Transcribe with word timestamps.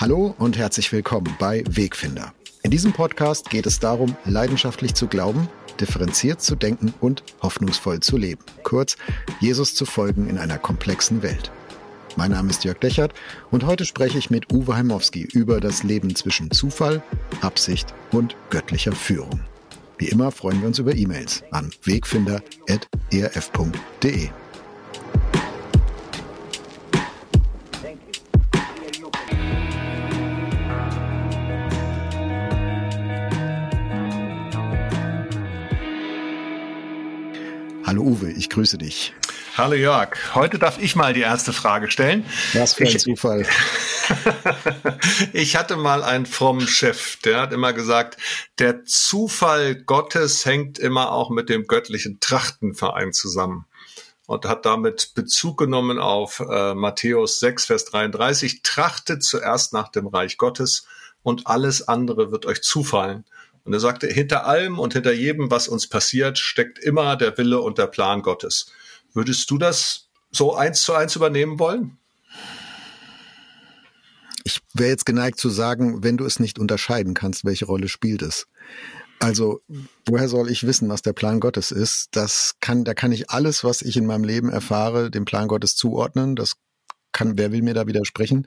Hallo 0.00 0.32
und 0.38 0.56
herzlich 0.56 0.92
willkommen 0.92 1.34
bei 1.40 1.64
Wegfinder. 1.68 2.32
In 2.62 2.70
diesem 2.70 2.92
Podcast 2.92 3.50
geht 3.50 3.66
es 3.66 3.80
darum, 3.80 4.14
leidenschaftlich 4.24 4.94
zu 4.94 5.08
glauben, 5.08 5.48
differenziert 5.80 6.40
zu 6.40 6.54
denken 6.54 6.94
und 7.00 7.24
hoffnungsvoll 7.42 7.98
zu 7.98 8.16
leben. 8.16 8.40
Kurz, 8.62 8.96
Jesus 9.40 9.74
zu 9.74 9.86
folgen 9.86 10.30
in 10.30 10.38
einer 10.38 10.56
komplexen 10.56 11.24
Welt. 11.24 11.50
Mein 12.14 12.30
Name 12.30 12.50
ist 12.50 12.62
Jörg 12.62 12.78
Dechert 12.78 13.12
und 13.50 13.66
heute 13.66 13.84
spreche 13.84 14.18
ich 14.18 14.30
mit 14.30 14.52
Uwe 14.52 14.76
Heimowski 14.76 15.22
über 15.32 15.58
das 15.58 15.82
Leben 15.82 16.14
zwischen 16.14 16.52
Zufall, 16.52 17.02
Absicht 17.40 17.92
und 18.12 18.36
göttlicher 18.50 18.92
Führung. 18.92 19.40
Wie 19.98 20.06
immer 20.06 20.30
freuen 20.30 20.60
wir 20.60 20.68
uns 20.68 20.78
über 20.78 20.94
E-Mails 20.94 21.42
an 21.50 21.72
wegfinder.erf.de. 21.82 24.28
Hallo 37.88 38.02
Uwe, 38.02 38.30
ich 38.32 38.50
grüße 38.50 38.76
dich. 38.76 39.14
Hallo 39.56 39.72
Jörg, 39.72 40.34
heute 40.34 40.58
darf 40.58 40.78
ich 40.78 40.94
mal 40.94 41.14
die 41.14 41.22
erste 41.22 41.54
Frage 41.54 41.90
stellen. 41.90 42.26
Was 42.52 42.74
für 42.74 42.84
ein 42.84 42.90
ich, 42.90 42.98
Zufall. 42.98 43.46
ich 45.32 45.56
hatte 45.56 45.76
mal 45.76 46.02
einen 46.02 46.26
frommen 46.26 46.68
Chef, 46.68 47.16
der 47.20 47.40
hat 47.40 47.54
immer 47.54 47.72
gesagt, 47.72 48.18
der 48.58 48.84
Zufall 48.84 49.74
Gottes 49.74 50.44
hängt 50.44 50.78
immer 50.78 51.12
auch 51.12 51.30
mit 51.30 51.48
dem 51.48 51.66
göttlichen 51.66 52.20
Trachtenverein 52.20 53.14
zusammen 53.14 53.64
und 54.26 54.44
hat 54.44 54.66
damit 54.66 55.12
Bezug 55.14 55.56
genommen 55.56 55.98
auf 55.98 56.40
äh, 56.40 56.74
Matthäus 56.74 57.40
6, 57.40 57.64
Vers 57.64 57.86
33. 57.86 58.60
Trachtet 58.62 59.24
zuerst 59.24 59.72
nach 59.72 59.88
dem 59.88 60.08
Reich 60.08 60.36
Gottes 60.36 60.86
und 61.22 61.46
alles 61.46 61.88
andere 61.88 62.32
wird 62.32 62.44
euch 62.44 62.60
zufallen. 62.60 63.24
Und 63.68 63.74
er 63.74 63.80
sagte, 63.80 64.06
hinter 64.06 64.46
allem 64.46 64.78
und 64.78 64.94
hinter 64.94 65.12
jedem, 65.12 65.50
was 65.50 65.68
uns 65.68 65.86
passiert, 65.86 66.38
steckt 66.38 66.78
immer 66.78 67.16
der 67.16 67.36
Wille 67.36 67.60
und 67.60 67.76
der 67.76 67.86
Plan 67.86 68.22
Gottes. 68.22 68.72
Würdest 69.12 69.50
du 69.50 69.58
das 69.58 70.08
so 70.30 70.54
eins 70.54 70.80
zu 70.80 70.94
eins 70.94 71.16
übernehmen 71.16 71.58
wollen? 71.58 71.98
Ich 74.42 74.62
wäre 74.72 74.88
jetzt 74.88 75.04
geneigt 75.04 75.38
zu 75.38 75.50
sagen, 75.50 76.02
wenn 76.02 76.16
du 76.16 76.24
es 76.24 76.40
nicht 76.40 76.58
unterscheiden 76.58 77.12
kannst, 77.12 77.44
welche 77.44 77.66
Rolle 77.66 77.88
spielt 77.88 78.22
es. 78.22 78.46
Also, 79.18 79.60
woher 80.06 80.30
soll 80.30 80.50
ich 80.50 80.66
wissen, 80.66 80.88
was 80.88 81.02
der 81.02 81.12
Plan 81.12 81.38
Gottes 81.38 81.70
ist? 81.70 82.08
Das 82.12 82.54
kann, 82.60 82.84
da 82.84 82.94
kann 82.94 83.12
ich 83.12 83.28
alles, 83.28 83.64
was 83.64 83.82
ich 83.82 83.98
in 83.98 84.06
meinem 84.06 84.24
Leben 84.24 84.48
erfahre, 84.48 85.10
dem 85.10 85.26
Plan 85.26 85.46
Gottes 85.46 85.76
zuordnen. 85.76 86.36
Das 86.36 86.54
kann, 87.12 87.36
wer 87.36 87.52
will 87.52 87.60
mir 87.60 87.74
da 87.74 87.86
widersprechen? 87.86 88.46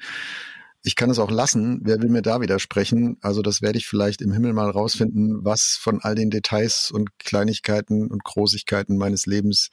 Ich 0.84 0.96
kann 0.96 1.10
es 1.10 1.20
auch 1.20 1.30
lassen. 1.30 1.80
Wer 1.84 2.02
will 2.02 2.10
mir 2.10 2.22
da 2.22 2.42
widersprechen? 2.42 3.18
Also 3.22 3.42
das 3.42 3.62
werde 3.62 3.78
ich 3.78 3.88
vielleicht 3.88 4.22
im 4.22 4.34
Himmel 4.34 4.54
mal 4.54 4.70
rausfinden, 4.70 5.46
was 5.46 5.78
von 5.80 6.02
all 6.02 6.16
den 6.16 6.32
Details 6.32 6.92
und 6.92 7.18
Kleinigkeiten 7.20 8.08
und 8.08 8.24
Großigkeiten 8.24 8.98
meines 8.98 9.26
Lebens 9.26 9.70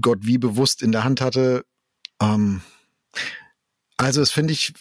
Gott 0.00 0.18
wie 0.22 0.38
bewusst 0.38 0.82
in 0.82 0.92
der 0.92 1.04
Hand 1.04 1.20
hatte. 1.20 1.64
Ähm, 2.20 2.60
also 3.96 4.20
das 4.20 4.30
finde 4.30 4.52
ich, 4.52 4.74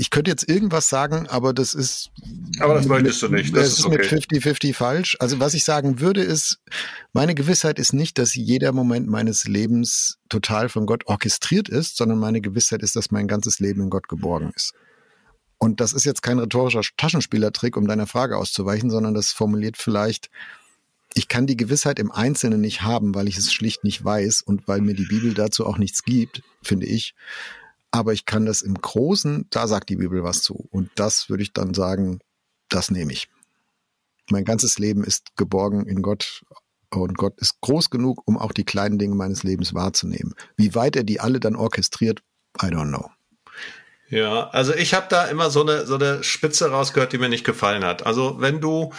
ich 0.00 0.08
könnte 0.08 0.30
jetzt 0.30 0.48
irgendwas 0.48 0.88
sagen, 0.88 1.26
aber 1.28 1.52
das 1.52 1.74
ist. 1.74 2.10
Aber 2.58 2.72
das 2.72 2.86
möchtest 2.86 3.20
du 3.20 3.28
nicht. 3.28 3.54
Das, 3.54 3.64
das 3.64 3.78
ist, 3.80 3.84
okay. 3.84 3.98
mit 3.98 4.06
50-50 4.32 4.72
falsch. 4.72 5.14
Also 5.20 5.40
was 5.40 5.52
ich 5.52 5.62
sagen 5.62 6.00
würde 6.00 6.22
ist, 6.22 6.58
meine 7.12 7.34
Gewissheit 7.34 7.78
ist 7.78 7.92
nicht, 7.92 8.16
dass 8.16 8.34
jeder 8.34 8.72
Moment 8.72 9.08
meines 9.08 9.44
Lebens 9.44 10.18
total 10.30 10.70
von 10.70 10.86
Gott 10.86 11.06
orchestriert 11.06 11.68
ist, 11.68 11.98
sondern 11.98 12.18
meine 12.18 12.40
Gewissheit 12.40 12.82
ist, 12.82 12.96
dass 12.96 13.10
mein 13.10 13.28
ganzes 13.28 13.60
Leben 13.60 13.82
in 13.82 13.90
Gott 13.90 14.08
geborgen 14.08 14.50
ist. 14.56 14.72
Und 15.58 15.82
das 15.82 15.92
ist 15.92 16.06
jetzt 16.06 16.22
kein 16.22 16.38
rhetorischer 16.38 16.80
Taschenspielertrick, 16.96 17.76
um 17.76 17.86
deiner 17.86 18.06
Frage 18.06 18.38
auszuweichen, 18.38 18.88
sondern 18.88 19.12
das 19.12 19.32
formuliert 19.32 19.76
vielleicht, 19.76 20.30
ich 21.12 21.28
kann 21.28 21.46
die 21.46 21.58
Gewissheit 21.58 21.98
im 21.98 22.10
Einzelnen 22.10 22.62
nicht 22.62 22.80
haben, 22.80 23.14
weil 23.14 23.28
ich 23.28 23.36
es 23.36 23.52
schlicht 23.52 23.84
nicht 23.84 24.02
weiß 24.02 24.40
und 24.40 24.66
weil 24.66 24.80
mir 24.80 24.94
die 24.94 25.04
Bibel 25.04 25.34
dazu 25.34 25.66
auch 25.66 25.76
nichts 25.76 26.04
gibt, 26.04 26.40
finde 26.62 26.86
ich. 26.86 27.14
Aber 27.90 28.12
ich 28.12 28.24
kann 28.24 28.46
das 28.46 28.62
im 28.62 28.74
Großen, 28.74 29.46
da 29.50 29.66
sagt 29.66 29.88
die 29.88 29.96
Bibel 29.96 30.22
was 30.22 30.42
zu. 30.42 30.68
Und 30.70 30.90
das 30.94 31.28
würde 31.28 31.42
ich 31.42 31.52
dann 31.52 31.74
sagen, 31.74 32.20
das 32.68 32.90
nehme 32.90 33.12
ich. 33.12 33.28
Mein 34.30 34.44
ganzes 34.44 34.78
Leben 34.78 35.02
ist 35.02 35.36
geborgen 35.36 35.86
in 35.86 36.02
Gott 36.02 36.44
und 36.90 37.16
Gott 37.16 37.38
ist 37.38 37.60
groß 37.60 37.90
genug, 37.90 38.22
um 38.26 38.38
auch 38.38 38.52
die 38.52 38.64
kleinen 38.64 38.98
Dinge 38.98 39.14
meines 39.14 39.42
Lebens 39.42 39.74
wahrzunehmen. 39.74 40.34
Wie 40.56 40.74
weit 40.74 40.96
er 40.96 41.04
die 41.04 41.20
alle 41.20 41.40
dann 41.40 41.56
orchestriert, 41.56 42.22
I 42.60 42.66
don't 42.66 42.88
know. 42.88 43.10
Ja, 44.08 44.48
also 44.50 44.74
ich 44.74 44.94
habe 44.94 45.06
da 45.08 45.26
immer 45.26 45.50
so 45.50 45.62
eine 45.62 45.86
so 45.86 45.94
eine 45.94 46.24
Spitze 46.24 46.70
rausgehört, 46.70 47.12
die 47.12 47.18
mir 47.18 47.28
nicht 47.28 47.44
gefallen 47.44 47.84
hat. 47.84 48.04
Also 48.04 48.40
wenn 48.40 48.60
du 48.60 48.92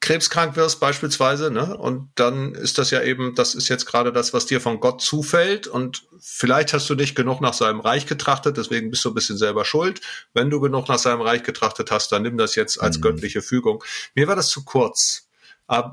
krebskrank 0.00 0.56
wirst 0.56 0.80
beispielsweise, 0.80 1.50
ne? 1.50 1.76
Und 1.76 2.10
dann 2.14 2.54
ist 2.54 2.78
das 2.78 2.90
ja 2.90 3.02
eben, 3.02 3.34
das 3.34 3.54
ist 3.54 3.68
jetzt 3.68 3.84
gerade 3.84 4.12
das, 4.12 4.32
was 4.32 4.46
dir 4.46 4.60
von 4.60 4.80
Gott 4.80 5.02
zufällt 5.02 5.66
und 5.66 6.04
vielleicht 6.18 6.72
hast 6.72 6.88
du 6.88 6.94
nicht 6.94 7.14
genug 7.14 7.40
nach 7.40 7.54
seinem 7.54 7.80
Reich 7.80 8.06
getrachtet, 8.06 8.56
deswegen 8.56 8.90
bist 8.90 9.04
du 9.04 9.10
ein 9.10 9.14
bisschen 9.14 9.36
selber 9.36 9.64
schuld. 9.64 10.00
Wenn 10.32 10.48
du 10.50 10.60
genug 10.60 10.88
nach 10.88 10.98
seinem 10.98 11.20
Reich 11.20 11.42
getrachtet 11.42 11.90
hast, 11.90 12.12
dann 12.12 12.22
nimm 12.22 12.38
das 12.38 12.54
jetzt 12.54 12.80
als 12.80 12.96
mhm. 12.98 13.02
göttliche 13.02 13.42
Fügung. 13.42 13.84
Mir 14.14 14.26
war 14.26 14.36
das 14.36 14.48
zu 14.48 14.64
kurz. 14.64 15.28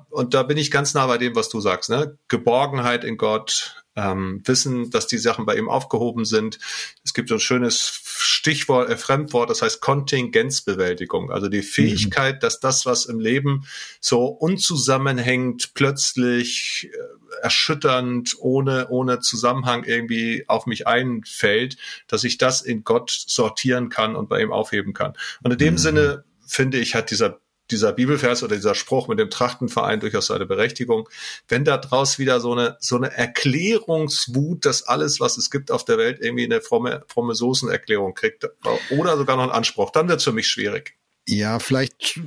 Und 0.10 0.34
da 0.34 0.42
bin 0.42 0.58
ich 0.58 0.72
ganz 0.72 0.96
nah 0.96 1.06
bei 1.06 1.20
dem, 1.20 1.36
was 1.36 1.50
du 1.50 1.60
sagst, 1.60 1.90
ne? 1.92 2.18
Geborgenheit 2.30 3.04
in 3.04 3.18
Gott, 3.18 3.84
ähm, 3.98 4.42
wissen, 4.46 4.92
dass 4.92 5.08
die 5.08 5.18
Sachen 5.18 5.46
bei 5.46 5.58
ihm 5.58 5.68
aufgehoben 5.68 6.24
sind. 6.24 6.60
Es 7.04 7.14
gibt 7.16 7.30
so 7.30 7.36
ein 7.36 7.42
schönes 7.42 8.02
Stichwort, 8.06 8.90
äh, 8.90 8.96
Fremdwort, 8.96 9.50
das 9.50 9.64
heißt 9.64 9.82
Kontingenzbewältigung. 9.82 11.32
Also 11.32 11.50
die 11.50 11.64
Fähigkeit, 11.64 12.36
mhm. 12.36 12.40
dass 12.40 12.60
das, 12.60 12.86
was 12.86 13.08
im 13.08 13.20
Leben 13.20 13.66
so 14.00 14.26
unzusammenhängt, 14.26 15.74
plötzlich 15.74 16.92
äh, 16.94 17.42
erschütternd, 17.42 18.36
ohne, 18.40 18.88
ohne 18.90 19.20
Zusammenhang 19.20 19.84
irgendwie 19.84 20.46
auf 20.48 20.68
mich 20.68 20.86
einfällt, 20.86 21.78
dass 22.08 22.24
ich 22.24 22.38
das 22.38 22.62
in 22.62 22.84
Gott 22.84 23.10
sortieren 23.10 23.90
kann 23.90 24.16
und 24.16 24.30
bei 24.30 24.42
ihm 24.42 24.52
aufheben 24.52 24.94
kann. 24.94 25.14
Und 25.42 25.52
in 25.52 25.58
dem 25.58 25.74
mhm. 25.74 25.80
Sinne, 25.80 26.24
finde 26.46 26.78
ich, 26.78 26.94
hat 26.94 27.10
dieser 27.10 27.40
dieser 27.72 27.94
Bibelvers 27.94 28.44
oder 28.44 28.56
dieser 28.56 28.76
Spruch 28.76 29.08
mit 29.08 29.20
dem 29.20 29.30
Trachtenverein 29.30 30.00
durchaus 30.00 30.28
seine 30.28 30.46
Berechtigung. 30.46 31.10
Wenn 31.48 31.66
da 31.66 31.78
draus 31.78 32.20
wieder 32.20 32.40
so 32.40 32.54
eine, 32.54 32.78
so 32.80 32.96
eine 32.96 33.12
Erklärungswut, 33.12 34.66
dass 34.66 34.84
alles, 34.84 35.20
was 35.20 35.38
es 35.38 35.52
gibt 35.52 35.72
auf 35.72 35.86
der 35.86 35.98
Welt, 35.98 36.20
irgendwie 36.22 36.46
eine 36.46 36.62
fromme, 36.62 37.04
fromme 37.08 37.36
Soßenerklärung 37.36 38.14
kriegt 38.14 38.50
oder 38.92 39.18
sogar 39.18 39.36
noch 39.38 39.44
einen 39.44 39.52
Anspruch, 39.52 39.92
dann 39.92 40.08
wird 40.08 40.20
es 40.20 40.24
für 40.24 40.32
mich 40.32 40.48
schwierig. 40.48 40.96
Ja, 41.30 41.60
vielleicht 41.60 42.22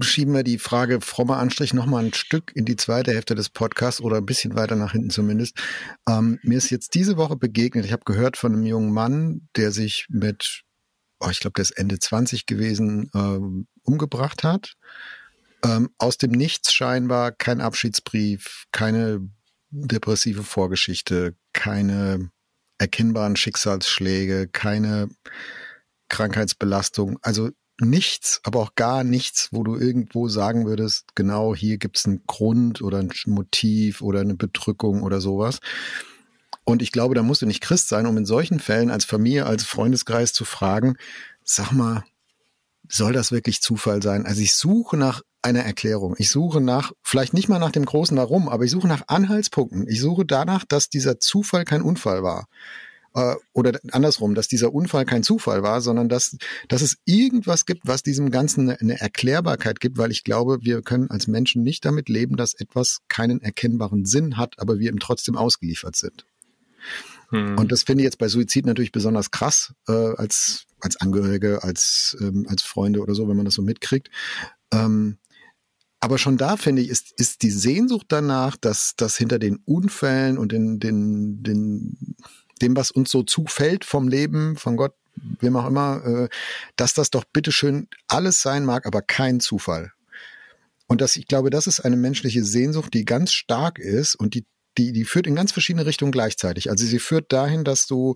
schieben 0.00 0.32
wir 0.32 0.44
die 0.44 0.58
Frage 0.58 1.00
frommer 1.00 1.38
Anstrich 1.38 1.74
noch 1.74 1.86
mal 1.86 2.04
ein 2.04 2.14
Stück 2.14 2.52
in 2.54 2.64
die 2.64 2.76
zweite 2.76 3.12
Hälfte 3.12 3.34
des 3.34 3.48
Podcasts 3.48 4.00
oder 4.00 4.18
ein 4.18 4.26
bisschen 4.26 4.54
weiter 4.54 4.76
nach 4.76 4.92
hinten 4.92 5.10
zumindest. 5.10 5.58
Ähm, 6.08 6.38
mir 6.42 6.56
ist 6.56 6.70
jetzt 6.70 6.94
diese 6.94 7.16
Woche 7.16 7.34
begegnet, 7.34 7.84
ich 7.84 7.92
habe 7.92 8.04
gehört 8.04 8.36
von 8.36 8.52
einem 8.52 8.64
jungen 8.64 8.92
Mann, 8.92 9.48
der 9.56 9.72
sich 9.72 10.06
mit 10.10 10.62
oh, 11.20 11.28
ich 11.30 11.40
glaube, 11.40 11.54
der 11.54 11.62
ist 11.62 11.72
Ende 11.72 11.98
20 11.98 12.46
gewesen, 12.46 13.10
ähm, 13.14 13.66
umgebracht 13.82 14.44
hat. 14.44 14.74
Ähm, 15.64 15.90
aus 15.98 16.18
dem 16.18 16.32
Nichts 16.32 16.72
scheinbar 16.72 17.32
kein 17.32 17.60
Abschiedsbrief, 17.60 18.66
keine 18.72 19.28
depressive 19.70 20.42
Vorgeschichte, 20.42 21.34
keine 21.52 22.30
erkennbaren 22.78 23.36
Schicksalsschläge, 23.36 24.48
keine 24.48 25.08
Krankheitsbelastung. 26.08 27.18
Also 27.22 27.50
nichts, 27.80 28.40
aber 28.44 28.60
auch 28.60 28.74
gar 28.74 29.04
nichts, 29.04 29.48
wo 29.52 29.62
du 29.62 29.76
irgendwo 29.76 30.28
sagen 30.28 30.66
würdest, 30.66 31.14
genau 31.14 31.54
hier 31.54 31.78
gibt 31.78 31.98
es 31.98 32.06
einen 32.06 32.24
Grund 32.26 32.80
oder 32.80 32.98
ein 32.98 33.10
Motiv 33.26 34.02
oder 34.02 34.20
eine 34.20 34.34
Bedrückung 34.34 35.02
oder 35.02 35.20
sowas. 35.20 35.60
Und 36.68 36.82
ich 36.82 36.90
glaube, 36.90 37.14
da 37.14 37.22
musst 37.22 37.42
du 37.42 37.46
nicht 37.46 37.60
Christ 37.60 37.88
sein, 37.88 38.06
um 38.06 38.16
in 38.16 38.26
solchen 38.26 38.58
Fällen 38.58 38.90
als 38.90 39.04
Familie, 39.04 39.46
als 39.46 39.64
Freundeskreis 39.64 40.32
zu 40.32 40.44
fragen, 40.44 40.96
sag 41.44 41.70
mal, 41.70 42.04
soll 42.88 43.12
das 43.12 43.30
wirklich 43.30 43.62
Zufall 43.62 44.02
sein? 44.02 44.26
Also 44.26 44.42
ich 44.42 44.52
suche 44.54 44.96
nach 44.96 45.22
einer 45.42 45.60
Erklärung. 45.60 46.16
Ich 46.18 46.28
suche 46.28 46.60
nach, 46.60 46.92
vielleicht 47.02 47.34
nicht 47.34 47.48
mal 47.48 47.60
nach 47.60 47.70
dem 47.70 47.84
großen 47.84 48.16
Warum, 48.16 48.48
aber 48.48 48.64
ich 48.64 48.72
suche 48.72 48.88
nach 48.88 49.04
Anhaltspunkten. 49.06 49.86
Ich 49.88 50.00
suche 50.00 50.24
danach, 50.26 50.64
dass 50.64 50.88
dieser 50.88 51.20
Zufall 51.20 51.64
kein 51.64 51.82
Unfall 51.82 52.24
war. 52.24 52.48
Äh, 53.14 53.36
oder 53.52 53.78
andersrum, 53.92 54.34
dass 54.34 54.48
dieser 54.48 54.74
Unfall 54.74 55.04
kein 55.04 55.22
Zufall 55.22 55.62
war, 55.62 55.80
sondern 55.80 56.08
dass, 56.08 56.36
dass 56.66 56.82
es 56.82 56.96
irgendwas 57.04 57.64
gibt, 57.64 57.82
was 57.84 58.02
diesem 58.02 58.32
Ganzen 58.32 58.70
eine, 58.70 58.80
eine 58.80 59.00
Erklärbarkeit 59.00 59.78
gibt, 59.78 59.98
weil 59.98 60.10
ich 60.10 60.24
glaube, 60.24 60.58
wir 60.62 60.82
können 60.82 61.10
als 61.10 61.28
Menschen 61.28 61.62
nicht 61.62 61.84
damit 61.84 62.08
leben, 62.08 62.36
dass 62.36 62.54
etwas 62.54 62.98
keinen 63.06 63.40
erkennbaren 63.40 64.04
Sinn 64.04 64.36
hat, 64.36 64.58
aber 64.58 64.80
wir 64.80 64.90
ihm 64.90 64.98
trotzdem 64.98 65.36
ausgeliefert 65.36 65.94
sind. 65.94 66.26
Hm. 67.30 67.58
Und 67.58 67.72
das 67.72 67.82
finde 67.82 68.02
ich 68.02 68.06
jetzt 68.06 68.18
bei 68.18 68.28
Suizid 68.28 68.66
natürlich 68.66 68.92
besonders 68.92 69.30
krass, 69.30 69.74
äh, 69.88 69.92
als, 69.92 70.66
als 70.80 71.00
Angehörige, 71.00 71.62
als, 71.62 72.16
ähm, 72.20 72.46
als 72.48 72.62
Freunde 72.62 73.00
oder 73.00 73.14
so, 73.14 73.28
wenn 73.28 73.36
man 73.36 73.44
das 73.44 73.54
so 73.54 73.62
mitkriegt. 73.62 74.10
Ähm, 74.72 75.18
aber 76.00 76.18
schon 76.18 76.36
da 76.36 76.56
finde 76.56 76.82
ich, 76.82 76.88
ist, 76.88 77.12
ist 77.16 77.42
die 77.42 77.50
Sehnsucht 77.50 78.06
danach, 78.08 78.56
dass, 78.56 78.94
dass 78.96 79.16
hinter 79.16 79.38
den 79.38 79.56
Unfällen 79.64 80.38
und 80.38 80.52
den, 80.52 80.78
den, 80.78 81.42
den, 81.42 82.16
dem, 82.62 82.76
was 82.76 82.90
uns 82.90 83.10
so 83.10 83.22
zufällt 83.22 83.84
vom 83.84 84.08
Leben, 84.08 84.56
von 84.56 84.76
Gott 84.76 84.94
wem 85.40 85.56
auch 85.56 85.66
immer, 85.66 86.04
äh, 86.04 86.28
dass 86.76 86.94
das 86.94 87.10
doch 87.10 87.24
bitteschön 87.24 87.88
alles 88.08 88.42
sein 88.42 88.64
mag, 88.64 88.86
aber 88.86 89.02
kein 89.02 89.40
Zufall. 89.40 89.92
Und 90.86 91.00
das, 91.00 91.16
ich 91.16 91.26
glaube, 91.26 91.50
das 91.50 91.66
ist 91.66 91.80
eine 91.80 91.96
menschliche 91.96 92.44
Sehnsucht, 92.44 92.94
die 92.94 93.04
ganz 93.04 93.32
stark 93.32 93.78
ist 93.78 94.14
und 94.14 94.34
die 94.34 94.44
die, 94.78 94.92
die 94.92 95.04
führt 95.04 95.26
in 95.26 95.34
ganz 95.34 95.52
verschiedene 95.52 95.86
Richtungen 95.86 96.12
gleichzeitig. 96.12 96.70
Also 96.70 96.84
sie 96.84 96.98
führt 96.98 97.32
dahin, 97.32 97.64
dass 97.64 97.86
du, 97.86 98.14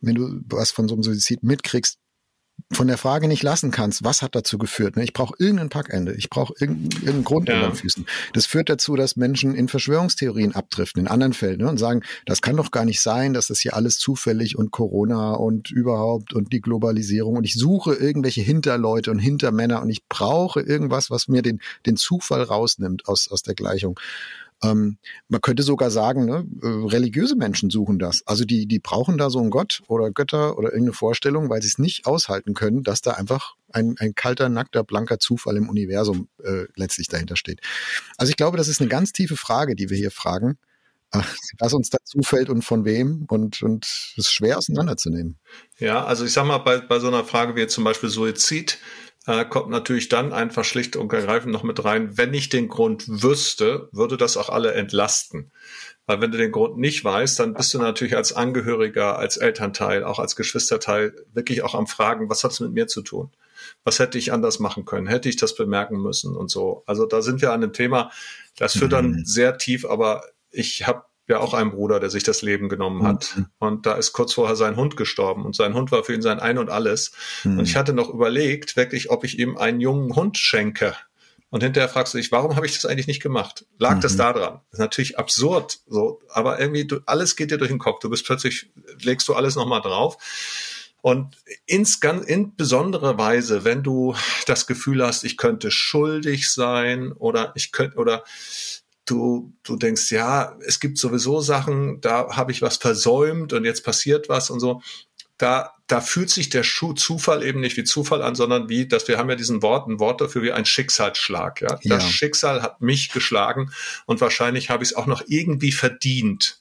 wenn 0.00 0.14
du 0.14 0.40
was 0.46 0.70
von 0.70 0.88
so 0.88 0.94
einem 0.94 1.02
Suizid 1.02 1.42
mitkriegst, 1.42 1.98
von 2.72 2.86
der 2.86 2.96
Frage 2.98 3.28
nicht 3.28 3.42
lassen 3.42 3.70
kannst, 3.70 4.04
was 4.04 4.22
hat 4.22 4.34
dazu 4.34 4.56
geführt. 4.56 4.96
Ne? 4.96 5.04
Ich 5.04 5.12
brauche 5.12 5.34
irgendein 5.38 5.68
Packende, 5.68 6.14
ich 6.14 6.30
brauche 6.30 6.54
irgendeinen 6.58 7.24
Grund 7.24 7.48
ja. 7.48 7.56
unter 7.56 7.68
den 7.68 7.76
Füßen. 7.76 8.06
Das 8.32 8.46
führt 8.46 8.68
dazu, 8.68 8.96
dass 8.96 9.16
Menschen 9.16 9.54
in 9.54 9.68
Verschwörungstheorien 9.68 10.54
abdriften, 10.54 11.02
in 11.02 11.08
anderen 11.08 11.32
Fällen, 11.32 11.58
ne? 11.58 11.68
und 11.68 11.78
sagen, 11.78 12.02
das 12.24 12.40
kann 12.40 12.56
doch 12.56 12.70
gar 12.70 12.84
nicht 12.84 13.00
sein, 13.00 13.34
dass 13.34 13.48
das 13.48 13.60
hier 13.60 13.74
alles 13.74 13.98
zufällig 13.98 14.56
und 14.56 14.70
Corona 14.70 15.32
und 15.32 15.70
überhaupt 15.70 16.32
und 16.32 16.52
die 16.52 16.60
Globalisierung 16.60 17.36
und 17.36 17.44
ich 17.44 17.54
suche 17.54 17.94
irgendwelche 17.94 18.42
Hinterleute 18.42 19.10
und 19.10 19.18
Hintermänner 19.18 19.82
und 19.82 19.90
ich 19.90 20.06
brauche 20.08 20.60
irgendwas, 20.60 21.10
was 21.10 21.28
mir 21.28 21.42
den, 21.42 21.60
den 21.84 21.96
Zufall 21.96 22.42
rausnimmt 22.42 23.06
aus, 23.06 23.28
aus 23.30 23.42
der 23.42 23.54
Gleichung. 23.54 23.98
Ähm, 24.62 24.98
man 25.28 25.40
könnte 25.40 25.62
sogar 25.62 25.90
sagen, 25.90 26.24
ne, 26.24 26.46
äh, 26.62 26.66
religiöse 26.66 27.36
Menschen 27.36 27.70
suchen 27.70 27.98
das. 27.98 28.22
Also 28.26 28.44
die, 28.44 28.66
die 28.66 28.78
brauchen 28.78 29.18
da 29.18 29.30
so 29.30 29.40
einen 29.40 29.50
Gott 29.50 29.82
oder 29.88 30.10
Götter 30.10 30.56
oder 30.56 30.68
irgendeine 30.68 30.94
Vorstellung, 30.94 31.50
weil 31.50 31.62
sie 31.62 31.68
es 31.68 31.78
nicht 31.78 32.06
aushalten 32.06 32.54
können, 32.54 32.82
dass 32.82 33.00
da 33.00 33.12
einfach 33.12 33.54
ein, 33.72 33.96
ein 33.98 34.14
kalter, 34.14 34.48
nackter, 34.48 34.84
blanker 34.84 35.18
Zufall 35.18 35.56
im 35.56 35.68
Universum 35.68 36.28
äh, 36.44 36.64
letztlich 36.76 37.08
dahinter 37.08 37.36
steht. 37.36 37.60
Also 38.16 38.30
ich 38.30 38.36
glaube, 38.36 38.56
das 38.56 38.68
ist 38.68 38.80
eine 38.80 38.88
ganz 38.88 39.12
tiefe 39.12 39.36
Frage, 39.36 39.74
die 39.74 39.90
wir 39.90 39.96
hier 39.96 40.10
fragen. 40.10 40.58
Was 41.58 41.74
uns 41.74 41.90
da 41.90 41.98
zufällt 42.04 42.48
und 42.48 42.62
von 42.62 42.86
wem 42.86 43.26
und 43.28 43.62
und 43.62 44.14
ist 44.16 44.32
schwer 44.32 44.56
auseinanderzunehmen. 44.56 45.38
Ja, 45.78 46.06
also 46.06 46.24
ich 46.24 46.32
sag 46.32 46.46
mal, 46.46 46.56
bei, 46.56 46.78
bei 46.80 47.00
so 47.00 47.08
einer 47.08 47.22
Frage 47.22 47.54
wie 47.54 47.60
jetzt 47.60 47.74
zum 47.74 47.84
Beispiel 47.84 48.08
Suizid, 48.08 48.78
äh, 49.26 49.44
kommt 49.44 49.70
natürlich 49.70 50.08
dann 50.08 50.32
einfach 50.32 50.64
schlicht 50.64 50.96
und 50.96 51.12
ergreifend 51.12 51.52
noch 51.52 51.62
mit 51.62 51.84
rein. 51.84 52.16
Wenn 52.16 52.34
ich 52.34 52.48
den 52.48 52.68
Grund 52.68 53.04
wüsste, 53.06 53.88
würde 53.92 54.16
das 54.16 54.36
auch 54.36 54.48
alle 54.48 54.72
entlasten. 54.74 55.52
Weil 56.06 56.20
wenn 56.20 56.32
du 56.32 56.38
den 56.38 56.50
Grund 56.50 56.78
nicht 56.78 57.04
weißt, 57.04 57.38
dann 57.38 57.54
bist 57.54 57.72
du 57.72 57.78
natürlich 57.78 58.16
als 58.16 58.32
Angehöriger, 58.32 59.18
als 59.18 59.36
Elternteil, 59.36 60.02
auch 60.02 60.18
als 60.18 60.34
Geschwisterteil 60.34 61.14
wirklich 61.32 61.62
auch 61.62 61.74
am 61.74 61.86
Fragen, 61.86 62.28
was 62.28 62.42
hat 62.42 62.50
es 62.50 62.60
mit 62.60 62.72
mir 62.72 62.88
zu 62.88 63.02
tun? 63.02 63.30
Was 63.84 64.00
hätte 64.00 64.18
ich 64.18 64.32
anders 64.32 64.58
machen 64.58 64.84
können? 64.84 65.06
Hätte 65.06 65.28
ich 65.28 65.36
das 65.36 65.54
bemerken 65.54 66.02
müssen 66.02 66.36
und 66.36 66.50
so? 66.50 66.82
Also 66.86 67.06
da 67.06 67.22
sind 67.22 67.40
wir 67.40 67.52
an 67.52 67.62
einem 67.62 67.72
Thema, 67.72 68.10
das 68.56 68.76
führt 68.76 68.92
dann 68.92 69.12
mhm. 69.12 69.24
sehr 69.24 69.56
tief, 69.58 69.84
aber 69.84 70.24
ich 70.50 70.86
habe 70.86 71.04
ja 71.28 71.38
auch 71.38 71.54
einen 71.54 71.70
Bruder, 71.70 72.00
der 72.00 72.10
sich 72.10 72.24
das 72.24 72.42
Leben 72.42 72.68
genommen 72.68 73.04
hat. 73.04 73.36
Mhm. 73.36 73.46
Und 73.58 73.86
da 73.86 73.94
ist 73.94 74.12
kurz 74.12 74.32
vorher 74.32 74.56
sein 74.56 74.76
Hund 74.76 74.96
gestorben. 74.96 75.44
Und 75.44 75.54
sein 75.54 75.74
Hund 75.74 75.92
war 75.92 76.04
für 76.04 76.14
ihn 76.14 76.22
sein 76.22 76.40
Ein 76.40 76.58
und 76.58 76.70
alles. 76.70 77.12
Mhm. 77.44 77.60
Und 77.60 77.64
ich 77.64 77.76
hatte 77.76 77.92
noch 77.92 78.10
überlegt, 78.10 78.76
wirklich, 78.76 79.10
ob 79.10 79.24
ich 79.24 79.38
ihm 79.38 79.56
einen 79.56 79.80
jungen 79.80 80.14
Hund 80.14 80.36
schenke. 80.38 80.96
Und 81.50 81.62
hinterher 81.62 81.90
fragst 81.90 82.14
du 82.14 82.18
dich, 82.18 82.32
warum 82.32 82.56
habe 82.56 82.64
ich 82.64 82.72
das 82.72 82.86
eigentlich 82.86 83.06
nicht 83.06 83.22
gemacht? 83.22 83.66
Lag 83.78 83.96
mhm. 83.96 84.00
das 84.00 84.16
da 84.16 84.32
dran? 84.32 84.60
Das 84.70 84.78
ist 84.78 84.78
natürlich 84.78 85.18
absurd, 85.18 85.80
so, 85.86 86.20
aber 86.30 86.58
irgendwie, 86.58 86.86
du, 86.86 87.00
alles 87.04 87.36
geht 87.36 87.50
dir 87.50 87.58
durch 87.58 87.70
den 87.70 87.78
Kopf. 87.78 88.00
Du 88.00 88.08
bist 88.08 88.24
plötzlich, 88.24 88.70
legst 89.02 89.28
du 89.28 89.34
alles 89.34 89.54
nochmal 89.54 89.82
drauf. 89.82 90.16
Und 91.02 91.36
ins, 91.66 92.00
ganz, 92.00 92.24
in 92.24 92.56
besonderer 92.56 93.18
Weise, 93.18 93.64
wenn 93.64 93.82
du 93.82 94.14
das 94.46 94.66
Gefühl 94.66 95.04
hast, 95.04 95.24
ich 95.24 95.36
könnte 95.36 95.70
schuldig 95.70 96.48
sein 96.48 97.12
oder 97.12 97.52
ich 97.54 97.70
könnte, 97.70 97.98
oder 97.98 98.24
du, 99.12 99.52
du 99.62 99.76
denkst, 99.76 100.10
ja, 100.10 100.56
es 100.66 100.80
gibt 100.80 100.98
sowieso 100.98 101.40
Sachen, 101.40 102.00
da 102.00 102.34
habe 102.34 102.52
ich 102.52 102.62
was 102.62 102.78
versäumt 102.78 103.52
und 103.52 103.64
jetzt 103.64 103.84
passiert 103.84 104.28
was 104.28 104.50
und 104.50 104.60
so. 104.60 104.82
Da, 105.38 105.72
da 105.86 106.00
fühlt 106.00 106.30
sich 106.30 106.50
der 106.50 106.62
Schuh 106.62 106.92
Zufall 106.92 107.42
eben 107.42 107.60
nicht 107.60 107.76
wie 107.76 107.84
Zufall 107.84 108.22
an, 108.22 108.34
sondern 108.34 108.68
wie, 108.68 108.86
dass 108.86 109.08
wir 109.08 109.18
haben 109.18 109.28
ja 109.28 109.36
diesen 109.36 109.60
Wort, 109.60 109.88
ein 109.88 109.98
Wort 109.98 110.20
dafür 110.20 110.42
wie 110.42 110.52
ein 110.52 110.64
Schicksalsschlag. 110.64 111.60
Ja? 111.60 111.78
ja. 111.82 111.96
Das 111.96 112.08
Schicksal 112.08 112.62
hat 112.62 112.80
mich 112.80 113.10
geschlagen 113.10 113.72
und 114.06 114.20
wahrscheinlich 114.20 114.70
habe 114.70 114.84
ich 114.84 114.90
es 114.90 114.96
auch 114.96 115.06
noch 115.06 115.22
irgendwie 115.26 115.72
verdient. 115.72 116.60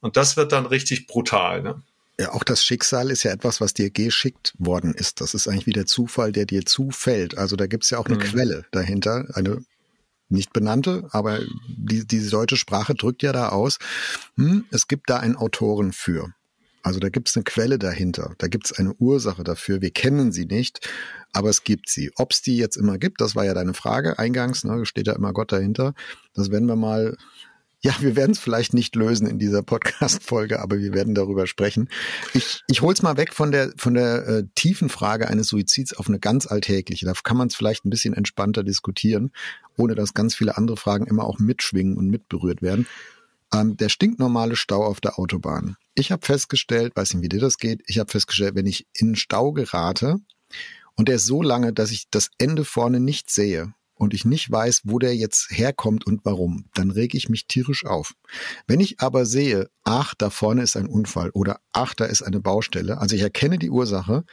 Und 0.00 0.16
das 0.16 0.36
wird 0.36 0.52
dann 0.52 0.66
richtig 0.66 1.06
brutal. 1.06 1.62
Ne? 1.62 1.82
Ja, 2.18 2.32
auch 2.32 2.44
das 2.44 2.64
Schicksal 2.64 3.10
ist 3.10 3.24
ja 3.24 3.32
etwas, 3.32 3.60
was 3.60 3.74
dir 3.74 3.90
geschickt 3.90 4.54
worden 4.58 4.94
ist. 4.94 5.20
Das 5.20 5.34
ist 5.34 5.48
eigentlich 5.48 5.66
wie 5.66 5.72
der 5.72 5.86
Zufall, 5.86 6.32
der 6.32 6.46
dir 6.46 6.64
zufällt. 6.64 7.36
Also 7.36 7.56
da 7.56 7.66
gibt 7.66 7.84
es 7.84 7.90
ja 7.90 7.98
auch 7.98 8.06
eine 8.06 8.16
mhm. 8.16 8.20
Quelle 8.20 8.64
dahinter, 8.70 9.26
eine 9.34 9.64
nicht 10.30 10.52
benannte, 10.52 11.08
aber 11.10 11.40
die, 11.68 12.06
diese 12.06 12.30
deutsche 12.30 12.56
Sprache 12.56 12.94
drückt 12.94 13.22
ja 13.22 13.32
da 13.32 13.50
aus, 13.50 13.78
hm, 14.36 14.64
es 14.70 14.88
gibt 14.88 15.10
da 15.10 15.18
einen 15.18 15.36
Autoren 15.36 15.92
für. 15.92 16.32
Also 16.82 16.98
da 16.98 17.10
gibt 17.10 17.28
es 17.28 17.36
eine 17.36 17.44
Quelle 17.44 17.78
dahinter, 17.78 18.34
da 18.38 18.48
gibt 18.48 18.66
es 18.66 18.72
eine 18.72 18.94
Ursache 18.94 19.44
dafür. 19.44 19.82
Wir 19.82 19.90
kennen 19.90 20.32
sie 20.32 20.46
nicht, 20.46 20.88
aber 21.32 21.50
es 21.50 21.62
gibt 21.62 21.90
sie. 21.90 22.10
Ob 22.16 22.32
es 22.32 22.40
die 22.40 22.56
jetzt 22.56 22.76
immer 22.76 22.96
gibt, 22.96 23.20
das 23.20 23.36
war 23.36 23.44
ja 23.44 23.52
deine 23.52 23.74
Frage 23.74 24.18
eingangs, 24.18 24.64
ne, 24.64 24.86
steht 24.86 25.06
da 25.06 25.12
immer 25.12 25.34
Gott 25.34 25.52
dahinter. 25.52 25.94
Das 26.32 26.50
werden 26.50 26.66
wir 26.66 26.76
mal 26.76 27.16
ja, 27.82 27.94
wir 28.00 28.14
werden 28.14 28.32
es 28.32 28.38
vielleicht 28.38 28.74
nicht 28.74 28.94
lösen 28.94 29.26
in 29.26 29.38
dieser 29.38 29.62
Podcast-Folge, 29.62 30.60
aber 30.60 30.78
wir 30.78 30.92
werden 30.92 31.14
darüber 31.14 31.46
sprechen. 31.46 31.88
Ich, 32.34 32.62
ich 32.66 32.82
hol's 32.82 33.00
mal 33.00 33.16
weg 33.16 33.32
von 33.32 33.52
der, 33.52 33.72
von 33.76 33.94
der 33.94 34.26
äh, 34.26 34.44
tiefen 34.54 34.90
Frage 34.90 35.28
eines 35.28 35.48
Suizids 35.48 35.94
auf 35.94 36.08
eine 36.08 36.18
ganz 36.18 36.46
alltägliche. 36.46 37.06
Da 37.06 37.14
kann 37.22 37.38
man 37.38 37.48
es 37.48 37.54
vielleicht 37.54 37.86
ein 37.86 37.90
bisschen 37.90 38.12
entspannter 38.12 38.64
diskutieren, 38.64 39.32
ohne 39.78 39.94
dass 39.94 40.12
ganz 40.12 40.34
viele 40.34 40.58
andere 40.58 40.76
Fragen 40.76 41.06
immer 41.06 41.24
auch 41.24 41.38
mitschwingen 41.38 41.96
und 41.96 42.08
mitberührt 42.08 42.60
werden. 42.60 42.86
Ähm, 43.52 43.78
der 43.78 43.88
stinknormale 43.88 44.56
Stau 44.56 44.84
auf 44.84 45.00
der 45.00 45.18
Autobahn. 45.18 45.76
Ich 45.94 46.12
habe 46.12 46.24
festgestellt, 46.24 46.94
weiß 46.94 47.14
nicht, 47.14 47.22
wie 47.22 47.28
dir 47.30 47.40
das 47.40 47.56
geht, 47.56 47.82
ich 47.86 47.98
habe 47.98 48.10
festgestellt, 48.10 48.54
wenn 48.54 48.66
ich 48.66 48.86
in 48.92 49.16
Stau 49.16 49.52
gerate 49.52 50.16
und 50.96 51.08
der 51.08 51.16
ist 51.16 51.26
so 51.26 51.42
lange, 51.42 51.72
dass 51.72 51.90
ich 51.90 52.10
das 52.10 52.30
Ende 52.36 52.64
vorne 52.64 53.00
nicht 53.00 53.30
sehe, 53.30 53.72
und 54.00 54.14
ich 54.14 54.24
nicht 54.24 54.50
weiß, 54.50 54.82
wo 54.84 54.98
der 54.98 55.14
jetzt 55.14 55.50
herkommt 55.50 56.06
und 56.06 56.24
warum, 56.24 56.64
dann 56.74 56.90
rege 56.90 57.16
ich 57.16 57.28
mich 57.28 57.46
tierisch 57.46 57.84
auf. 57.84 58.14
Wenn 58.66 58.80
ich 58.80 59.00
aber 59.00 59.26
sehe, 59.26 59.68
ach, 59.84 60.14
da 60.14 60.30
vorne 60.30 60.62
ist 60.62 60.76
ein 60.76 60.86
Unfall 60.86 61.30
oder 61.30 61.60
ach, 61.72 61.94
da 61.94 62.06
ist 62.06 62.22
eine 62.22 62.40
Baustelle, 62.40 62.98
also 62.98 63.14
ich 63.14 63.22
erkenne 63.22 63.58
die 63.58 63.70
Ursache, 63.70 64.24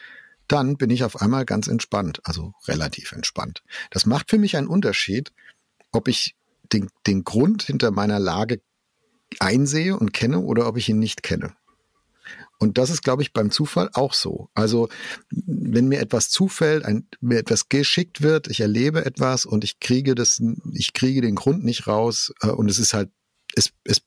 dann 0.47 0.77
bin 0.77 0.89
ich 0.89 1.03
auf 1.03 1.21
einmal 1.21 1.45
ganz 1.45 1.67
entspannt, 1.67 2.21
also 2.23 2.53
relativ 2.67 3.11
entspannt. 3.11 3.63
Das 3.91 4.05
macht 4.05 4.29
für 4.29 4.37
mich 4.37 4.55
einen 4.55 4.67
Unterschied, 4.67 5.33
ob 5.91 6.07
ich 6.07 6.35
den, 6.71 6.89
den 7.05 7.23
Grund 7.25 7.63
hinter 7.63 7.91
meiner 7.91 8.19
Lage 8.19 8.61
einsehe 9.39 9.97
und 9.97 10.13
kenne 10.13 10.39
oder 10.39 10.67
ob 10.67 10.77
ich 10.77 10.87
ihn 10.87 10.99
nicht 10.99 11.23
kenne. 11.23 11.53
Und 12.59 12.77
das 12.77 12.89
ist, 12.89 13.03
glaube 13.03 13.21
ich, 13.21 13.33
beim 13.33 13.51
Zufall 13.51 13.89
auch 13.93 14.13
so. 14.13 14.49
Also, 14.55 14.89
wenn 15.29 15.87
mir 15.87 15.99
etwas 15.99 16.29
zufällt, 16.29 16.85
ein, 16.85 17.07
mir 17.21 17.37
etwas 17.37 17.69
geschickt 17.69 18.21
wird, 18.21 18.47
ich 18.47 18.61
erlebe 18.61 19.05
etwas 19.05 19.45
und 19.45 19.63
ich 19.63 19.79
kriege 19.79 20.15
das, 20.15 20.41
ich 20.73 20.93
kriege 20.93 21.21
den 21.21 21.35
Grund 21.35 21.63
nicht 21.63 21.87
raus 21.87 22.33
äh, 22.41 22.47
und 22.47 22.69
es 22.69 22.79
ist 22.79 22.93
halt, 22.93 23.11
es, 23.53 23.73
es 23.83 24.01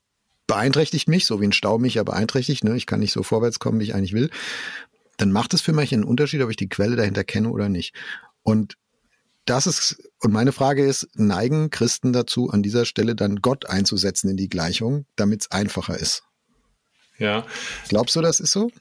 beeinträchtigt 0.49 1.07
mich, 1.07 1.27
so 1.27 1.41
wie 1.41 1.47
ein 1.47 1.53
Stau 1.53 1.79
mich 1.79 1.95
ja 1.95 2.03
beeinträchtigt, 2.03 2.65
ne? 2.65 2.77
ich 2.77 2.87
kann 2.87 2.99
nicht 2.99 3.13
so 3.13 3.23
vorwärts 3.23 3.61
kommen, 3.61 3.79
wie 3.79 3.85
ich 3.85 3.95
eigentlich 3.95 4.15
will, 4.15 4.31
dann 5.17 5.31
macht 5.31 5.55
es 5.55 5.61
für 5.61 5.73
mich 5.73 5.95
einen 5.95 6.03
Unterschied, 6.03 6.43
ob 6.43 6.51
ich 6.51 6.57
die 6.57 6.69
Quelle 6.69 6.97
dahinter 6.97 7.23
kenne 7.23 7.51
oder 7.51 7.69
nicht. 7.69 7.95
Und 8.43 8.77
das 9.45 9.67
ist, 9.67 10.03
und 10.21 10.33
meine 10.33 10.53
Frage 10.53 10.85
ist, 10.85 11.09
neigen 11.15 11.71
Christen 11.71 12.13
dazu, 12.13 12.51
an 12.51 12.63
dieser 12.63 12.85
Stelle 12.85 13.15
dann 13.15 13.37
Gott 13.37 13.67
einzusetzen 13.67 14.29
in 14.29 14.37
die 14.37 14.49
Gleichung, 14.49 15.07
damit 15.15 15.43
es 15.43 15.51
einfacher 15.51 15.97
ist? 15.97 16.25
Ja. 17.21 17.47
Glaubst 17.89 18.17
du, 18.17 18.23
das 18.23 18.41
ist 18.41 18.51
so? 18.51 18.73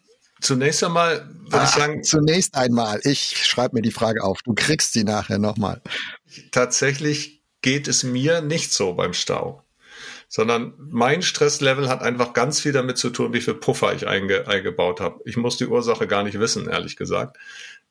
Zunächst 0.42 0.84
einmal 0.84 1.30
würde 1.50 1.66
ich 1.66 1.72
sagen. 1.72 2.04
Zunächst 2.04 2.56
einmal. 2.56 3.02
Ich 3.04 3.46
schreibe 3.46 3.76
mir 3.76 3.82
die 3.82 3.92
Frage 3.92 4.24
auf. 4.24 4.40
Du 4.44 4.54
kriegst 4.56 4.94
sie 4.94 5.04
nachher 5.04 5.38
nochmal. 5.38 5.82
Tatsächlich 6.52 7.44
geht 7.62 7.88
es 7.88 8.04
mir 8.04 8.42
nicht 8.42 8.74
so 8.74 8.94
beim 8.94 9.14
Stau. 9.14 9.64
Sondern 10.30 10.74
mein 10.78 11.24
Stresslevel 11.24 11.90
hat 11.90 12.02
einfach 12.04 12.34
ganz 12.34 12.62
viel 12.62 12.72
damit 12.72 12.98
zu 12.98 13.10
tun, 13.10 13.34
wie 13.34 13.42
viel 13.42 13.56
Puffer 13.56 13.94
ich 13.94 14.08
einge 14.08 14.48
eingebaut 14.48 15.02
habe. 15.02 15.20
Ich 15.26 15.38
muss 15.38 15.58
die 15.58 15.68
Ursache 15.68 16.08
gar 16.08 16.24
nicht 16.24 16.40
wissen, 16.40 16.70
ehrlich 16.70 16.96
gesagt. 16.96 17.38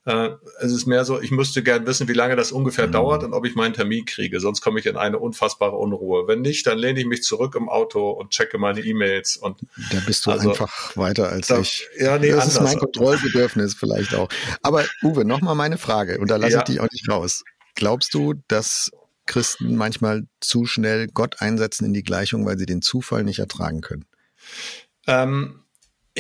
Äh, 0.04 0.30
es 0.60 0.72
ist 0.72 0.86
mehr 0.86 1.04
so, 1.04 1.20
ich 1.20 1.30
müsste 1.30 1.62
gern 1.62 1.86
wissen, 1.86 2.08
wie 2.08 2.14
lange 2.14 2.36
das 2.36 2.52
ungefähr 2.52 2.86
mhm. 2.86 2.92
dauert 2.92 3.24
und 3.24 3.34
ob 3.34 3.44
ich 3.44 3.54
meinen 3.54 3.74
Termin 3.74 4.04
kriege. 4.04 4.40
Sonst 4.40 4.60
komme 4.60 4.80
ich 4.80 4.86
in 4.86 4.96
eine 4.96 5.18
unfassbare 5.18 5.76
Unruhe. 5.76 6.26
Wenn 6.26 6.40
nicht, 6.40 6.66
dann 6.66 6.78
lehne 6.78 7.00
ich 7.00 7.06
mich 7.06 7.22
zurück 7.22 7.54
im 7.54 7.68
Auto 7.68 8.10
und 8.10 8.30
checke 8.30 8.58
meine 8.58 8.80
E-Mails 8.80 9.36
und. 9.36 9.60
Da 9.90 9.98
bist 10.06 10.24
du 10.24 10.30
also, 10.30 10.50
einfach 10.50 10.96
weiter 10.96 11.28
als 11.28 11.48
da, 11.48 11.60
ich. 11.60 11.86
Ja, 11.98 12.18
nee, 12.18 12.30
das 12.30 12.44
anders. 12.44 12.54
ist 12.54 12.62
mein 12.62 12.78
Kontrollbedürfnis 12.78 13.74
vielleicht 13.74 14.14
auch. 14.14 14.28
Aber 14.62 14.84
Uwe, 15.02 15.24
nochmal 15.24 15.54
meine 15.54 15.78
Frage 15.78 16.18
und 16.18 16.30
da 16.30 16.36
lasse 16.36 16.54
ja. 16.54 16.58
ich 16.60 16.64
dich 16.64 16.80
auch 16.80 16.90
nicht 16.90 17.08
raus. 17.08 17.44
Glaubst 17.74 18.14
du, 18.14 18.34
dass 18.48 18.90
Christen 19.26 19.76
manchmal 19.76 20.26
zu 20.40 20.64
schnell 20.64 21.06
Gott 21.06 21.40
einsetzen 21.40 21.84
in 21.84 21.92
die 21.92 22.02
Gleichung, 22.02 22.46
weil 22.46 22.58
sie 22.58 22.66
den 22.66 22.82
Zufall 22.82 23.24
nicht 23.24 23.38
ertragen 23.38 23.82
können? 23.82 24.06
Ähm, 25.06 25.60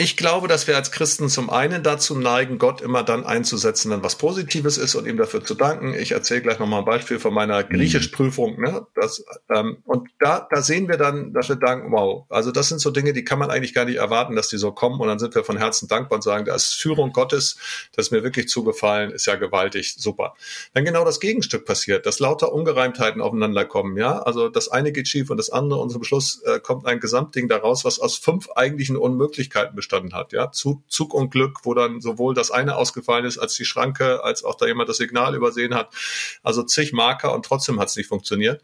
ich 0.00 0.16
glaube, 0.16 0.46
dass 0.46 0.68
wir 0.68 0.76
als 0.76 0.92
Christen 0.92 1.28
zum 1.28 1.50
einen 1.50 1.82
dazu 1.82 2.16
neigen, 2.16 2.58
Gott 2.58 2.80
immer 2.82 3.02
dann 3.02 3.26
einzusetzen, 3.26 3.90
wenn 3.90 4.00
was 4.00 4.14
Positives 4.14 4.78
ist 4.78 4.94
und 4.94 5.08
ihm 5.08 5.16
dafür 5.16 5.44
zu 5.44 5.56
danken. 5.56 5.92
Ich 5.92 6.12
erzähle 6.12 6.42
gleich 6.42 6.60
nochmal 6.60 6.80
ein 6.80 6.84
Beispiel 6.84 7.18
von 7.18 7.34
meiner 7.34 7.64
mhm. 7.64 7.70
Griechischprüfung. 7.70 8.60
Ne? 8.60 8.86
Das, 8.94 9.24
ähm, 9.52 9.78
und 9.84 10.08
da, 10.20 10.46
da 10.48 10.62
sehen 10.62 10.86
wir 10.88 10.98
dann, 10.98 11.32
dass 11.32 11.48
wir 11.48 11.56
danken, 11.56 11.90
wow, 11.90 12.26
also 12.28 12.52
das 12.52 12.68
sind 12.68 12.80
so 12.80 12.92
Dinge, 12.92 13.12
die 13.12 13.24
kann 13.24 13.40
man 13.40 13.50
eigentlich 13.50 13.74
gar 13.74 13.86
nicht 13.86 13.96
erwarten, 13.96 14.36
dass 14.36 14.46
die 14.46 14.56
so 14.56 14.70
kommen. 14.70 15.00
Und 15.00 15.08
dann 15.08 15.18
sind 15.18 15.34
wir 15.34 15.42
von 15.42 15.56
Herzen 15.56 15.88
dankbar 15.88 16.18
und 16.18 16.22
sagen, 16.22 16.44
da 16.44 16.54
ist 16.54 16.74
Führung 16.74 17.12
Gottes, 17.12 17.56
das 17.96 18.06
ist 18.06 18.12
mir 18.12 18.22
wirklich 18.22 18.48
zugefallen, 18.48 19.10
ist 19.10 19.26
ja 19.26 19.34
gewaltig, 19.34 19.96
super. 19.98 20.36
Dann 20.74 20.84
genau 20.84 21.04
das 21.04 21.18
Gegenstück 21.18 21.64
passiert, 21.64 22.06
dass 22.06 22.20
lauter 22.20 22.52
Ungereimtheiten 22.52 23.20
aufeinander 23.20 23.64
kommen. 23.64 23.96
Ja, 23.96 24.20
also 24.20 24.48
das 24.48 24.68
eine 24.68 24.92
geht 24.92 25.08
schief 25.08 25.28
und 25.28 25.38
das 25.38 25.50
andere 25.50 25.80
und 25.80 25.90
zum 25.90 26.04
Schluss 26.04 26.40
äh, 26.44 26.60
kommt 26.60 26.86
ein 26.86 27.00
Gesamtding 27.00 27.48
daraus, 27.48 27.84
was 27.84 27.98
aus 27.98 28.16
fünf 28.16 28.48
eigentlichen 28.54 28.96
Unmöglichkeiten 28.96 29.74
besteht 29.74 29.87
gestanden 29.88 30.14
hat. 30.14 30.32
Ja, 30.32 30.52
Zug 30.52 31.14
und 31.14 31.30
Glück, 31.30 31.60
wo 31.64 31.74
dann 31.74 32.00
sowohl 32.00 32.34
das 32.34 32.50
eine 32.50 32.76
ausgefallen 32.76 33.24
ist 33.24 33.38
als 33.38 33.54
die 33.54 33.64
Schranke, 33.64 34.22
als 34.22 34.44
auch 34.44 34.54
da 34.54 34.66
jemand 34.66 34.88
das 34.88 34.98
Signal 34.98 35.34
übersehen 35.34 35.74
hat. 35.74 35.94
Also 36.42 36.62
zig 36.62 36.92
Marker 36.92 37.34
und 37.34 37.44
trotzdem 37.44 37.80
hat 37.80 37.88
es 37.88 37.96
nicht 37.96 38.08
funktioniert. 38.08 38.62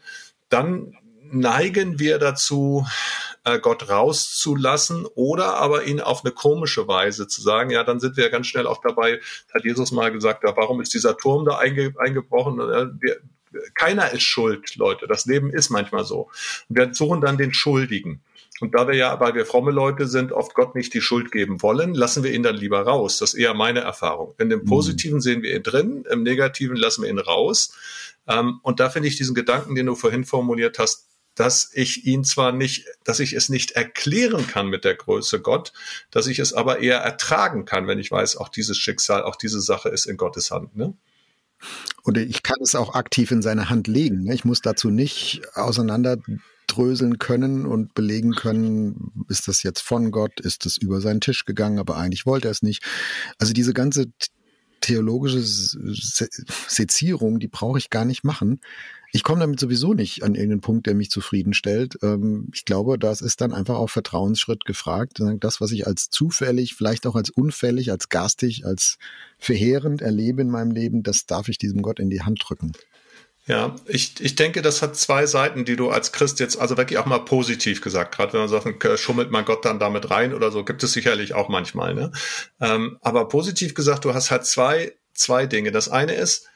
Dann 0.49 0.95
neigen 1.31 1.99
wir 1.99 2.19
dazu, 2.19 2.85
äh, 3.43 3.59
Gott 3.59 3.89
rauszulassen 3.89 5.07
oder 5.15 5.55
aber 5.55 5.85
ihn 5.85 5.99
auf 5.99 6.23
eine 6.23 6.31
komische 6.31 6.87
Weise 6.87 7.27
zu 7.27 7.41
sagen, 7.41 7.71
ja, 7.71 7.83
dann 7.83 7.99
sind 7.99 8.15
wir 8.15 8.29
ganz 8.29 8.45
schnell 8.45 8.67
auch 8.67 8.79
dabei, 8.81 9.19
hat 9.53 9.65
Jesus 9.65 9.91
mal 9.91 10.11
gesagt, 10.11 10.43
warum 10.43 10.81
ist 10.81 10.93
dieser 10.93 11.17
Turm 11.17 11.45
da 11.45 11.57
einge 11.57 11.93
eingebrochen? 11.97 12.59
Äh, 12.59 12.87
wir, 12.99 13.17
keiner 13.73 14.11
ist 14.11 14.23
schuld, 14.23 14.75
Leute. 14.75 15.07
Das 15.07 15.25
Leben 15.25 15.49
ist 15.49 15.69
manchmal 15.69 16.03
so. 16.03 16.29
Wir 16.67 16.93
suchen 16.93 17.21
dann 17.21 17.37
den 17.37 17.53
Schuldigen. 17.53 18.21
Und 18.61 18.73
da 18.73 18.87
wir 18.87 18.95
ja, 18.95 19.19
weil 19.19 19.35
wir 19.35 19.45
fromme 19.45 19.71
Leute 19.71 20.07
sind, 20.07 20.31
oft 20.31 20.53
Gott 20.53 20.75
nicht 20.75 20.93
die 20.93 21.01
Schuld 21.01 21.31
geben 21.31 21.61
wollen, 21.61 21.93
lassen 21.93 22.23
wir 22.23 22.31
ihn 22.31 22.43
dann 22.43 22.55
lieber 22.55 22.81
raus. 22.81 23.17
Das 23.17 23.33
ist 23.33 23.39
eher 23.39 23.53
meine 23.53 23.81
Erfahrung. 23.81 24.33
In 24.37 24.49
dem 24.49 24.61
mhm. 24.61 24.65
Positiven 24.65 25.19
sehen 25.19 25.41
wir 25.41 25.55
ihn 25.55 25.63
drin, 25.63 26.05
im 26.09 26.23
Negativen 26.23 26.77
lassen 26.77 27.03
wir 27.03 27.09
ihn 27.09 27.19
raus. 27.19 27.75
Ähm, 28.27 28.59
und 28.63 28.79
da 28.79 28.89
finde 28.89 29.09
ich 29.09 29.17
diesen 29.17 29.35
Gedanken, 29.35 29.75
den 29.75 29.85
du 29.85 29.95
vorhin 29.95 30.23
formuliert 30.23 30.79
hast, 30.79 31.07
dass 31.35 31.69
ich 31.73 32.05
ihn 32.05 32.23
zwar 32.23 32.53
nicht, 32.53 32.85
dass 33.03 33.19
ich 33.19 33.33
es 33.33 33.49
nicht 33.49 33.71
erklären 33.71 34.47
kann 34.47 34.67
mit 34.67 34.85
der 34.85 34.95
Größe 34.95 35.41
Gott, 35.41 35.73
dass 36.09 36.27
ich 36.27 36.39
es 36.39 36.53
aber 36.53 36.79
eher 36.79 36.99
ertragen 36.99 37.65
kann, 37.65 37.87
wenn 37.87 37.99
ich 37.99 38.09
weiß, 38.09 38.37
auch 38.37 38.47
dieses 38.47 38.77
Schicksal, 38.77 39.23
auch 39.23 39.35
diese 39.35 39.59
Sache 39.59 39.89
ist 39.89 40.05
in 40.05 40.15
Gottes 40.15 40.51
Hand. 40.51 40.77
Ne? 40.77 40.93
Oder 42.05 42.21
ich 42.21 42.41
kann 42.41 42.59
es 42.61 42.73
auch 42.73 42.95
aktiv 42.95 43.31
in 43.31 43.41
seine 43.41 43.69
Hand 43.69 43.87
legen. 43.87 44.23
Ne? 44.23 44.33
Ich 44.33 44.45
muss 44.45 44.61
dazu 44.61 44.89
nicht 44.89 45.41
auseinander 45.55 46.17
dröseln 46.75 47.17
können 47.19 47.65
und 47.65 47.93
belegen 47.93 48.31
können, 48.31 49.25
ist 49.29 49.47
das 49.47 49.63
jetzt 49.63 49.81
von 49.81 50.11
Gott, 50.11 50.39
ist 50.39 50.65
das 50.65 50.77
über 50.77 51.01
seinen 51.01 51.21
Tisch 51.21 51.45
gegangen, 51.45 51.79
aber 51.79 51.97
eigentlich 51.97 52.25
wollte 52.25 52.47
er 52.47 52.51
es 52.51 52.61
nicht. 52.61 52.83
Also 53.37 53.53
diese 53.53 53.73
ganze 53.73 54.07
theologische 54.81 55.41
Sezierung, 55.41 57.39
die 57.39 57.47
brauche 57.47 57.79
ich 57.79 57.89
gar 57.89 58.05
nicht 58.05 58.23
machen. 58.23 58.59
Ich 59.11 59.23
komme 59.23 59.39
damit 59.39 59.59
sowieso 59.59 59.93
nicht 59.93 60.23
an 60.23 60.35
irgendeinen 60.35 60.61
Punkt, 60.61 60.87
der 60.87 60.93
mich 60.93 61.09
zufriedenstellt. 61.09 61.97
Ähm, 62.03 62.49
ich 62.53 62.65
glaube, 62.65 62.99
das 62.99 63.21
ist 63.21 63.39
dann 63.39 63.53
einfach 63.53 63.75
auch 63.75 63.89
Vertrauensschritt 63.89 64.65
gefragt. 64.65 65.21
Das, 65.39 65.61
was 65.61 65.71
ich 65.71 65.87
als 65.87 66.09
zufällig, 66.09 66.75
vielleicht 66.75 67.07
auch 67.07 67.15
als 67.15 67.29
unfällig, 67.29 67.91
als 67.91 68.09
garstig, 68.09 68.65
als 68.65 68.97
verheerend 69.37 70.01
erlebe 70.01 70.41
in 70.41 70.49
meinem 70.49 70.71
Leben, 70.71 71.01
das 71.01 71.25
darf 71.25 71.47
ich 71.47 71.57
diesem 71.57 71.81
Gott 71.81 71.99
in 71.99 72.09
die 72.09 72.21
Hand 72.21 72.43
drücken. 72.45 72.73
Ja, 73.47 73.75
ich, 73.85 74.19
ich 74.21 74.35
denke, 74.35 74.63
das 74.63 74.81
hat 74.81 74.95
zwei 74.95 75.27
Seiten, 75.27 75.65
die 75.65 75.75
du 75.75 75.89
als 75.89 76.11
Christ 76.11 76.39
jetzt, 76.39 76.57
also 76.57 76.77
wirklich 76.77 76.97
auch 76.97 77.05
mal 77.05 77.19
positiv 77.19 77.81
gesagt, 77.81 78.15
gerade 78.15 78.33
wenn 78.33 78.39
man 78.39 78.49
sagt, 78.49 78.99
schummelt 78.99 79.29
man 79.29 79.45
Gott 79.45 79.65
dann 79.65 79.77
damit 79.77 80.09
rein 80.09 80.33
oder 80.33 80.51
so, 80.51 80.65
gibt 80.65 80.81
es 80.81 80.93
sicherlich 80.93 81.35
auch 81.35 81.47
manchmal. 81.47 81.93
Ne? 81.93 82.11
Ähm, 82.59 82.97
aber 83.01 83.27
positiv 83.27 83.75
gesagt, 83.75 84.03
du 84.03 84.15
hast 84.15 84.31
halt 84.31 84.47
zwei, 84.47 84.93
zwei 85.13 85.45
Dinge. 85.45 85.71
Das 85.71 85.89
eine 85.89 86.13
ist, 86.13 86.47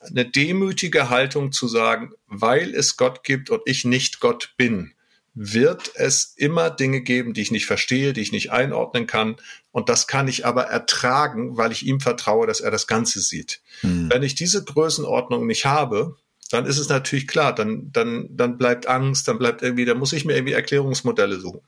eine 0.00 0.24
demütige 0.24 1.10
Haltung 1.10 1.52
zu 1.52 1.68
sagen, 1.68 2.12
weil 2.26 2.74
es 2.74 2.96
Gott 2.96 3.24
gibt 3.24 3.50
und 3.50 3.62
ich 3.66 3.84
nicht 3.84 4.20
Gott 4.20 4.54
bin 4.56 4.94
wird 5.40 5.92
es 5.94 6.34
immer 6.36 6.68
Dinge 6.68 7.00
geben, 7.00 7.32
die 7.32 7.42
ich 7.42 7.52
nicht 7.52 7.66
verstehe, 7.66 8.12
die 8.12 8.22
ich 8.22 8.32
nicht 8.32 8.50
einordnen 8.50 9.06
kann. 9.06 9.36
Und 9.70 9.88
das 9.88 10.08
kann 10.08 10.26
ich 10.26 10.44
aber 10.44 10.64
ertragen, 10.64 11.56
weil 11.56 11.70
ich 11.70 11.86
ihm 11.86 12.00
vertraue, 12.00 12.48
dass 12.48 12.60
er 12.60 12.72
das 12.72 12.88
Ganze 12.88 13.20
sieht. 13.20 13.60
Mhm. 13.82 14.10
Wenn 14.10 14.24
ich 14.24 14.34
diese 14.34 14.64
Größenordnung 14.64 15.46
nicht 15.46 15.64
habe, 15.64 16.16
dann 16.50 16.66
ist 16.66 16.78
es 16.78 16.88
natürlich 16.88 17.28
klar, 17.28 17.54
dann, 17.54 17.92
dann, 17.92 18.26
dann 18.30 18.58
bleibt 18.58 18.88
Angst, 18.88 19.28
dann 19.28 19.38
bleibt 19.38 19.62
irgendwie, 19.62 19.84
da 19.84 19.94
muss 19.94 20.12
ich 20.12 20.24
mir 20.24 20.34
irgendwie 20.34 20.54
Erklärungsmodelle 20.54 21.38
suchen. 21.38 21.60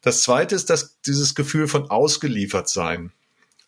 Das 0.00 0.22
zweite 0.22 0.54
ist 0.54 0.70
dass 0.70 0.98
dieses 1.02 1.34
Gefühl 1.34 1.68
von 1.68 1.90
ausgeliefert 1.90 2.70
sein. 2.70 3.12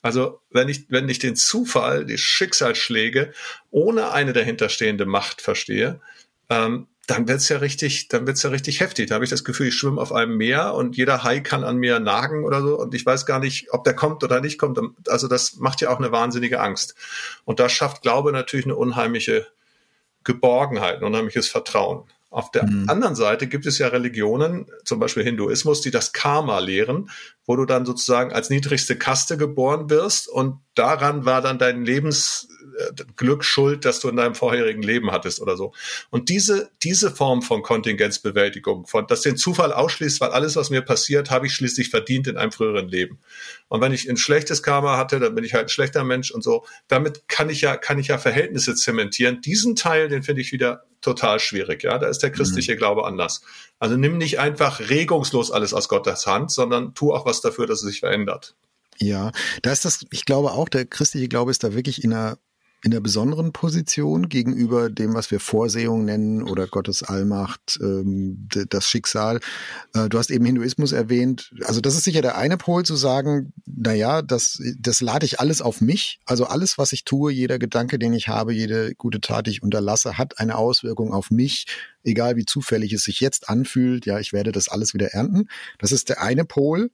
Also 0.00 0.40
wenn 0.50 0.70
ich, 0.70 0.86
wenn 0.88 1.08
ich 1.08 1.18
den 1.18 1.36
Zufall, 1.36 2.06
die 2.06 2.18
Schicksalsschläge 2.18 3.32
ohne 3.70 4.12
eine 4.12 4.32
dahinterstehende 4.32 5.04
Macht 5.04 5.42
verstehe, 5.42 6.00
ähm, 6.48 6.86
dann 7.06 7.28
wird's 7.28 7.48
ja 7.48 7.58
richtig, 7.58 8.08
dann 8.08 8.26
wird's 8.26 8.42
ja 8.42 8.50
richtig 8.50 8.80
heftig. 8.80 9.08
Da 9.08 9.16
habe 9.16 9.24
ich 9.24 9.30
das 9.30 9.44
Gefühl, 9.44 9.68
ich 9.68 9.74
schwimme 9.74 10.00
auf 10.00 10.12
einem 10.12 10.36
Meer 10.36 10.74
und 10.74 10.96
jeder 10.96 11.22
Hai 11.22 11.40
kann 11.40 11.64
an 11.64 11.76
mir 11.76 12.00
nagen 12.00 12.44
oder 12.44 12.62
so 12.62 12.78
und 12.78 12.94
ich 12.94 13.04
weiß 13.04 13.26
gar 13.26 13.40
nicht, 13.40 13.72
ob 13.72 13.84
der 13.84 13.94
kommt 13.94 14.24
oder 14.24 14.40
nicht 14.40 14.58
kommt. 14.58 14.78
Also 15.08 15.28
das 15.28 15.56
macht 15.56 15.80
ja 15.80 15.90
auch 15.90 15.98
eine 15.98 16.12
wahnsinnige 16.12 16.60
Angst. 16.60 16.94
Und 17.44 17.60
das 17.60 17.72
schafft 17.72 18.02
Glaube 18.02 18.32
natürlich 18.32 18.66
eine 18.66 18.76
unheimliche 18.76 19.46
Geborgenheit, 20.24 20.98
ein 20.98 21.04
unheimliches 21.04 21.48
Vertrauen. 21.48 22.04
Auf 22.34 22.50
der 22.50 22.66
mhm. 22.66 22.88
anderen 22.88 23.14
Seite 23.14 23.46
gibt 23.46 23.64
es 23.64 23.78
ja 23.78 23.86
Religionen, 23.86 24.66
zum 24.84 24.98
Beispiel 24.98 25.22
Hinduismus, 25.22 25.82
die 25.82 25.92
das 25.92 26.12
Karma 26.12 26.58
lehren, 26.58 27.10
wo 27.46 27.54
du 27.54 27.64
dann 27.64 27.86
sozusagen 27.86 28.32
als 28.32 28.50
niedrigste 28.50 28.98
Kaste 28.98 29.36
geboren 29.36 29.88
wirst 29.88 30.28
und 30.28 30.58
daran 30.74 31.26
war 31.26 31.42
dann 31.42 31.60
dein 31.60 31.84
Lebens, 31.84 32.48
Glück 33.16 33.44
schuld, 33.44 33.84
dass 33.84 34.00
du 34.00 34.08
in 34.08 34.16
deinem 34.16 34.34
vorherigen 34.34 34.82
Leben 34.82 35.10
hattest 35.10 35.40
oder 35.40 35.56
so. 35.56 35.72
Und 36.10 36.28
diese, 36.28 36.70
diese 36.82 37.10
Form 37.10 37.42
von 37.42 37.62
Kontingenzbewältigung, 37.62 38.86
von, 38.86 39.06
dass 39.06 39.22
den 39.22 39.36
Zufall 39.36 39.72
ausschließt, 39.72 40.20
weil 40.20 40.30
alles, 40.30 40.56
was 40.56 40.70
mir 40.70 40.82
passiert, 40.82 41.30
habe 41.30 41.46
ich 41.46 41.54
schließlich 41.54 41.90
verdient 41.90 42.26
in 42.26 42.36
einem 42.36 42.52
früheren 42.52 42.88
Leben. 42.88 43.18
Und 43.68 43.80
wenn 43.80 43.92
ich 43.92 44.08
ein 44.08 44.16
schlechtes 44.16 44.62
Karma 44.62 44.96
hatte, 44.96 45.20
dann 45.20 45.34
bin 45.34 45.44
ich 45.44 45.54
halt 45.54 45.66
ein 45.66 45.70
schlechter 45.70 46.04
Mensch 46.04 46.30
und 46.30 46.42
so. 46.42 46.64
Damit 46.88 47.28
kann 47.28 47.50
ich 47.50 47.60
ja, 47.60 47.76
kann 47.76 47.98
ich 47.98 48.08
ja 48.08 48.18
Verhältnisse 48.18 48.74
zementieren. 48.74 49.40
Diesen 49.40 49.76
Teil, 49.76 50.08
den 50.08 50.22
finde 50.22 50.42
ich 50.42 50.52
wieder 50.52 50.84
total 51.00 51.38
schwierig. 51.38 51.82
Ja, 51.82 51.98
da 51.98 52.08
ist 52.08 52.20
der 52.20 52.30
christliche 52.30 52.74
mhm. 52.74 52.78
Glaube 52.78 53.04
anders. 53.04 53.42
Also 53.78 53.96
nimm 53.96 54.18
nicht 54.18 54.38
einfach 54.38 54.80
regungslos 54.88 55.50
alles 55.50 55.74
aus 55.74 55.88
Gottes 55.88 56.26
Hand, 56.26 56.50
sondern 56.50 56.94
tu 56.94 57.12
auch 57.12 57.26
was 57.26 57.40
dafür, 57.40 57.66
dass 57.66 57.82
es 57.82 57.90
sich 57.90 58.00
verändert. 58.00 58.56
Ja, 58.98 59.32
da 59.62 59.72
ist 59.72 59.84
das, 59.84 60.06
ich 60.10 60.24
glaube 60.24 60.52
auch, 60.52 60.68
der 60.68 60.86
christliche 60.86 61.28
Glaube 61.28 61.50
ist 61.50 61.64
da 61.64 61.74
wirklich 61.74 62.04
in 62.04 62.12
einer 62.12 62.38
in 62.84 62.92
einer 62.92 63.00
besonderen 63.00 63.52
Position 63.52 64.28
gegenüber 64.28 64.90
dem, 64.90 65.14
was 65.14 65.30
wir 65.30 65.40
Vorsehung 65.40 66.04
nennen 66.04 66.42
oder 66.42 66.66
Gottes 66.66 67.02
Allmacht, 67.02 67.78
ähm, 67.80 68.46
das 68.68 68.86
Schicksal. 68.86 69.40
Äh, 69.94 70.10
du 70.10 70.18
hast 70.18 70.30
eben 70.30 70.44
Hinduismus 70.44 70.92
erwähnt. 70.92 71.50
Also 71.64 71.80
das 71.80 71.96
ist 71.96 72.04
sicher 72.04 72.20
der 72.20 72.36
eine 72.36 72.58
Pol 72.58 72.84
zu 72.84 72.94
sagen, 72.94 73.54
na 73.64 73.94
ja, 73.94 74.20
das, 74.20 74.62
das 74.78 75.00
lade 75.00 75.24
ich 75.24 75.40
alles 75.40 75.62
auf 75.62 75.80
mich. 75.80 76.20
Also 76.26 76.44
alles, 76.44 76.76
was 76.76 76.92
ich 76.92 77.04
tue, 77.04 77.32
jeder 77.32 77.58
Gedanke, 77.58 77.98
den 77.98 78.12
ich 78.12 78.28
habe, 78.28 78.52
jede 78.52 78.94
gute 78.94 79.22
Tat, 79.22 79.46
die 79.46 79.52
ich 79.52 79.62
unterlasse, 79.62 80.18
hat 80.18 80.38
eine 80.38 80.56
Auswirkung 80.56 81.14
auf 81.14 81.30
mich, 81.30 81.66
egal 82.02 82.36
wie 82.36 82.44
zufällig 82.44 82.92
es 82.92 83.04
sich 83.04 83.18
jetzt 83.18 83.48
anfühlt. 83.48 84.04
Ja, 84.04 84.18
ich 84.18 84.34
werde 84.34 84.52
das 84.52 84.68
alles 84.68 84.92
wieder 84.92 85.08
ernten. 85.14 85.48
Das 85.78 85.90
ist 85.90 86.10
der 86.10 86.20
eine 86.20 86.44
Pol. 86.44 86.90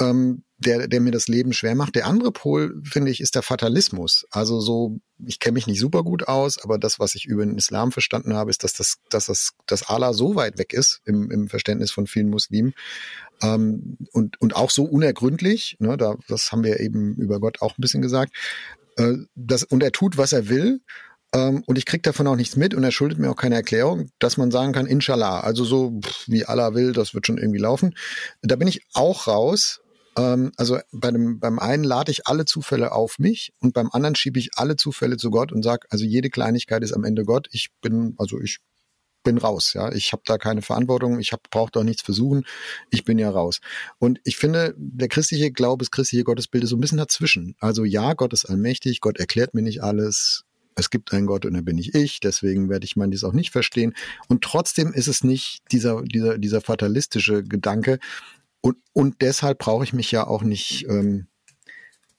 Ähm, 0.00 0.44
der, 0.58 0.88
der 0.88 1.00
mir 1.00 1.12
das 1.12 1.28
Leben 1.28 1.52
schwer 1.52 1.74
macht. 1.74 1.94
Der 1.94 2.06
andere 2.06 2.32
Pol, 2.32 2.80
finde 2.84 3.10
ich, 3.10 3.20
ist 3.20 3.36
der 3.36 3.42
Fatalismus. 3.42 4.26
Also 4.30 4.60
so, 4.60 4.98
ich 5.24 5.38
kenne 5.38 5.54
mich 5.54 5.68
nicht 5.68 5.78
super 5.78 6.02
gut 6.02 6.26
aus, 6.26 6.62
aber 6.62 6.78
das, 6.78 6.98
was 6.98 7.14
ich 7.14 7.26
über 7.26 7.46
den 7.46 7.56
Islam 7.56 7.92
verstanden 7.92 8.34
habe, 8.34 8.50
ist, 8.50 8.64
dass 8.64 8.72
das, 8.72 8.96
dass 9.08 9.26
das, 9.26 9.52
dass 9.66 9.88
Allah 9.88 10.12
so 10.12 10.34
weit 10.34 10.58
weg 10.58 10.72
ist 10.72 11.00
im, 11.04 11.30
im 11.30 11.48
Verständnis 11.48 11.92
von 11.92 12.08
vielen 12.08 12.28
Muslimen 12.28 12.74
ähm, 13.40 13.98
und, 14.12 14.40
und 14.40 14.56
auch 14.56 14.70
so 14.70 14.84
unergründlich. 14.84 15.76
Ne, 15.78 15.96
da, 15.96 16.16
das 16.26 16.50
haben 16.50 16.64
wir 16.64 16.80
eben 16.80 17.14
über 17.14 17.38
Gott 17.38 17.62
auch 17.62 17.78
ein 17.78 17.82
bisschen 17.82 18.02
gesagt. 18.02 18.34
Äh, 18.96 19.14
das, 19.36 19.62
und 19.62 19.82
er 19.82 19.92
tut, 19.92 20.18
was 20.18 20.32
er 20.32 20.48
will. 20.48 20.80
Ähm, 21.32 21.62
und 21.66 21.78
ich 21.78 21.84
krieg 21.84 22.02
davon 22.02 22.26
auch 22.26 22.36
nichts 22.36 22.56
mit 22.56 22.74
und 22.74 22.82
er 22.82 22.90
schuldet 22.90 23.18
mir 23.18 23.30
auch 23.30 23.36
keine 23.36 23.54
Erklärung, 23.54 24.10
dass 24.18 24.38
man 24.38 24.50
sagen 24.50 24.72
kann, 24.72 24.86
inshallah, 24.86 25.40
also 25.40 25.62
so 25.64 26.00
wie 26.26 26.46
Allah 26.46 26.74
will, 26.74 26.92
das 26.92 27.14
wird 27.14 27.26
schon 27.26 27.38
irgendwie 27.38 27.60
laufen. 27.60 27.94
Da 28.42 28.56
bin 28.56 28.66
ich 28.66 28.80
auch 28.94 29.26
raus, 29.28 29.82
ähm, 30.18 30.52
also 30.56 30.78
bei 30.92 31.10
dem, 31.10 31.38
beim 31.38 31.58
einen 31.58 31.84
lade 31.84 32.10
ich 32.10 32.26
alle 32.26 32.44
Zufälle 32.44 32.92
auf 32.92 33.18
mich 33.18 33.52
und 33.60 33.72
beim 33.72 33.88
anderen 33.92 34.16
schiebe 34.16 34.38
ich 34.38 34.50
alle 34.56 34.76
Zufälle 34.76 35.16
zu 35.16 35.30
Gott 35.30 35.52
und 35.52 35.62
sage, 35.62 35.86
also 35.90 36.04
jede 36.04 36.28
Kleinigkeit 36.28 36.82
ist 36.82 36.92
am 36.92 37.04
Ende 37.04 37.24
Gott. 37.24 37.48
Ich 37.52 37.68
bin, 37.80 38.14
also 38.18 38.40
ich 38.40 38.58
bin 39.22 39.38
raus, 39.38 39.74
ja. 39.74 39.92
Ich 39.92 40.12
habe 40.12 40.22
da 40.24 40.38
keine 40.38 40.62
Verantwortung, 40.62 41.20
ich 41.20 41.32
brauche 41.50 41.70
doch 41.70 41.84
nichts 41.84 42.02
versuchen, 42.02 42.44
ich 42.90 43.04
bin 43.04 43.18
ja 43.18 43.30
raus. 43.30 43.60
Und 43.98 44.20
ich 44.24 44.36
finde, 44.36 44.74
der 44.76 45.08
christliche 45.08 45.52
Glaube, 45.52 45.84
das 45.84 45.90
christliche 45.90 46.24
Gottesbild 46.24 46.64
ist 46.64 46.70
so 46.70 46.76
ein 46.76 46.80
bisschen 46.80 46.98
dazwischen. 46.98 47.54
Also 47.60 47.84
ja, 47.84 48.14
Gott 48.14 48.32
ist 48.32 48.44
allmächtig, 48.44 49.00
Gott 49.00 49.18
erklärt 49.18 49.54
mir 49.54 49.62
nicht 49.62 49.82
alles, 49.82 50.44
es 50.74 50.90
gibt 50.90 51.12
einen 51.12 51.26
Gott 51.26 51.44
und 51.44 51.54
er 51.54 51.62
bin 51.62 51.78
ich 51.78 51.94
ich, 51.94 52.20
deswegen 52.20 52.68
werde 52.68 52.86
ich 52.86 52.96
manches 52.96 53.24
auch 53.24 53.32
nicht 53.32 53.50
verstehen. 53.50 53.94
Und 54.28 54.42
trotzdem 54.42 54.92
ist 54.92 55.08
es 55.08 55.24
nicht 55.24 55.60
dieser, 55.72 56.02
dieser, 56.02 56.38
dieser 56.38 56.60
fatalistische 56.60 57.42
Gedanke, 57.42 57.98
Und, 58.60 58.76
und 58.92 59.22
deshalb 59.22 59.58
brauche 59.58 59.84
ich 59.84 59.92
mich 59.92 60.10
ja 60.10 60.26
auch 60.26 60.42
nicht, 60.42 60.86
ähm, 60.88 61.28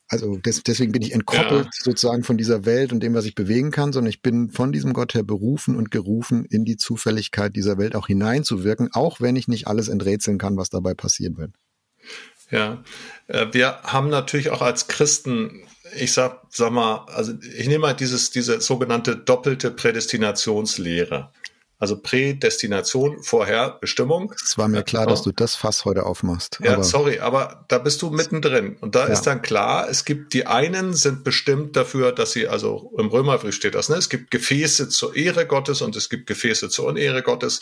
also 0.07 0.37
des, 0.37 0.63
deswegen 0.63 0.91
bin 0.91 1.01
ich 1.01 1.13
entkoppelt 1.13 1.65
ja. 1.65 1.71
sozusagen 1.71 2.23
von 2.23 2.37
dieser 2.37 2.65
Welt 2.65 2.91
und 2.91 3.01
dem, 3.01 3.13
was 3.13 3.25
ich 3.25 3.35
bewegen 3.35 3.71
kann, 3.71 3.93
sondern 3.93 4.09
ich 4.09 4.21
bin 4.21 4.49
von 4.49 4.71
diesem 4.71 4.93
Gott 4.93 5.13
her 5.13 5.23
berufen 5.23 5.75
und 5.75 5.91
gerufen, 5.91 6.45
in 6.45 6.65
die 6.65 6.77
Zufälligkeit 6.77 7.55
dieser 7.55 7.77
Welt 7.77 7.95
auch 7.95 8.07
hineinzuwirken, 8.07 8.89
auch 8.93 9.21
wenn 9.21 9.35
ich 9.35 9.47
nicht 9.47 9.67
alles 9.67 9.87
enträtseln 9.87 10.37
kann, 10.37 10.57
was 10.57 10.69
dabei 10.69 10.93
passieren 10.93 11.37
wird. 11.37 11.51
Ja, 12.51 12.83
äh, 13.27 13.47
wir 13.51 13.81
haben 13.83 14.09
natürlich 14.09 14.49
auch 14.49 14.61
als 14.61 14.87
Christen, 14.87 15.67
ich 15.95 16.13
sag, 16.13 16.41
sag 16.49 16.71
mal, 16.71 17.05
also 17.07 17.33
ich 17.57 17.67
nehme 17.67 17.79
mal 17.79 17.93
dieses, 17.93 18.31
diese 18.31 18.61
sogenannte 18.61 19.15
doppelte 19.15 19.71
Prädestinationslehre. 19.71 21.31
Also 21.81 21.97
Prädestination, 21.97 23.23
Vorherbestimmung. 23.23 24.33
Es 24.43 24.57
war 24.57 24.67
mir 24.67 24.83
klar, 24.83 25.07
dass 25.07 25.21
du 25.21 25.31
das 25.31 25.55
Fass 25.55 25.85
heute 25.85 26.05
aufmachst. 26.05 26.59
Ja, 26.61 26.73
aber 26.73 26.83
sorry, 26.83 27.19
aber 27.19 27.63
da 27.69 27.77
bist 27.77 28.01
du 28.01 28.09
mittendrin. 28.09 28.75
Und 28.81 28.95
da 28.95 29.07
ja. 29.07 29.13
ist 29.13 29.21
dann 29.21 29.41
klar, 29.41 29.89
es 29.89 30.03
gibt 30.03 30.33
die 30.33 30.45
einen 30.45 30.93
sind 30.93 31.23
bestimmt 31.23 31.77
dafür, 31.77 32.11
dass 32.11 32.33
sie, 32.33 32.49
also 32.49 32.91
im 32.97 33.07
Römerbrief 33.07 33.55
steht 33.55 33.75
das, 33.75 33.87
ne? 33.87 33.95
Es 33.95 34.09
gibt 34.09 34.29
Gefäße 34.29 34.89
zur 34.89 35.15
Ehre 35.15 35.47
Gottes 35.47 35.81
und 35.81 35.95
es 35.95 36.09
gibt 36.09 36.27
Gefäße 36.27 36.67
zur 36.67 36.87
Unehre 36.87 37.23
Gottes. 37.23 37.61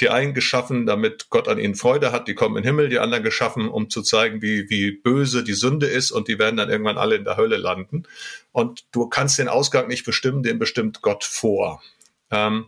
Die 0.00 0.08
einen 0.08 0.32
geschaffen, 0.32 0.86
damit 0.86 1.28
Gott 1.28 1.46
an 1.46 1.58
ihnen 1.58 1.74
Freude 1.74 2.10
hat, 2.10 2.26
die 2.26 2.34
kommen 2.34 2.56
in 2.56 2.62
den 2.62 2.68
Himmel, 2.68 2.88
die 2.88 3.00
anderen 3.00 3.22
geschaffen, 3.22 3.68
um 3.68 3.90
zu 3.90 4.00
zeigen, 4.00 4.40
wie, 4.40 4.70
wie 4.70 4.92
böse 4.92 5.44
die 5.44 5.52
Sünde 5.52 5.88
ist 5.88 6.10
und 6.10 6.28
die 6.28 6.38
werden 6.38 6.56
dann 6.56 6.70
irgendwann 6.70 6.96
alle 6.96 7.16
in 7.16 7.24
der 7.24 7.36
Hölle 7.36 7.58
landen. 7.58 8.04
Und 8.50 8.86
du 8.92 9.08
kannst 9.08 9.38
den 9.38 9.48
Ausgang 9.48 9.88
nicht 9.88 10.06
bestimmen, 10.06 10.42
den 10.42 10.58
bestimmt 10.58 11.02
Gott 11.02 11.24
vor. 11.24 11.82
Ähm, 12.30 12.66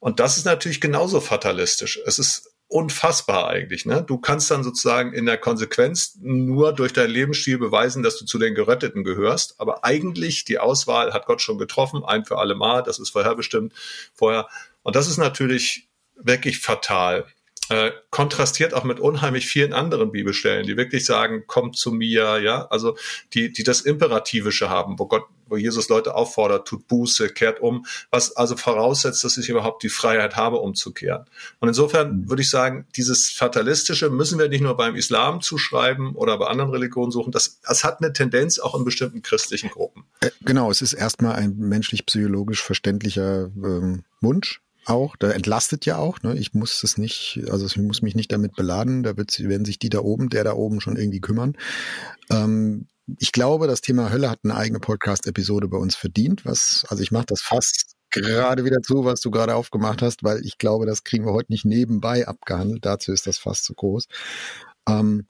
und 0.00 0.18
das 0.18 0.38
ist 0.38 0.46
natürlich 0.46 0.80
genauso 0.80 1.20
fatalistisch. 1.20 2.00
Es 2.06 2.18
ist 2.18 2.50
unfassbar 2.68 3.48
eigentlich. 3.48 3.84
Ne? 3.84 4.02
Du 4.02 4.16
kannst 4.16 4.50
dann 4.50 4.64
sozusagen 4.64 5.12
in 5.12 5.26
der 5.26 5.36
Konsequenz 5.36 6.16
nur 6.20 6.72
durch 6.72 6.92
deinen 6.92 7.10
Lebensstil 7.10 7.58
beweisen, 7.58 8.02
dass 8.02 8.16
du 8.16 8.24
zu 8.24 8.38
den 8.38 8.54
Geretteten 8.54 9.04
gehörst. 9.04 9.56
Aber 9.58 9.84
eigentlich 9.84 10.44
die 10.44 10.58
Auswahl 10.58 11.12
hat 11.12 11.26
Gott 11.26 11.42
schon 11.42 11.58
getroffen, 11.58 12.04
ein 12.04 12.24
für 12.24 12.38
alle 12.38 12.54
Mal. 12.54 12.82
Das 12.82 12.98
ist 12.98 13.10
vorherbestimmt 13.10 13.74
vorher. 14.14 14.48
Und 14.82 14.96
das 14.96 15.08
ist 15.08 15.18
natürlich 15.18 15.88
wirklich 16.14 16.60
fatal 16.60 17.26
äh, 17.70 17.92
kontrastiert 18.10 18.74
auch 18.74 18.82
mit 18.82 18.98
unheimlich 18.98 19.46
vielen 19.46 19.72
anderen 19.72 20.10
Bibelstellen, 20.10 20.66
die 20.66 20.76
wirklich 20.76 21.04
sagen, 21.04 21.44
kommt 21.46 21.76
zu 21.76 21.92
mir, 21.92 22.40
ja, 22.40 22.66
also 22.66 22.96
die, 23.32 23.52
die 23.52 23.62
das 23.62 23.82
Imperativische 23.82 24.68
haben, 24.68 24.98
wo 24.98 25.06
Gott, 25.06 25.22
wo 25.46 25.56
Jesus 25.56 25.88
Leute 25.88 26.16
auffordert, 26.16 26.66
tut 26.66 26.88
Buße, 26.88 27.28
kehrt 27.28 27.60
um, 27.60 27.86
was 28.10 28.36
also 28.36 28.56
voraussetzt, 28.56 29.22
dass 29.22 29.36
ich 29.36 29.48
überhaupt 29.48 29.84
die 29.84 29.88
Freiheit 29.88 30.34
habe, 30.34 30.56
umzukehren. 30.56 31.26
Und 31.60 31.68
insofern 31.68 32.22
mhm. 32.22 32.28
würde 32.28 32.42
ich 32.42 32.50
sagen, 32.50 32.86
dieses 32.96 33.28
Fatalistische 33.28 34.10
müssen 34.10 34.40
wir 34.40 34.48
nicht 34.48 34.62
nur 34.62 34.76
beim 34.76 34.96
Islam 34.96 35.40
zuschreiben 35.40 36.16
oder 36.16 36.38
bei 36.38 36.48
anderen 36.48 36.72
Religionen 36.72 37.12
suchen, 37.12 37.30
das, 37.30 37.60
das 37.60 37.84
hat 37.84 38.02
eine 38.02 38.12
Tendenz 38.12 38.58
auch 38.58 38.74
in 38.74 38.84
bestimmten 38.84 39.22
christlichen 39.22 39.70
Gruppen. 39.70 40.04
Äh, 40.20 40.30
genau, 40.40 40.72
es 40.72 40.82
ist 40.82 40.92
erstmal 40.92 41.36
ein 41.36 41.56
menschlich-psychologisch 41.56 42.62
verständlicher 42.62 43.50
ähm, 43.56 44.02
Wunsch, 44.20 44.60
auch, 44.86 45.16
da 45.16 45.30
entlastet 45.30 45.86
ja 45.86 45.98
auch, 45.98 46.22
ne? 46.22 46.36
Ich 46.38 46.54
muss 46.54 46.82
es 46.82 46.98
nicht, 46.98 47.40
also 47.50 47.66
ich 47.66 47.76
muss 47.76 48.02
mich 48.02 48.14
nicht 48.14 48.32
damit 48.32 48.54
beladen, 48.54 49.02
da 49.02 49.16
wird, 49.16 49.38
werden 49.40 49.64
sich 49.64 49.78
die 49.78 49.88
da 49.88 50.00
oben, 50.00 50.30
der 50.30 50.44
da 50.44 50.54
oben 50.54 50.80
schon 50.80 50.96
irgendwie 50.96 51.20
kümmern. 51.20 51.56
Ähm, 52.30 52.86
ich 53.18 53.32
glaube, 53.32 53.66
das 53.66 53.80
Thema 53.80 54.10
Hölle 54.10 54.30
hat 54.30 54.40
eine 54.44 54.56
eigene 54.56 54.80
Podcast-Episode 54.80 55.68
bei 55.68 55.78
uns 55.78 55.96
verdient, 55.96 56.44
was, 56.44 56.84
also 56.88 57.02
ich 57.02 57.10
mache 57.10 57.26
das 57.26 57.40
fast 57.40 57.96
gerade 58.10 58.64
wieder 58.64 58.80
zu, 58.82 59.04
was 59.04 59.20
du 59.20 59.30
gerade 59.30 59.54
aufgemacht 59.54 60.02
hast, 60.02 60.22
weil 60.24 60.44
ich 60.44 60.58
glaube, 60.58 60.86
das 60.86 61.04
kriegen 61.04 61.24
wir 61.24 61.32
heute 61.32 61.52
nicht 61.52 61.64
nebenbei 61.64 62.26
abgehandelt. 62.26 62.84
Dazu 62.84 63.12
ist 63.12 63.26
das 63.26 63.38
fast 63.38 63.64
zu 63.64 63.74
groß. 63.74 64.06
Ähm, 64.88 65.26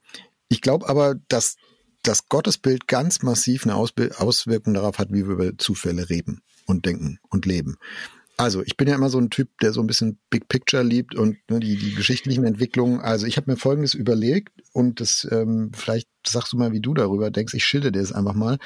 ich 0.49 0.61
glaube 0.61 0.89
aber, 0.89 1.15
dass 1.27 1.55
das 2.03 2.27
Gottesbild 2.27 2.87
ganz 2.87 3.21
massiv 3.21 3.65
eine 3.65 3.75
Auswirkung 3.75 4.73
darauf 4.73 4.97
hat, 4.97 5.09
wie 5.11 5.27
wir 5.27 5.33
über 5.33 5.57
Zufälle 5.57 6.09
reden 6.09 6.41
und 6.65 6.85
denken 6.85 7.19
und 7.29 7.45
leben. 7.45 7.77
Also, 8.37 8.63
ich 8.63 8.77
bin 8.77 8.87
ja 8.87 8.95
immer 8.95 9.09
so 9.09 9.19
ein 9.19 9.29
Typ, 9.29 9.49
der 9.61 9.71
so 9.71 9.81
ein 9.81 9.87
bisschen 9.87 10.19
Big 10.29 10.47
Picture 10.47 10.83
liebt 10.83 11.15
und 11.15 11.37
ne, 11.49 11.59
die, 11.59 11.77
die 11.77 11.93
geschichtlichen 11.93 12.43
Entwicklungen. 12.43 12.99
Also, 12.99 13.27
ich 13.27 13.37
habe 13.37 13.51
mir 13.51 13.57
Folgendes 13.57 13.93
überlegt 13.93 14.53
und 14.73 14.99
das 14.99 15.27
ähm, 15.31 15.71
vielleicht 15.73 16.07
sagst 16.25 16.53
du 16.53 16.57
mal, 16.57 16.71
wie 16.71 16.81
du 16.81 16.93
darüber 16.93 17.29
denkst. 17.29 17.53
Ich 17.53 17.65
schilde 17.65 17.91
dir 17.91 17.99
das 17.99 18.11
einfach 18.11 18.33
mal. 18.33 18.57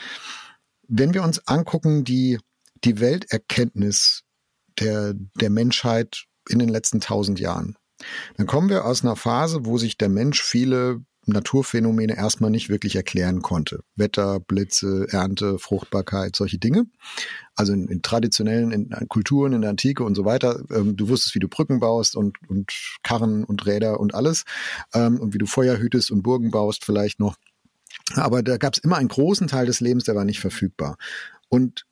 Wenn 0.87 1.13
wir 1.13 1.23
uns 1.23 1.47
angucken, 1.47 2.03
die, 2.03 2.39
die 2.83 2.99
Welterkenntnis 2.99 4.23
der, 4.79 5.13
der 5.13 5.49
Menschheit 5.49 6.25
in 6.47 6.59
den 6.59 6.69
letzten 6.69 7.01
tausend 7.01 7.39
Jahren, 7.39 7.75
dann 8.37 8.45
kommen 8.45 8.69
wir 8.69 8.85
aus 8.85 9.03
einer 9.03 9.15
Phase, 9.15 9.65
wo 9.65 9.77
sich 9.77 9.97
der 9.97 10.09
Mensch 10.09 10.41
viele 10.43 11.01
Naturphänomene 11.25 12.15
erstmal 12.15 12.51
nicht 12.51 12.69
wirklich 12.69 12.95
erklären 12.95 13.41
konnte. 13.41 13.81
Wetter, 13.95 14.39
Blitze, 14.39 15.07
Ernte, 15.09 15.59
Fruchtbarkeit, 15.59 16.35
solche 16.35 16.57
Dinge. 16.57 16.85
Also 17.55 17.73
in, 17.73 17.87
in 17.87 18.01
traditionellen 18.01 18.71
in, 18.71 18.91
in 18.91 19.07
Kulturen, 19.07 19.53
in 19.53 19.61
der 19.61 19.71
Antike 19.71 20.03
und 20.03 20.15
so 20.15 20.25
weiter. 20.25 20.63
Ähm, 20.71 20.95
du 20.95 21.09
wusstest, 21.09 21.35
wie 21.35 21.39
du 21.39 21.47
Brücken 21.47 21.79
baust 21.79 22.15
und, 22.15 22.37
und 22.49 22.71
Karren 23.03 23.43
und 23.43 23.65
Räder 23.65 23.99
und 23.99 24.13
alles. 24.13 24.43
Ähm, 24.93 25.19
und 25.19 25.33
wie 25.33 25.39
du 25.39 25.45
Feuer 25.45 25.77
hütest 25.77 26.11
und 26.11 26.23
Burgen 26.23 26.51
baust 26.51 26.85
vielleicht 26.85 27.19
noch. 27.19 27.35
Aber 28.13 28.43
da 28.43 28.57
gab 28.57 28.73
es 28.73 28.79
immer 28.79 28.97
einen 28.97 29.07
großen 29.07 29.47
Teil 29.47 29.65
des 29.65 29.79
Lebens, 29.79 30.03
der 30.03 30.15
war 30.15 30.25
nicht 30.25 30.39
verfügbar. 30.39 30.97
Und 31.49 31.85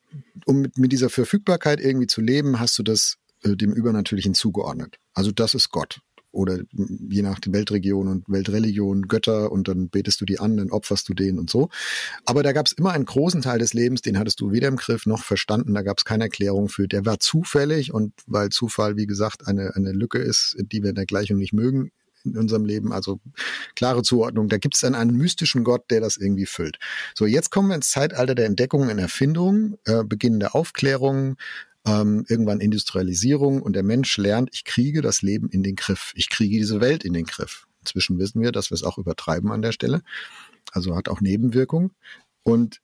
um 0.45 0.61
mit, 0.61 0.77
mit 0.77 0.91
dieser 0.91 1.09
Verfügbarkeit 1.09 1.79
irgendwie 1.79 2.07
zu 2.07 2.21
leben, 2.21 2.59
hast 2.59 2.77
du 2.77 2.83
das 2.83 3.17
äh, 3.43 3.55
dem 3.55 3.73
Übernatürlichen 3.73 4.33
zugeordnet. 4.33 4.99
Also 5.13 5.31
das 5.31 5.53
ist 5.55 5.69
Gott 5.69 6.01
oder 6.33 6.59
je 6.77 7.21
nach 7.21 7.39
Weltregion 7.45 8.07
und 8.07 8.25
Weltreligion 8.27 9.07
Götter 9.07 9.51
und 9.51 9.67
dann 9.67 9.89
betest 9.89 10.19
du 10.19 10.25
die 10.25 10.39
an, 10.39 10.57
dann 10.57 10.71
opferst 10.71 11.07
du 11.07 11.13
den 11.13 11.39
und 11.39 11.49
so. 11.49 11.69
Aber 12.25 12.43
da 12.43 12.51
gab 12.51 12.65
es 12.65 12.73
immer 12.73 12.91
einen 12.91 13.05
großen 13.05 13.41
Teil 13.41 13.59
des 13.59 13.73
Lebens, 13.73 14.01
den 14.01 14.17
hattest 14.17 14.41
du 14.41 14.51
weder 14.51 14.67
im 14.67 14.75
Griff 14.75 15.05
noch 15.05 15.23
verstanden, 15.23 15.73
da 15.73 15.83
gab 15.83 15.99
es 15.99 16.05
keine 16.05 16.25
Erklärung 16.25 16.69
für. 16.69 16.87
Der 16.87 17.05
war 17.05 17.19
zufällig 17.19 17.93
und 17.93 18.13
weil 18.25 18.49
Zufall, 18.49 18.97
wie 18.97 19.05
gesagt, 19.05 19.47
eine, 19.47 19.75
eine 19.75 19.91
Lücke 19.91 20.17
ist, 20.17 20.57
die 20.59 20.81
wir 20.81 20.89
in 20.89 20.95
der 20.95 21.05
Gleichung 21.05 21.37
nicht 21.37 21.53
mögen, 21.53 21.91
in 22.25 22.37
unserem 22.37 22.65
Leben, 22.65 22.91
also 22.91 23.19
klare 23.75 24.01
Zuordnung. 24.01 24.49
Da 24.49 24.57
gibt 24.57 24.75
es 24.75 24.81
dann 24.81 24.95
einen 24.95 25.15
mystischen 25.15 25.63
Gott, 25.63 25.91
der 25.91 26.01
das 26.01 26.17
irgendwie 26.17 26.45
füllt. 26.45 26.79
So, 27.15 27.25
jetzt 27.25 27.51
kommen 27.51 27.69
wir 27.69 27.75
ins 27.75 27.91
Zeitalter 27.91 28.35
der 28.35 28.45
Entdeckung 28.45 28.89
und 28.89 28.97
Erfindung, 28.97 29.77
äh, 29.85 30.03
Beginn 30.03 30.39
der 30.39 30.55
Aufklärung, 30.55 31.35
ähm, 31.85 32.25
irgendwann 32.27 32.61
Industrialisierung 32.61 33.61
und 33.61 33.73
der 33.73 33.83
Mensch 33.83 34.17
lernt, 34.17 34.49
ich 34.53 34.63
kriege 34.63 35.01
das 35.01 35.21
Leben 35.21 35.49
in 35.49 35.63
den 35.63 35.75
Griff, 35.75 36.13
ich 36.15 36.29
kriege 36.29 36.57
diese 36.57 36.81
Welt 36.81 37.03
in 37.03 37.13
den 37.13 37.25
Griff. 37.25 37.67
Inzwischen 37.81 38.17
wissen 38.17 38.41
wir, 38.41 38.51
dass 38.51 38.71
wir 38.71 38.75
es 38.75 38.83
auch 38.83 38.97
übertreiben 38.97 39.51
an 39.51 39.61
der 39.61 39.73
Stelle, 39.73 40.01
also 40.71 40.95
hat 40.95 41.09
auch 41.09 41.19
Nebenwirkungen. 41.19 41.91
Und 42.43 42.79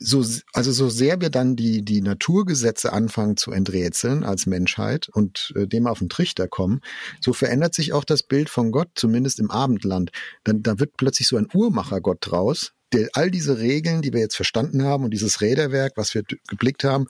so, 0.00 0.24
also 0.52 0.72
so 0.72 0.88
sehr 0.88 1.20
wir 1.20 1.30
dann 1.30 1.56
die, 1.56 1.84
die 1.84 2.00
Naturgesetze 2.00 2.92
anfangen 2.92 3.36
zu 3.36 3.50
enträtseln 3.50 4.24
als 4.24 4.46
Menschheit 4.46 5.08
und 5.08 5.52
äh, 5.56 5.66
dem 5.66 5.86
auf 5.86 5.98
den 5.98 6.08
Trichter 6.08 6.46
kommen, 6.46 6.80
so 7.20 7.32
verändert 7.32 7.74
sich 7.74 7.92
auch 7.92 8.04
das 8.04 8.22
Bild 8.22 8.48
von 8.48 8.70
Gott, 8.70 8.90
zumindest 8.94 9.40
im 9.40 9.50
Abendland. 9.50 10.10
Dann, 10.44 10.62
da 10.62 10.78
wird 10.78 10.96
plötzlich 10.96 11.26
so 11.26 11.36
ein 11.36 11.48
Uhrmachergott 11.52 12.18
draus, 12.20 12.72
der 12.92 13.08
all 13.14 13.30
diese 13.30 13.58
Regeln, 13.58 14.02
die 14.02 14.12
wir 14.12 14.20
jetzt 14.20 14.36
verstanden 14.36 14.84
haben 14.84 15.04
und 15.04 15.10
dieses 15.10 15.40
Räderwerk, 15.40 15.94
was 15.96 16.14
wir 16.14 16.22
geblickt 16.48 16.84
haben, 16.84 17.06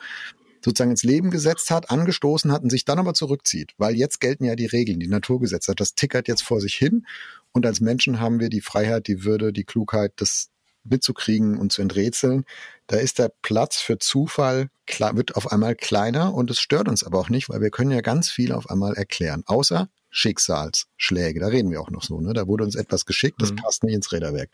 sozusagen 0.65 0.91
ins 0.91 1.03
Leben 1.03 1.31
gesetzt 1.31 1.71
hat, 1.71 1.91
angestoßen 1.91 2.53
hat 2.53 2.63
und 2.63 2.71
sich 2.71 2.85
dann 2.85 2.99
aber 2.99 3.15
zurückzieht. 3.15 3.73
Weil 3.79 3.97
jetzt 3.97 4.21
gelten 4.21 4.45
ja 4.45 4.57
die 4.57 4.67
Regeln, 4.67 5.01
die 5.01 5.09
Naturgesetze. 5.09 5.75
Das 5.75 5.95
tickert 5.95 6.29
jetzt 6.29 6.43
vor 6.43 6.61
sich 6.61 6.75
hin. 6.75 7.07
Und 7.53 7.67
als 7.67 7.81
Menschen 7.81 8.21
haben 8.21 8.41
wir 8.41 8.49
die 8.51 8.61
Freiheit, 8.61 9.07
die 9.07 9.25
Würde, 9.25 9.53
die 9.53 9.65
Klugheit, 9.65 10.13
das 10.17 10.51
mitzukriegen 10.85 11.59
und 11.59 11.73
zu 11.73 11.83
enträtseln. 11.83 12.45
Da 12.87 12.97
ist 12.97 13.19
der 13.19 13.33
Platz 13.43 13.77
für 13.77 13.99
Zufall, 13.99 14.69
wird 15.13 15.37
auf 15.37 15.53
einmal 15.53 15.75
kleiner 15.75 16.35
und 16.35 16.51
es 16.51 16.61
stört 16.61 16.89
uns 16.89 17.05
aber 17.05 17.19
auch 17.19 17.29
nicht, 17.29 17.49
weil 17.49 17.61
wir 17.61 17.71
können 17.71 17.91
ja 17.91 18.01
ganz 18.01 18.31
viel 18.31 18.53
auf 18.53 18.71
einmal 18.71 18.95
erklären. 18.95 19.43
Außer 19.47 19.89
Schicksalsschläge. 20.11 21.41
Da 21.41 21.49
reden 21.49 21.71
wir 21.71 21.81
auch 21.81 21.91
noch 21.91 22.03
so. 22.03 22.21
Ne? 22.21 22.33
Da 22.33 22.47
wurde 22.47 22.65
uns 22.65 22.75
etwas 22.75 23.05
geschickt, 23.05 23.41
das 23.41 23.53
mhm. 23.53 23.57
passt 23.57 23.85
nicht 23.85 23.95
ins 23.95 24.11
Räderwerk. 24.11 24.51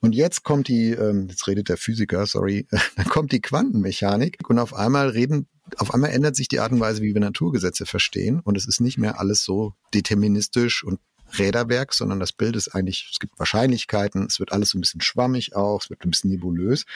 Und 0.00 0.14
jetzt 0.14 0.44
kommt 0.44 0.68
die, 0.68 0.90
ähm, 0.92 1.28
jetzt 1.28 1.46
redet 1.46 1.68
der 1.68 1.76
Physiker, 1.76 2.26
sorry, 2.26 2.66
dann 2.96 3.06
kommt 3.06 3.32
die 3.32 3.40
Quantenmechanik 3.40 4.38
und 4.48 4.58
auf 4.58 4.74
einmal 4.74 5.10
reden, 5.10 5.46
auf 5.76 5.92
einmal 5.92 6.10
ändert 6.10 6.36
sich 6.36 6.48
die 6.48 6.60
Art 6.60 6.72
und 6.72 6.80
Weise, 6.80 7.02
wie 7.02 7.14
wir 7.14 7.20
Naturgesetze 7.20 7.86
verstehen 7.86 8.40
und 8.40 8.56
es 8.56 8.66
ist 8.66 8.80
nicht 8.80 8.98
mehr 8.98 9.20
alles 9.20 9.44
so 9.44 9.74
deterministisch 9.94 10.82
und 10.82 11.00
Räderwerk, 11.38 11.94
sondern 11.94 12.18
das 12.18 12.32
Bild 12.32 12.56
ist 12.56 12.68
eigentlich, 12.68 13.08
es 13.12 13.18
gibt 13.18 13.38
Wahrscheinlichkeiten, 13.38 14.26
es 14.26 14.40
wird 14.40 14.52
alles 14.52 14.70
so 14.70 14.78
ein 14.78 14.80
bisschen 14.80 15.00
schwammig 15.00 15.54
auch, 15.54 15.82
es 15.82 15.90
wird 15.90 16.04
ein 16.04 16.10
bisschen 16.10 16.30
nebulös. 16.30 16.86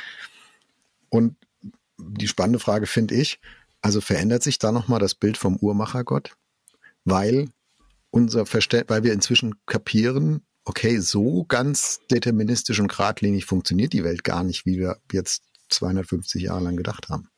Und 1.09 1.37
die 1.99 2.27
spannende 2.27 2.59
Frage 2.59 2.87
finde 2.87 3.15
ich, 3.15 3.39
also 3.81 4.01
verändert 4.01 4.43
sich 4.43 4.59
da 4.59 4.73
nochmal 4.73 4.99
das 4.99 5.15
Bild 5.15 5.37
vom 5.37 5.57
Uhrmachergott? 5.57 6.37
Weil 7.05 7.49
unser 8.11 8.47
Verständnis, 8.47 8.91
weil 8.91 9.05
wir 9.05 9.13
inzwischen 9.13 9.55
kapieren, 9.67 10.43
okay, 10.65 10.99
so 10.99 11.45
ganz 11.45 12.01
deterministisch 12.11 12.81
und 12.81 12.89
geradlinig 12.89 13.45
funktioniert 13.45 13.93
die 13.93 14.05
Welt 14.05 14.25
gar 14.25 14.45
nicht, 14.45 14.67
wie 14.67 14.79
wir 14.79 14.99
jetzt 15.13 15.43
250 15.71 16.43
Jahre 16.43 16.65
lang 16.65 16.77
gedacht 16.77 17.09
haben. 17.09 17.29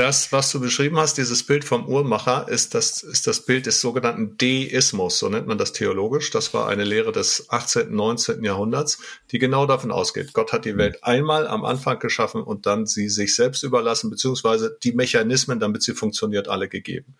Das, 0.00 0.32
was 0.32 0.50
du 0.50 0.60
beschrieben 0.60 0.98
hast, 0.98 1.18
dieses 1.18 1.42
Bild 1.42 1.62
vom 1.62 1.86
Uhrmacher, 1.86 2.48
ist 2.48 2.72
das, 2.72 3.02
ist 3.02 3.26
das 3.26 3.44
Bild 3.44 3.66
des 3.66 3.82
sogenannten 3.82 4.38
Deismus, 4.38 5.18
so 5.18 5.28
nennt 5.28 5.46
man 5.46 5.58
das 5.58 5.74
theologisch. 5.74 6.30
Das 6.30 6.54
war 6.54 6.68
eine 6.68 6.84
Lehre 6.84 7.12
des 7.12 7.50
18., 7.50 7.94
19. 7.94 8.42
Jahrhunderts, 8.42 8.96
die 9.30 9.38
genau 9.38 9.66
davon 9.66 9.90
ausgeht. 9.90 10.32
Gott 10.32 10.54
hat 10.54 10.64
die 10.64 10.78
Welt 10.78 11.04
einmal 11.04 11.46
am 11.46 11.66
Anfang 11.66 11.98
geschaffen 11.98 12.42
und 12.42 12.64
dann 12.64 12.86
sie 12.86 13.10
sich 13.10 13.34
selbst 13.36 13.62
überlassen, 13.62 14.08
beziehungsweise 14.08 14.74
die 14.82 14.92
Mechanismen, 14.92 15.60
damit 15.60 15.82
sie 15.82 15.92
funktioniert, 15.92 16.48
alle 16.48 16.68
gegeben. 16.68 17.16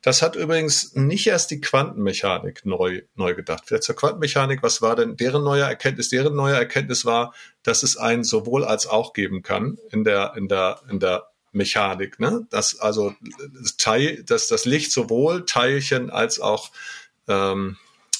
Das 0.00 0.22
hat 0.22 0.36
übrigens 0.36 0.94
nicht 0.94 1.26
erst 1.26 1.50
die 1.50 1.60
Quantenmechanik 1.60 2.64
neu, 2.64 3.02
neu 3.16 3.34
gedacht. 3.34 3.64
Vielleicht 3.66 3.82
zur 3.82 3.96
Quantenmechanik, 3.96 4.62
was 4.62 4.80
war 4.80 4.94
denn 4.94 5.16
deren 5.16 5.42
neue 5.42 5.62
Erkenntnis? 5.62 6.10
Deren 6.10 6.36
neue 6.36 6.54
Erkenntnis 6.54 7.04
war, 7.04 7.34
dass 7.64 7.82
es 7.82 7.96
ein 7.96 8.22
sowohl 8.22 8.62
als 8.64 8.86
auch 8.86 9.12
geben 9.12 9.42
kann 9.42 9.76
in 9.90 10.04
der, 10.04 10.34
in 10.36 10.46
der, 10.46 10.82
in 10.88 11.00
der 11.00 11.31
Mechanik, 11.52 12.18
ne? 12.18 12.46
Dass 12.50 12.78
also 12.78 13.14
das, 13.60 13.76
Teil, 13.76 14.24
dass 14.24 14.48
das 14.48 14.64
Licht 14.64 14.92
sowohl 14.92 15.44
Teilchen 15.44 16.10
als 16.10 16.40
auch 16.40 16.72
ähm, 17.28 17.76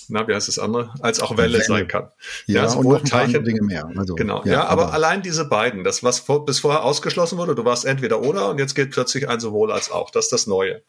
na, 0.08 0.28
wie 0.28 0.34
heißt 0.34 0.48
das 0.48 0.58
andere, 0.58 0.92
als 1.00 1.20
auch 1.20 1.36
Welle, 1.36 1.54
Welle. 1.54 1.64
sein 1.64 1.88
kann. 1.88 2.08
Ja, 2.46 2.62
ja 2.62 2.68
sowohl 2.68 2.96
und 2.96 3.04
noch 3.04 3.10
Teilchen, 3.10 3.44
Dinge 3.44 3.62
mehr. 3.62 3.88
Also, 3.96 4.14
genau, 4.14 4.42
ja, 4.44 4.52
ja 4.52 4.64
aber, 4.66 4.84
aber, 4.84 4.92
allein 4.92 5.22
diese 5.22 5.46
beiden, 5.46 5.84
das, 5.84 6.02
was 6.02 6.18
vor, 6.18 6.44
bis 6.44 6.60
vorher 6.60 6.84
ausgeschlossen 6.84 7.38
wurde, 7.38 7.54
du 7.54 7.64
warst 7.64 7.84
entweder 7.84 8.20
oder 8.20 8.50
und 8.50 8.58
jetzt 8.58 8.74
geht 8.74 8.90
plötzlich 8.90 9.28
ein 9.28 9.40
sowohl 9.40 9.72
als 9.72 9.90
auch. 9.90 10.10
Das 10.10 10.26
ist 10.26 10.32
das 10.32 10.46
Neue. 10.46 10.82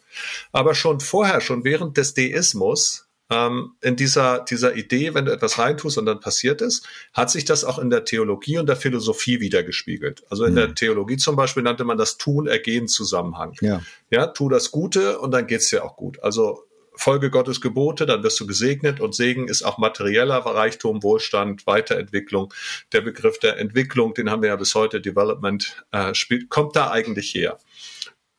Aber 0.51 0.75
schon 0.75 0.99
vorher, 0.99 1.41
schon 1.41 1.63
während 1.63 1.97
des 1.97 2.13
Deismus, 2.13 3.07
ähm, 3.33 3.71
in 3.81 3.95
dieser, 3.95 4.39
dieser 4.39 4.75
Idee, 4.75 5.13
wenn 5.13 5.25
du 5.25 5.31
etwas 5.31 5.57
reintust 5.57 5.97
und 5.97 6.05
dann 6.05 6.19
passiert 6.19 6.61
es, 6.61 6.83
hat 7.13 7.31
sich 7.31 7.45
das 7.45 7.65
auch 7.65 7.79
in 7.79 7.89
der 7.89 8.05
Theologie 8.05 8.57
und 8.57 8.67
der 8.67 8.75
Philosophie 8.75 9.39
wiedergespiegelt. 9.39 10.23
Also 10.29 10.45
in 10.45 10.51
mhm. 10.51 10.57
der 10.57 10.75
Theologie 10.75 11.17
zum 11.17 11.35
Beispiel 11.35 11.63
nannte 11.63 11.83
man 11.83 11.97
das 11.97 12.17
Tun-Ergehen-Zusammenhang. 12.17 13.53
Ja. 13.61 13.81
ja, 14.09 14.27
tu 14.27 14.49
das 14.49 14.71
Gute 14.71 15.19
und 15.19 15.31
dann 15.31 15.47
geht's 15.47 15.69
dir 15.69 15.83
auch 15.83 15.95
gut. 15.95 16.21
Also 16.21 16.63
Folge 16.95 17.31
Gottes 17.31 17.59
Gebote, 17.59 18.05
dann 18.05 18.21
wirst 18.21 18.39
du 18.39 18.45
gesegnet 18.45 18.99
und 18.99 19.15
Segen 19.15 19.47
ist 19.47 19.63
auch 19.63 19.79
materieller 19.79 20.37
Reichtum, 20.37 21.01
Wohlstand, 21.01 21.65
Weiterentwicklung. 21.65 22.53
Der 22.91 23.01
Begriff 23.01 23.39
der 23.39 23.57
Entwicklung, 23.57 24.13
den 24.13 24.29
haben 24.29 24.43
wir 24.43 24.49
ja 24.49 24.55
bis 24.55 24.75
heute, 24.75 25.01
Development, 25.01 25.83
äh, 25.91 26.13
spielt, 26.13 26.49
kommt 26.49 26.75
da 26.75 26.91
eigentlich 26.91 27.33
her. 27.33 27.57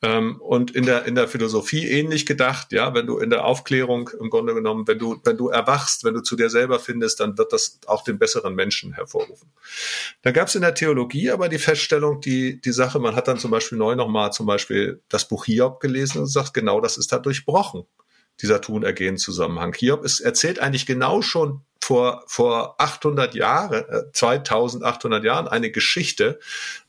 Ähm, 0.04 0.36
und 0.40 0.72
in 0.72 0.84
der, 0.84 1.06
in 1.06 1.14
der 1.14 1.28
Philosophie 1.28 1.88
ähnlich 1.88 2.26
gedacht, 2.26 2.72
ja, 2.72 2.92
wenn 2.94 3.06
du 3.06 3.18
in 3.18 3.30
der 3.30 3.46
Aufklärung 3.46 4.10
im 4.20 4.28
Grunde 4.28 4.52
genommen, 4.52 4.86
wenn 4.86 4.98
du, 4.98 5.18
wenn 5.24 5.38
du 5.38 5.48
erwachst, 5.48 6.04
wenn 6.04 6.12
du 6.12 6.20
zu 6.20 6.36
dir 6.36 6.50
selber 6.50 6.78
findest, 6.78 7.20
dann 7.20 7.38
wird 7.38 7.54
das 7.54 7.80
auch 7.86 8.04
den 8.04 8.18
besseren 8.18 8.54
Menschen 8.54 8.92
hervorrufen. 8.92 9.50
Da 10.20 10.30
gab 10.30 10.48
es 10.48 10.56
in 10.56 10.60
der 10.60 10.74
Theologie 10.74 11.30
aber 11.30 11.48
die 11.48 11.58
Feststellung, 11.58 12.20
die, 12.20 12.60
die 12.60 12.72
Sache, 12.72 12.98
man 12.98 13.16
hat 13.16 13.28
dann 13.28 13.38
zum 13.38 13.50
Beispiel 13.50 13.78
neu 13.78 13.94
nochmal 13.94 14.30
zum 14.32 14.44
Beispiel 14.44 15.00
das 15.08 15.26
Buch 15.26 15.46
Hiob 15.46 15.80
gelesen 15.80 16.18
und 16.18 16.26
sagt, 16.26 16.52
genau 16.52 16.82
das 16.82 16.98
ist 16.98 17.10
da 17.10 17.18
durchbrochen 17.18 17.84
dieser 18.42 18.60
Tun-Ergehen-Zusammenhang. 18.60 19.74
Hiob 19.74 20.04
ist, 20.04 20.18
erzählt 20.20 20.58
eigentlich 20.58 20.86
genau 20.86 21.22
schon 21.22 21.60
vor, 21.80 22.24
vor 22.26 22.74
800 22.80 23.34
Jahren, 23.36 23.84
äh, 23.88 24.12
2800 24.12 25.22
Jahren 25.22 25.46
eine 25.46 25.70
Geschichte, 25.70 26.40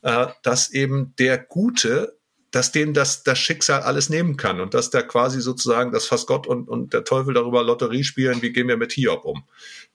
äh, 0.02 0.26
dass 0.42 0.70
eben 0.70 1.14
der 1.18 1.38
Gute 1.38 2.15
dass 2.56 2.72
dem 2.72 2.94
das, 2.94 3.22
das 3.22 3.38
Schicksal 3.38 3.82
alles 3.82 4.08
nehmen 4.08 4.38
kann 4.38 4.62
und 4.62 4.72
dass 4.72 4.88
da 4.88 5.02
quasi 5.02 5.42
sozusagen, 5.42 5.92
dass 5.92 6.06
fast 6.06 6.26
Gott 6.26 6.46
und, 6.46 6.70
und 6.70 6.94
der 6.94 7.04
Teufel 7.04 7.34
darüber 7.34 7.62
Lotterie 7.62 8.02
spielen, 8.02 8.40
wie 8.40 8.50
gehen 8.50 8.66
wir 8.66 8.78
mit 8.78 8.92
Hiob 8.92 9.26
um. 9.26 9.44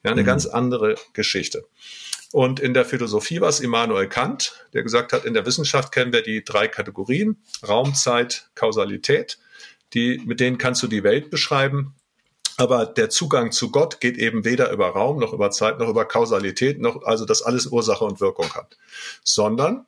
Ja, 0.04 0.12
eine 0.12 0.22
mhm. 0.22 0.26
ganz 0.26 0.46
andere 0.46 0.94
Geschichte. 1.12 1.64
Und 2.30 2.60
in 2.60 2.72
der 2.72 2.84
Philosophie 2.84 3.40
war 3.40 3.48
es 3.48 3.58
Immanuel 3.58 4.08
Kant, 4.08 4.64
der 4.74 4.84
gesagt 4.84 5.12
hat, 5.12 5.24
in 5.24 5.34
der 5.34 5.44
Wissenschaft 5.44 5.90
kennen 5.90 6.12
wir 6.12 6.22
die 6.22 6.44
drei 6.44 6.68
Kategorien, 6.68 7.42
Raum, 7.66 7.96
Zeit, 7.96 8.48
Kausalität. 8.54 9.40
Die, 9.92 10.22
mit 10.24 10.38
denen 10.38 10.56
kannst 10.56 10.84
du 10.84 10.86
die 10.86 11.02
Welt 11.02 11.30
beschreiben. 11.30 11.96
Aber 12.58 12.86
der 12.86 13.10
Zugang 13.10 13.50
zu 13.50 13.72
Gott 13.72 14.00
geht 14.00 14.16
eben 14.18 14.44
weder 14.44 14.70
über 14.70 14.90
Raum 14.90 15.18
noch 15.18 15.32
über 15.32 15.50
Zeit 15.50 15.80
noch 15.80 15.88
über 15.88 16.04
Kausalität 16.04 16.80
noch, 16.80 17.02
also 17.02 17.24
dass 17.24 17.42
alles 17.42 17.66
Ursache 17.66 18.04
und 18.04 18.20
Wirkung 18.20 18.54
hat, 18.54 18.76
sondern 19.24 19.86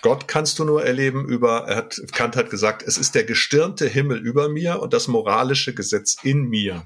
Gott 0.00 0.26
kannst 0.26 0.58
du 0.58 0.64
nur 0.64 0.84
erleben 0.84 1.26
über, 1.26 1.68
er 1.68 1.76
hat, 1.76 2.00
Kant 2.12 2.34
hat 2.34 2.50
gesagt, 2.50 2.82
es 2.82 2.96
ist 2.96 3.14
der 3.14 3.24
gestirnte 3.24 3.86
Himmel 3.86 4.18
über 4.18 4.48
mir 4.48 4.80
und 4.80 4.92
das 4.92 5.06
moralische 5.06 5.74
Gesetz 5.74 6.16
in 6.22 6.48
mir. 6.48 6.82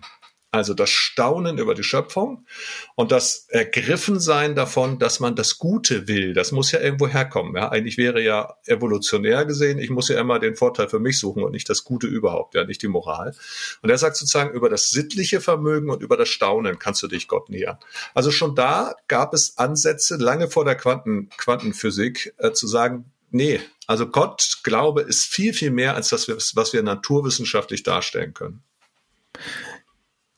Also 0.56 0.74
das 0.74 0.90
Staunen 0.90 1.58
über 1.58 1.74
die 1.74 1.82
Schöpfung 1.82 2.46
und 2.94 3.12
das 3.12 3.46
Ergriffensein 3.48 4.54
davon, 4.54 4.98
dass 4.98 5.20
man 5.20 5.36
das 5.36 5.58
Gute 5.58 6.08
will. 6.08 6.32
Das 6.32 6.52
muss 6.52 6.72
ja 6.72 6.80
irgendwo 6.80 7.06
herkommen. 7.06 7.54
Ja, 7.56 7.68
eigentlich 7.68 7.98
wäre 7.98 8.22
ja 8.22 8.56
evolutionär 8.64 9.44
gesehen, 9.44 9.78
ich 9.78 9.90
muss 9.90 10.08
ja 10.08 10.18
immer 10.18 10.38
den 10.38 10.56
Vorteil 10.56 10.88
für 10.88 10.98
mich 10.98 11.18
suchen 11.18 11.42
und 11.42 11.52
nicht 11.52 11.68
das 11.68 11.84
Gute 11.84 12.06
überhaupt, 12.06 12.54
ja, 12.54 12.64
nicht 12.64 12.82
die 12.82 12.88
Moral. 12.88 13.34
Und 13.82 13.90
er 13.90 13.98
sagt 13.98 14.16
sozusagen, 14.16 14.54
über 14.54 14.68
das 14.68 14.90
sittliche 14.90 15.40
Vermögen 15.40 15.90
und 15.90 16.02
über 16.02 16.16
das 16.16 16.28
Staunen 16.28 16.78
kannst 16.78 17.02
du 17.02 17.08
dich 17.08 17.28
Gott 17.28 17.48
nähern. 17.50 17.78
Also 18.14 18.30
schon 18.30 18.54
da 18.54 18.94
gab 19.08 19.34
es 19.34 19.58
Ansätze, 19.58 20.16
lange 20.16 20.48
vor 20.48 20.64
der 20.64 20.74
Quanten, 20.74 21.28
Quantenphysik, 21.36 22.34
äh, 22.38 22.52
zu 22.52 22.66
sagen, 22.66 23.12
nee, 23.30 23.60
also 23.86 24.06
Gott, 24.06 24.58
Glaube 24.62 25.02
ist 25.02 25.26
viel, 25.26 25.52
viel 25.52 25.70
mehr 25.70 25.94
als 25.94 26.08
das, 26.08 26.28
was 26.28 26.72
wir 26.72 26.82
naturwissenschaftlich 26.82 27.82
darstellen 27.82 28.34
können. 28.34 28.62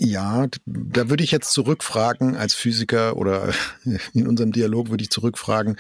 Ja, 0.01 0.47
da 0.65 1.11
würde 1.11 1.25
ich 1.25 1.33
jetzt 1.33 1.53
zurückfragen 1.53 2.37
als 2.37 2.55
Physiker 2.55 3.17
oder 3.17 3.53
in 4.15 4.29
unserem 4.29 4.53
Dialog 4.53 4.91
würde 4.91 5.03
ich 5.03 5.11
zurückfragen, 5.11 5.77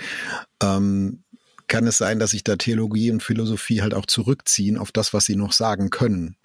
ähm, 0.63 1.23
kann 1.69 1.87
es 1.87 1.99
sein, 1.99 2.19
dass 2.19 2.33
sich 2.33 2.43
da 2.45 2.57
Theologie 2.57 3.11
und 3.11 3.23
Philosophie 3.23 3.83
halt 3.83 3.95
auch 3.95 4.07
zurückziehen 4.07 4.79
auf 4.79 4.91
das, 4.91 5.13
was 5.15 5.27
sie 5.27 5.37
noch 5.37 5.53
sagen 5.53 5.91
können? 5.91 6.37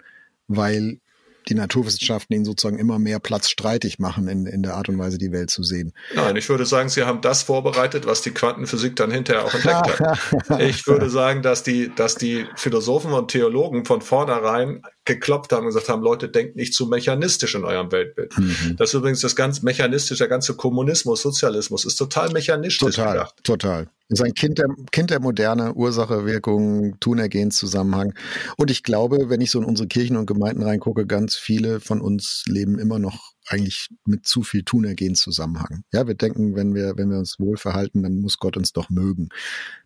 Weil 0.46 1.00
die 1.48 1.54
Naturwissenschaften 1.54 2.34
ihnen 2.34 2.44
sozusagen 2.44 2.78
immer 2.78 2.98
mehr 2.98 3.18
Platz 3.18 3.48
streitig 3.48 3.98
machen 3.98 4.28
in, 4.28 4.46
in 4.46 4.62
der 4.62 4.74
Art 4.74 4.88
und 4.88 4.98
Weise, 4.98 5.18
die 5.18 5.32
Welt 5.32 5.50
zu 5.50 5.62
sehen. 5.62 5.92
Nein, 6.14 6.36
ich 6.36 6.48
würde 6.48 6.66
sagen, 6.66 6.88
sie 6.88 7.04
haben 7.04 7.20
das 7.20 7.42
vorbereitet, 7.42 8.06
was 8.06 8.22
die 8.22 8.30
Quantenphysik 8.30 8.96
dann 8.96 9.10
hinterher 9.10 9.44
auch 9.44 9.54
entdeckt 9.54 10.00
hat. 10.00 10.18
Ich 10.64 10.86
würde 10.86 11.10
sagen, 11.10 11.42
dass 11.42 11.62
die, 11.62 11.92
dass 11.94 12.14
die 12.14 12.46
Philosophen 12.56 13.12
und 13.12 13.30
Theologen 13.30 13.84
von 13.84 14.00
vornherein 14.00 14.82
geklopft 15.04 15.52
haben 15.52 15.62
und 15.62 15.68
gesagt 15.68 15.88
haben, 15.88 16.02
Leute, 16.02 16.28
denkt 16.28 16.56
nicht 16.56 16.74
zu 16.74 16.86
mechanistisch 16.86 17.54
in 17.54 17.64
eurem 17.64 17.92
Weltbild. 17.92 18.36
Mhm. 18.38 18.76
Das 18.76 18.90
ist 18.90 18.94
übrigens 18.94 19.20
das 19.20 19.36
ganz 19.36 19.62
mechanistische, 19.62 20.18
der 20.18 20.28
ganze 20.28 20.54
Kommunismus, 20.54 21.22
Sozialismus 21.22 21.84
ist 21.84 21.96
total 21.96 22.30
mechanistisch 22.30 22.96
total, 22.96 23.12
gedacht. 23.12 23.34
Total. 23.44 23.88
Ist 24.08 24.22
ein 24.22 24.34
Kind 24.34 24.58
der, 24.58 24.66
kind 24.92 25.10
der 25.10 25.20
Moderne, 25.20 25.74
Ursache, 25.74 26.26
Wirkung, 26.26 27.00
Tun, 27.00 27.18
Ergehen, 27.18 27.50
Zusammenhang. 27.50 28.12
Und 28.58 28.70
ich 28.70 28.82
glaube, 28.82 29.30
wenn 29.30 29.40
ich 29.40 29.50
so 29.50 29.58
in 29.58 29.64
unsere 29.64 29.88
Kirchen 29.88 30.18
und 30.18 30.26
Gemeinden 30.26 30.62
reingucke, 30.62 31.06
ganz 31.06 31.36
viele 31.36 31.80
von 31.80 32.02
uns 32.02 32.44
leben 32.46 32.78
immer 32.78 32.98
noch 32.98 33.32
eigentlich 33.46 33.88
mit 34.04 34.26
zu 34.26 34.42
viel 34.42 34.62
Tun, 34.62 34.84
Ergehen, 34.84 35.14
Zusammenhang. 35.14 35.84
Ja, 35.92 36.06
wir 36.06 36.14
denken, 36.14 36.54
wenn 36.54 36.74
wir, 36.74 36.96
wenn 36.96 37.10
wir 37.10 37.18
uns 37.18 37.38
wohl 37.38 37.56
verhalten, 37.56 38.02
dann 38.02 38.20
muss 38.20 38.38
Gott 38.38 38.56
uns 38.58 38.72
doch 38.72 38.90
mögen 38.90 39.30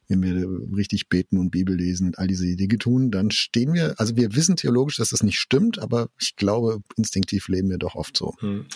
wenn 0.09 0.23
wir 0.23 0.77
richtig 0.77 1.09
beten 1.09 1.39
und 1.39 1.51
Bibel 1.51 1.77
lesen 1.77 2.09
und 2.09 2.19
all 2.19 2.27
diese 2.27 2.57
Dinge 2.57 2.79
tun, 2.79 3.11
dann 3.11 3.31
stehen 3.31 3.75
wir, 3.75 3.95
also 3.99 4.17
wir 4.17 4.35
wissen 4.35 4.57
theologisch, 4.57 4.97
dass 4.97 5.11
das 5.11 5.23
nicht 5.23 5.39
stimmt, 5.39 5.79
aber 5.79 6.09
ich 6.19 6.37
glaube, 6.37 6.81
instinktiv 6.97 7.49
leben 7.49 7.71
wir 7.71 7.79
doch 7.79 7.95
oft 7.95 8.17
so. 8.17 8.35
Hm. 8.41 8.67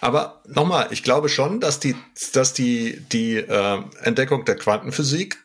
Aber 0.00 0.42
nochmal, 0.46 0.88
ich 0.90 1.02
glaube 1.02 1.28
schon, 1.28 1.60
dass 1.60 1.80
die, 1.80 1.96
dass 2.34 2.52
die, 2.52 3.00
die 3.12 3.36
äh, 3.36 3.82
Entdeckung 4.02 4.44
der 4.44 4.56
Quantenphysik 4.56 5.38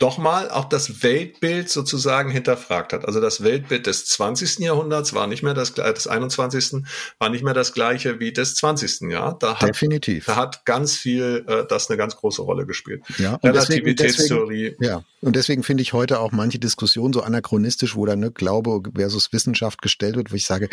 doch 0.00 0.16
mal 0.16 0.50
auch 0.50 0.64
das 0.64 1.02
Weltbild 1.02 1.68
sozusagen 1.68 2.30
hinterfragt 2.30 2.94
hat. 2.94 3.04
Also 3.04 3.20
das 3.20 3.42
Weltbild 3.42 3.86
des 3.86 4.06
20. 4.06 4.60
Jahrhunderts 4.60 5.12
war 5.12 5.26
nicht 5.26 5.42
mehr 5.42 5.52
das 5.52 5.74
des 5.74 6.06
21. 6.06 6.82
war 7.18 7.28
nicht 7.28 7.44
mehr 7.44 7.52
das 7.52 7.74
gleiche 7.74 8.18
wie 8.18 8.32
des 8.32 8.54
20. 8.56 9.10
Jahr. 9.10 9.36
Da 9.38 9.60
hat, 9.60 9.68
Definitiv. 9.68 10.24
Da 10.24 10.36
hat 10.36 10.64
ganz 10.64 10.96
viel 10.96 11.44
äh, 11.46 11.66
das 11.68 11.90
eine 11.90 11.98
ganz 11.98 12.16
große 12.16 12.40
Rolle 12.40 12.64
gespielt. 12.64 13.02
Ja, 13.18 13.34
und 13.34 13.44
Relativitätstheorie. 13.44 14.70
Deswegen, 14.70 14.84
ja, 14.84 15.04
und 15.20 15.36
deswegen 15.36 15.62
finde 15.62 15.82
ich 15.82 15.92
heute 15.92 16.18
auch 16.20 16.32
manche 16.32 16.58
Diskussionen 16.58 17.12
so 17.12 17.20
anachronistisch, 17.20 17.94
wo 17.94 18.06
dann 18.06 18.20
ne, 18.20 18.30
Glaube 18.30 18.80
versus 18.96 19.34
Wissenschaft 19.34 19.82
gestellt 19.82 20.16
wird, 20.16 20.32
wo 20.32 20.34
ich 20.34 20.46
sage, 20.46 20.70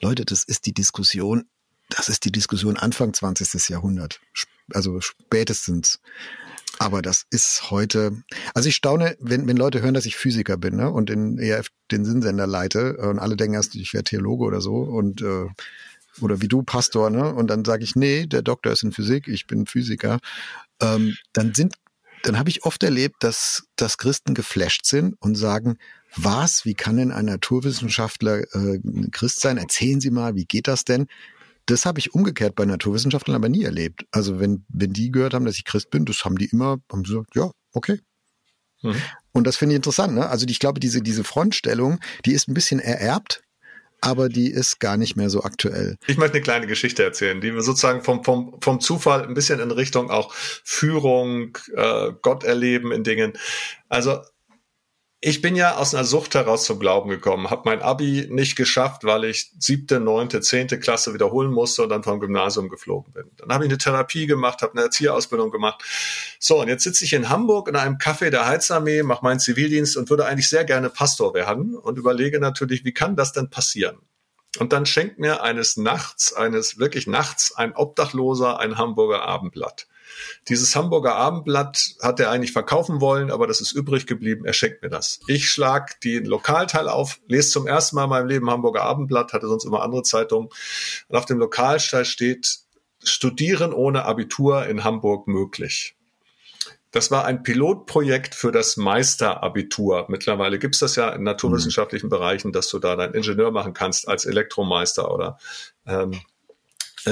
Leute, 0.00 0.24
das 0.24 0.44
ist 0.44 0.66
die 0.66 0.72
Diskussion, 0.72 1.46
das 1.88 2.08
ist 2.08 2.24
die 2.24 2.32
Diskussion 2.32 2.76
Anfang 2.76 3.12
20. 3.12 3.70
Jahrhundert. 3.70 4.20
Also 4.72 5.00
spätestens. 5.00 5.98
Aber 6.78 7.02
das 7.02 7.26
ist 7.30 7.70
heute, 7.70 8.22
also 8.54 8.68
ich 8.68 8.76
staune, 8.76 9.16
wenn, 9.20 9.46
wenn 9.48 9.56
Leute 9.56 9.82
hören, 9.82 9.94
dass 9.94 10.06
ich 10.06 10.16
Physiker 10.16 10.56
bin 10.56 10.76
ne, 10.76 10.90
und 10.90 11.10
in 11.10 11.38
ERF 11.38 11.68
den 11.90 12.04
Sinnsender 12.04 12.46
leite 12.46 12.96
und 12.98 13.18
alle 13.18 13.36
denken 13.36 13.54
erst, 13.54 13.74
ich 13.74 13.92
wäre 13.92 14.04
Theologe 14.04 14.44
oder 14.44 14.60
so 14.60 14.76
und 14.76 15.22
äh, 15.22 15.46
oder 16.20 16.40
wie 16.40 16.48
du 16.48 16.62
Pastor, 16.62 17.10
ne? 17.10 17.32
Und 17.32 17.48
dann 17.48 17.64
sage 17.64 17.84
ich, 17.84 17.94
nee, 17.94 18.26
der 18.26 18.42
Doktor 18.42 18.72
ist 18.72 18.82
in 18.82 18.92
Physik, 18.92 19.28
ich 19.28 19.46
bin 19.46 19.66
Physiker. 19.66 20.18
Ähm, 20.80 21.16
dann 21.32 21.54
sind, 21.54 21.74
dann 22.22 22.38
habe 22.38 22.48
ich 22.50 22.64
oft 22.64 22.82
erlebt, 22.82 23.16
dass, 23.20 23.68
dass 23.76 23.98
Christen 23.98 24.34
geflasht 24.34 24.84
sind 24.84 25.14
und 25.20 25.36
sagen, 25.36 25.78
was, 26.16 26.64
wie 26.64 26.74
kann 26.74 26.96
denn 26.96 27.12
ein 27.12 27.26
Naturwissenschaftler 27.26 28.40
äh, 28.54 28.80
Christ 29.12 29.40
sein? 29.40 29.58
Erzählen 29.58 30.00
Sie 30.00 30.10
mal, 30.10 30.34
wie 30.34 30.46
geht 30.46 30.66
das 30.66 30.84
denn? 30.84 31.06
Das 31.68 31.84
habe 31.84 31.98
ich 31.98 32.14
umgekehrt 32.14 32.54
bei 32.54 32.64
Naturwissenschaftlern 32.64 33.36
aber 33.36 33.50
nie 33.50 33.64
erlebt. 33.64 34.06
Also 34.10 34.40
wenn, 34.40 34.64
wenn 34.68 34.94
die 34.94 35.10
gehört 35.10 35.34
haben, 35.34 35.44
dass 35.44 35.56
ich 35.56 35.64
Christ 35.64 35.90
bin, 35.90 36.06
das 36.06 36.24
haben 36.24 36.38
die 36.38 36.46
immer, 36.46 36.78
haben 36.90 37.04
sie 37.04 37.12
gesagt, 37.12 37.36
ja, 37.36 37.50
okay. 37.74 38.00
Mhm. 38.82 38.96
Und 39.32 39.46
das 39.46 39.58
finde 39.58 39.74
ich 39.74 39.76
interessant. 39.76 40.14
Ne? 40.14 40.26
Also 40.28 40.46
ich 40.48 40.60
glaube, 40.60 40.80
diese, 40.80 41.02
diese 41.02 41.24
Frontstellung, 41.24 42.00
die 42.24 42.32
ist 42.32 42.48
ein 42.48 42.54
bisschen 42.54 42.80
ererbt 42.80 43.42
aber 44.00 44.28
die 44.28 44.48
ist 44.48 44.78
gar 44.78 44.96
nicht 44.96 45.16
mehr 45.16 45.28
so 45.28 45.42
aktuell. 45.42 45.96
Ich 46.06 46.18
möchte 46.18 46.36
eine 46.36 46.42
kleine 46.42 46.66
Geschichte 46.66 47.02
erzählen, 47.02 47.40
die 47.40 47.52
wir 47.52 47.62
sozusagen 47.62 48.02
vom, 48.02 48.22
vom, 48.22 48.56
vom 48.60 48.80
Zufall 48.80 49.24
ein 49.24 49.34
bisschen 49.34 49.58
in 49.60 49.70
Richtung 49.70 50.10
auch 50.10 50.32
Führung, 50.32 51.58
äh, 51.74 52.12
Gott 52.22 52.44
erleben 52.44 52.92
in 52.92 53.02
Dingen. 53.02 53.32
Also 53.88 54.20
ich 55.20 55.42
bin 55.42 55.56
ja 55.56 55.76
aus 55.76 55.94
einer 55.94 56.04
Sucht 56.04 56.36
heraus 56.36 56.64
zum 56.64 56.78
Glauben 56.78 57.10
gekommen, 57.10 57.50
habe 57.50 57.62
mein 57.64 57.82
Abi 57.82 58.28
nicht 58.30 58.54
geschafft, 58.54 59.02
weil 59.02 59.24
ich 59.24 59.50
siebte, 59.58 59.98
neunte, 59.98 60.40
zehnte 60.40 60.78
Klasse 60.78 61.12
wiederholen 61.12 61.50
musste 61.50 61.82
und 61.82 61.88
dann 61.88 62.04
vom 62.04 62.20
Gymnasium 62.20 62.68
geflogen 62.68 63.12
bin. 63.12 63.24
Dann 63.36 63.52
habe 63.52 63.64
ich 63.64 63.70
eine 63.70 63.78
Therapie 63.78 64.26
gemacht, 64.26 64.62
habe 64.62 64.74
eine 64.74 64.82
Erzieherausbildung 64.82 65.50
gemacht. 65.50 65.82
So, 66.38 66.60
und 66.60 66.68
jetzt 66.68 66.84
sitze 66.84 67.04
ich 67.04 67.14
in 67.14 67.28
Hamburg 67.30 67.68
in 67.68 67.74
einem 67.74 67.96
Café 67.96 68.30
der 68.30 68.46
Heizarmee, 68.46 69.02
mache 69.02 69.24
meinen 69.24 69.40
Zivildienst 69.40 69.96
und 69.96 70.08
würde 70.08 70.24
eigentlich 70.24 70.48
sehr 70.48 70.64
gerne 70.64 70.88
Pastor 70.88 71.34
werden 71.34 71.76
und 71.76 71.98
überlege 71.98 72.38
natürlich, 72.38 72.84
wie 72.84 72.94
kann 72.94 73.16
das 73.16 73.32
denn 73.32 73.50
passieren? 73.50 73.98
Und 74.60 74.72
dann 74.72 74.86
schenkt 74.86 75.18
mir 75.18 75.42
eines 75.42 75.76
Nachts, 75.76 76.32
eines 76.32 76.78
wirklich 76.78 77.08
Nachts, 77.08 77.54
ein 77.56 77.74
Obdachloser 77.74 78.60
ein 78.60 78.78
Hamburger 78.78 79.22
Abendblatt. 79.22 79.88
Dieses 80.48 80.74
Hamburger 80.76 81.14
Abendblatt 81.14 81.96
hat 82.00 82.20
er 82.20 82.30
eigentlich 82.30 82.52
verkaufen 82.52 83.00
wollen, 83.00 83.30
aber 83.30 83.46
das 83.46 83.60
ist 83.60 83.72
übrig 83.72 84.06
geblieben. 84.06 84.44
Er 84.44 84.52
schenkt 84.52 84.82
mir 84.82 84.88
das. 84.88 85.20
Ich 85.26 85.50
schlag 85.50 86.00
den 86.00 86.24
Lokalteil 86.24 86.88
auf, 86.88 87.20
lese 87.26 87.50
zum 87.50 87.66
ersten 87.66 87.96
Mal 87.96 88.04
in 88.04 88.10
meinem 88.10 88.28
Leben 88.28 88.50
Hamburger 88.50 88.82
Abendblatt, 88.82 89.32
hatte 89.32 89.48
sonst 89.48 89.64
immer 89.64 89.82
andere 89.82 90.02
Zeitungen. 90.02 90.48
Und 91.08 91.16
auf 91.16 91.26
dem 91.26 91.38
Lokalteil 91.38 92.04
steht, 92.04 92.60
Studieren 93.04 93.72
ohne 93.72 94.04
Abitur 94.04 94.66
in 94.66 94.82
Hamburg 94.82 95.28
möglich. 95.28 95.96
Das 96.90 97.10
war 97.10 97.26
ein 97.26 97.42
Pilotprojekt 97.42 98.34
für 98.34 98.50
das 98.50 98.76
Meisterabitur. 98.76 100.06
Mittlerweile 100.08 100.58
gibt's 100.58 100.78
das 100.78 100.96
ja 100.96 101.10
in 101.10 101.22
naturwissenschaftlichen 101.22 102.06
mhm. 102.06 102.10
Bereichen, 102.10 102.52
dass 102.52 102.68
du 102.68 102.78
da 102.78 102.96
deinen 102.96 103.14
Ingenieur 103.14 103.50
machen 103.50 103.74
kannst 103.74 104.08
als 104.08 104.24
Elektromeister 104.24 105.12
oder 105.12 105.38
ähm, 105.86 106.12
äh, 106.12 106.16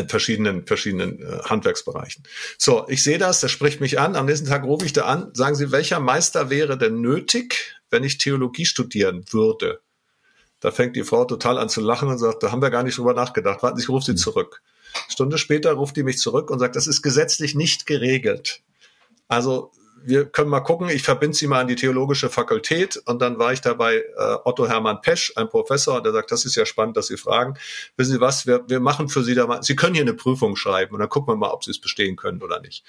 verschiedenen, 0.08 0.66
verschiedenen 0.66 1.20
äh, 1.20 1.38
Handwerksbereichen. 1.44 2.24
So, 2.58 2.86
ich 2.88 3.02
sehe 3.02 3.18
das, 3.18 3.40
das 3.40 3.50
spricht 3.50 3.80
mich 3.80 3.98
an. 3.98 4.16
Am 4.16 4.26
nächsten 4.26 4.46
Tag 4.46 4.64
rufe 4.64 4.84
ich 4.84 4.92
da 4.92 5.04
an. 5.04 5.30
Sagen 5.34 5.54
Sie, 5.54 5.72
welcher 5.72 6.00
Meister 6.00 6.50
wäre 6.50 6.76
denn 6.76 7.00
nötig, 7.00 7.76
wenn 7.90 8.04
ich 8.04 8.18
Theologie 8.18 8.66
studieren 8.66 9.24
würde? 9.30 9.80
Da 10.60 10.70
fängt 10.70 10.96
die 10.96 11.04
Frau 11.04 11.24
total 11.24 11.58
an 11.58 11.68
zu 11.68 11.80
lachen 11.80 12.08
und 12.08 12.18
sagt, 12.18 12.42
da 12.42 12.50
haben 12.50 12.62
wir 12.62 12.70
gar 12.70 12.82
nicht 12.82 12.98
drüber 12.98 13.14
nachgedacht. 13.14 13.62
Warten 13.62 13.76
Sie, 13.76 13.84
ich 13.84 13.88
rufe 13.88 14.04
Sie 14.04 14.12
hm. 14.12 14.18
zurück. 14.18 14.62
Stunde 15.08 15.38
später 15.38 15.72
ruft 15.72 15.96
die 15.96 16.02
mich 16.02 16.18
zurück 16.18 16.50
und 16.50 16.58
sagt, 16.58 16.76
das 16.76 16.86
ist 16.86 17.02
gesetzlich 17.02 17.54
nicht 17.54 17.86
geregelt. 17.86 18.62
Also 19.28 19.72
wir 20.02 20.26
können 20.26 20.50
mal 20.50 20.60
gucken, 20.60 20.88
ich 20.88 21.02
verbinde 21.02 21.36
sie 21.36 21.46
mal 21.46 21.60
an 21.60 21.68
die 21.68 21.76
theologische 21.76 22.30
Fakultät 22.30 22.96
und 23.06 23.20
dann 23.20 23.38
war 23.38 23.52
ich 23.52 23.60
dabei 23.60 23.96
äh, 23.96 24.36
Otto 24.44 24.68
Hermann 24.68 25.00
Pesch, 25.00 25.32
ein 25.36 25.48
Professor, 25.48 26.02
der 26.02 26.12
sagt, 26.12 26.30
das 26.30 26.44
ist 26.44 26.54
ja 26.54 26.66
spannend, 26.66 26.96
dass 26.96 27.08
Sie 27.08 27.16
fragen. 27.16 27.54
Wissen 27.96 28.12
Sie 28.12 28.20
was, 28.20 28.46
wir, 28.46 28.64
wir 28.68 28.80
machen 28.80 29.08
für 29.08 29.22
Sie 29.22 29.34
da 29.34 29.46
mal, 29.46 29.62
Sie 29.62 29.74
können 29.76 29.94
hier 29.94 30.04
eine 30.04 30.14
Prüfung 30.14 30.56
schreiben 30.56 30.94
und 30.94 31.00
dann 31.00 31.08
gucken 31.08 31.34
wir 31.34 31.36
mal, 31.36 31.50
ob 31.50 31.64
Sie 31.64 31.70
es 31.70 31.80
bestehen 31.80 32.16
können 32.16 32.42
oder 32.42 32.60
nicht. 32.60 32.84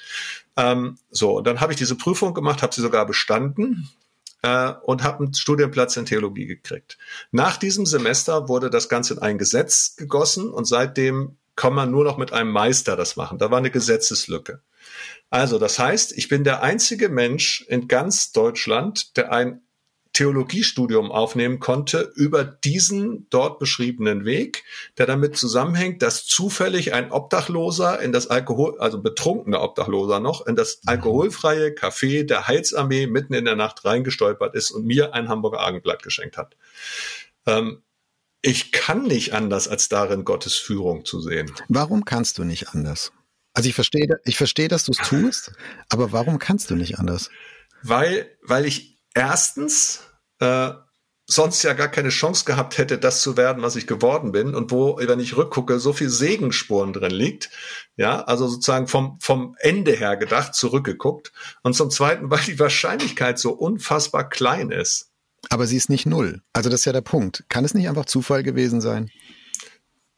Ähm, 0.56 0.98
so, 1.10 1.38
und 1.38 1.48
dann 1.48 1.62
habe 1.62 1.74
ich 1.74 1.78
diese 1.78 1.96
Prüfung 1.96 2.34
gemacht, 2.34 2.62
habe 2.62 2.74
sie 2.74 2.82
sogar 2.82 3.06
bestanden 3.06 3.90
äh, 4.42 4.74
und 4.84 5.04
habe 5.04 5.24
einen 5.24 5.34
Studienplatz 5.34 5.98
in 5.98 6.06
Theologie 6.06 6.46
gekriegt. 6.46 6.98
Nach 7.32 7.58
diesem 7.58 7.86
Semester 7.86 8.48
wurde 8.48 8.70
das 8.70 8.90
Ganze 8.90 9.16
in 9.16 9.20
ein 9.20 9.38
Gesetz 9.38 9.96
gegossen 9.96 10.50
und 10.50 10.66
seitdem 10.66 11.38
kann 11.58 11.74
man 11.74 11.92
nur 11.92 12.06
noch 12.06 12.18
mit 12.18 12.32
einem 12.32 12.52
Meister 12.52 12.96
das 12.96 13.18
machen. 13.18 13.40
Da 13.40 13.52
war 13.52 13.58
eine 13.58 13.72
Gesetzeslücke. 13.72 14.62
Also, 15.30 15.60
das 15.60 15.78
heißt, 15.78 16.18
ich 16.18 16.30
bin 16.30 16.46
der 16.46 16.64
einzige 16.64 17.10
Mensch 17.10 17.66
in 17.68 17.90
ganz 17.90 18.32
Deutschland, 18.32 19.18
der 19.18 19.34
ein 19.34 19.62
Theologiestudium 20.14 21.12
aufnehmen 21.12 21.60
konnte 21.60 22.12
über 22.16 22.44
diesen 22.44 23.28
dort 23.30 23.60
beschriebenen 23.60 24.24
Weg, 24.24 24.64
der 24.98 25.06
damit 25.06 25.36
zusammenhängt, 25.36 26.02
dass 26.02 26.26
zufällig 26.26 26.94
ein 26.94 27.12
Obdachloser 27.12 28.00
in 28.02 28.12
das 28.12 28.28
Alkohol, 28.28 28.80
also 28.80 29.02
betrunkener 29.02 29.62
Obdachloser 29.62 30.20
noch, 30.20 30.46
in 30.48 30.56
das 30.56 30.78
mhm. 30.78 30.90
alkoholfreie 30.90 31.70
Café 31.70 32.24
der 32.24 32.48
Heilsarmee 32.48 33.08
mitten 33.08 33.34
in 33.34 33.46
der 33.46 33.56
Nacht 33.56 33.84
reingestolpert 33.84 34.56
ist 34.56 34.72
und 34.72 34.86
mir 34.86 35.14
ein 35.14 35.28
Hamburger 35.28 35.60
Abendblatt 35.60 36.02
geschenkt 36.02 36.38
hat. 36.38 36.56
Ähm, 37.46 37.84
ich 38.42 38.72
kann 38.72 39.04
nicht 39.04 39.34
anders, 39.34 39.68
als 39.68 39.90
darin 39.90 40.24
Gottes 40.24 40.56
Führung 40.56 41.06
zu 41.06 41.22
sehen. 41.22 41.52
Warum 41.68 42.06
kannst 42.06 42.38
du 42.38 42.44
nicht 42.44 42.70
anders? 42.70 43.12
Also 43.54 43.70
ich 43.70 43.76
verstehe, 43.76 44.08
ich 44.24 44.38
verstehe, 44.38 44.68
dass 44.68 44.84
du 44.84 44.92
es 44.92 45.00
tust, 45.00 45.52
aber 45.90 46.12
warum 46.12 46.38
kannst 46.38 46.70
du 46.70 46.76
nicht 46.76 47.00
anders? 47.00 47.32
Weil, 47.82 48.38
weil 48.44 48.66
ich 48.66 49.00
erstens 49.16 50.02
äh, 50.40 50.72
sonst 51.26 51.64
ja 51.64 51.74
gar 51.74 51.90
keine 51.90 52.10
Chance 52.10 52.46
gehabt 52.46 52.78
hätte, 52.78 52.98
das 52.98 53.22
zu 53.22 53.36
werden, 53.36 53.62
was 53.62 53.76
ich 53.76 53.86
geworden 53.86 54.32
bin 54.32 54.56
und 54.56 54.72
wo, 54.72 54.98
wenn 54.98 55.20
ich 55.20 55.36
rückgucke, 55.36 55.80
so 55.80 55.92
viel 55.92 56.10
Segenspuren 56.10 56.94
drin 56.94 57.12
liegt. 57.12 57.50
Ja, 57.98 58.22
also 58.24 58.48
sozusagen 58.48 58.88
vom, 58.88 59.18
vom 59.20 59.56
Ende 59.60 59.92
her 59.92 60.16
gedacht, 60.16 60.56
zurückgeguckt. 60.56 61.34
Und 61.64 61.74
zum 61.74 61.90
Zweiten, 61.92 62.30
weil 62.32 62.40
die 62.46 62.60
Wahrscheinlichkeit 62.60 63.40
so 63.40 63.52
unfassbar 63.52 64.30
klein 64.30 64.72
ist. 64.72 65.12
Aber 65.50 65.68
sie 65.68 65.78
ist 65.78 65.90
nicht 65.90 66.06
null. 66.06 66.42
Also 66.54 66.70
das 66.70 66.82
ist 66.82 66.86
ja 66.86 66.94
der 66.94 67.02
Punkt. 67.02 67.46
Kann 67.50 67.66
es 67.66 67.74
nicht 67.74 67.88
einfach 67.88 68.06
Zufall 68.06 68.44
gewesen 68.44 68.82
sein? 68.82 69.10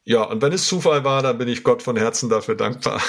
Ja, 0.03 0.23
und 0.23 0.41
wenn 0.41 0.53
es 0.53 0.67
Zufall 0.67 1.03
war, 1.03 1.21
dann 1.21 1.37
bin 1.37 1.47
ich 1.47 1.63
Gott 1.63 1.83
von 1.83 1.95
Herzen 1.95 2.29
dafür 2.29 2.55
dankbar. 2.55 3.01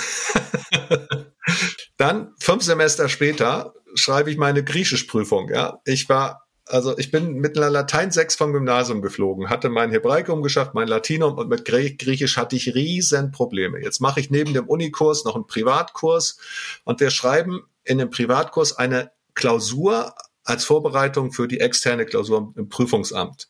dann, 1.96 2.34
fünf 2.38 2.62
Semester 2.62 3.08
später, 3.08 3.74
schreibe 3.94 4.30
ich 4.30 4.36
meine 4.36 4.62
Griechischprüfung. 4.62 5.48
Ja, 5.48 5.80
ich 5.84 6.08
war, 6.08 6.46
also 6.66 6.98
ich 6.98 7.10
bin 7.10 7.36
mit 7.36 7.56
einer 7.56 7.70
Latein 7.70 8.10
6 8.10 8.36
vom 8.36 8.52
Gymnasium 8.52 9.00
geflogen, 9.00 9.48
hatte 9.48 9.70
mein 9.70 9.90
Hebraikum 9.90 10.42
geschafft, 10.42 10.74
mein 10.74 10.88
Latinum 10.88 11.38
und 11.38 11.48
mit 11.48 11.64
Griechisch 11.64 12.36
hatte 12.36 12.56
ich 12.56 12.74
riesen 12.74 13.30
Probleme. 13.30 13.80
Jetzt 13.82 14.00
mache 14.00 14.20
ich 14.20 14.30
neben 14.30 14.52
dem 14.52 14.68
Unikurs 14.68 15.24
noch 15.24 15.36
einen 15.36 15.46
Privatkurs 15.46 16.38
und 16.84 17.00
wir 17.00 17.10
schreiben 17.10 17.62
in 17.82 17.98
dem 17.98 18.10
Privatkurs 18.10 18.76
eine 18.76 19.10
Klausur 19.34 20.14
als 20.44 20.64
Vorbereitung 20.64 21.32
für 21.32 21.48
die 21.48 21.60
externe 21.60 22.06
Klausur 22.06 22.52
im 22.56 22.68
Prüfungsamt. 22.68 23.48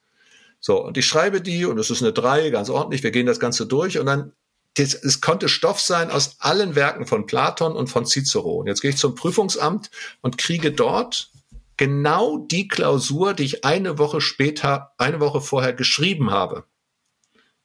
So, 0.61 0.85
und 0.85 0.98
ich 0.98 1.07
schreibe 1.07 1.40
die 1.40 1.64
und 1.64 1.79
es 1.79 1.90
ist 1.90 2.03
eine 2.03 2.12
drei, 2.12 2.50
ganz 2.50 2.68
ordentlich, 2.68 3.03
wir 3.03 3.11
gehen 3.11 3.26
das 3.26 3.40
Ganze 3.40 3.66
durch 3.66 3.98
und 3.98 4.07
dann, 4.07 4.33
das, 4.74 4.94
es 4.94 5.20
konnte 5.20 5.48
Stoff 5.48 5.81
sein 5.81 6.11
aus 6.11 6.37
allen 6.38 6.74
Werken 6.74 7.07
von 7.07 7.26
Platon 7.26 7.72
und 7.72 7.88
von 7.88 8.07
Cicero. 8.07 8.57
Und 8.61 8.66
jetzt 8.66 8.83
gehe 8.83 8.90
ich 8.90 8.98
zum 8.98 9.14
Prüfungsamt 9.14 9.90
und 10.20 10.38
kriege 10.38 10.70
dort 10.70 11.31
genau 11.76 12.38
die 12.38 12.68
Klausur, 12.68 13.33
die 13.33 13.44
ich 13.44 13.64
eine 13.64 13.98
Woche 13.98 14.20
später, 14.20 14.92
eine 14.98 15.18
Woche 15.18 15.40
vorher 15.40 15.72
geschrieben 15.72 16.31
habe. 16.31 16.64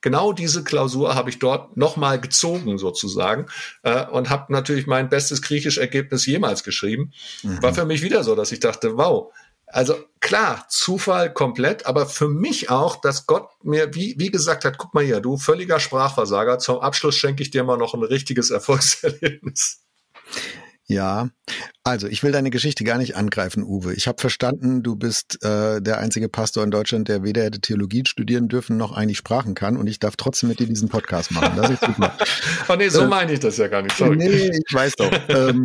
Genau 0.06 0.34
diese 0.34 0.64
Klausur 0.64 1.16
habe 1.16 1.32
ich 1.32 1.40
dort 1.40 1.78
nochmal 1.78 2.22
gezogen 2.22 2.78
sozusagen 2.78 3.48
äh, 3.82 4.06
und 4.06 4.30
habe 4.30 4.54
natürlich 4.54 4.86
mein 4.86 5.10
bestes 5.10 5.42
Griechisch-Ergebnis 5.42 6.28
jemals 6.28 6.64
geschrieben. 6.64 7.12
Mhm. 7.42 7.64
War 7.64 7.74
für 7.74 7.86
mich 7.86 8.04
wieder 8.04 8.24
so, 8.24 8.36
dass 8.36 8.52
ich 8.52 8.60
dachte, 8.60 8.98
wow, 8.98 9.34
also 9.66 9.96
klar, 10.20 10.68
Zufall 10.70 11.34
komplett, 11.34 11.88
aber 11.88 12.06
für 12.06 12.28
mich 12.28 12.70
auch, 12.70 12.98
dass 12.98 13.26
Gott 13.26 13.50
mir, 13.64 13.96
wie, 13.96 14.14
wie 14.20 14.30
gesagt 14.30 14.64
hat, 14.64 14.78
guck 14.78 14.94
mal 14.94 15.04
hier, 15.04 15.22
du 15.22 15.38
völliger 15.38 15.80
Sprachversager, 15.80 16.60
zum 16.60 16.82
Abschluss 16.82 17.16
schenke 17.16 17.42
ich 17.42 17.50
dir 17.50 17.64
mal 17.64 17.78
noch 17.78 17.96
ein 17.96 18.04
richtiges 18.04 18.50
Erfolgserlebnis. 18.52 19.82
Ja, 20.88 21.30
also 21.84 22.08
ich 22.08 22.22
will 22.22 22.32
deine 22.32 22.52
Geschichte 22.52 22.84
gar 22.84 23.00
nicht 23.00 23.16
angreifen, 23.16 23.64
Uwe. 23.64 23.94
Ich 23.96 24.08
habe 24.08 24.22
verstanden, 24.22 24.84
du 24.84 24.96
bist 24.96 25.44
äh, 25.44 25.82
der 25.82 25.98
einzige 25.98 26.30
Pastor 26.30 26.64
in 26.64 26.70
Deutschland, 26.70 27.08
der 27.08 27.24
weder 27.24 27.44
hätte 27.44 27.60
Theologie 27.60 28.04
studieren 28.06 28.48
dürfen 28.50 28.78
noch 28.78 28.92
eigentlich 28.92 29.18
Sprachen 29.18 29.56
kann 29.56 29.78
und 29.78 29.88
ich 29.88 30.00
darf 30.00 30.16
trotzdem 30.16 30.50
mit 30.50 30.60
dir 30.60 30.68
diesen 30.68 30.90
Podcast 30.90 31.32
machen. 31.32 31.56
Das 31.56 31.72
ist 31.72 31.84
super. 31.84 32.16
oh 32.70 32.76
nee, 32.76 32.90
so 32.90 33.02
äh, 33.02 33.08
meine 33.08 33.34
ich 33.34 33.40
das 33.40 33.58
ja 33.58 33.68
gar 33.68 33.82
nicht. 33.82 33.98
Sorry. 33.98 34.16
Nee, 34.16 34.52
ich 34.68 34.74
weiß 34.74 34.96
doch. 34.96 35.12
ähm, 35.30 35.64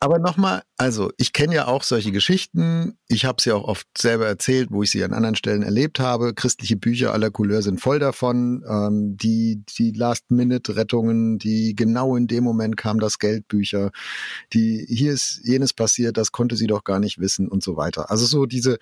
aber 0.00 0.18
nochmal, 0.18 0.62
also 0.76 1.10
ich 1.16 1.32
kenne 1.32 1.54
ja 1.54 1.66
auch 1.66 1.82
solche 1.82 2.12
Geschichten. 2.12 2.98
Ich 3.08 3.24
habe 3.24 3.40
sie 3.42 3.52
auch 3.52 3.64
oft 3.64 3.86
selber 3.96 4.26
erzählt, 4.26 4.68
wo 4.70 4.82
ich 4.82 4.90
sie 4.90 5.02
an 5.04 5.12
anderen 5.12 5.36
Stellen 5.36 5.62
erlebt 5.62 6.00
habe. 6.00 6.34
Christliche 6.34 6.76
Bücher 6.76 7.12
aller 7.12 7.30
Couleur 7.30 7.62
sind 7.62 7.80
voll 7.80 7.98
davon. 7.98 8.64
Ähm, 8.68 9.16
die 9.16 9.62
die 9.78 9.92
Last-Minute-Rettungen, 9.92 11.38
die 11.38 11.74
genau 11.74 12.16
in 12.16 12.26
dem 12.26 12.44
Moment 12.44 12.76
kam 12.76 13.00
das 13.00 13.18
Geldbücher, 13.18 13.90
die 14.52 14.84
hier 14.88 15.12
ist 15.12 15.40
jenes 15.44 15.72
passiert, 15.72 16.16
das 16.16 16.32
konnte 16.32 16.56
sie 16.56 16.66
doch 16.66 16.84
gar 16.84 17.00
nicht 17.00 17.18
wissen 17.18 17.48
und 17.48 17.62
so 17.62 17.76
weiter. 17.76 18.10
Also 18.10 18.26
so 18.26 18.46
diese 18.46 18.78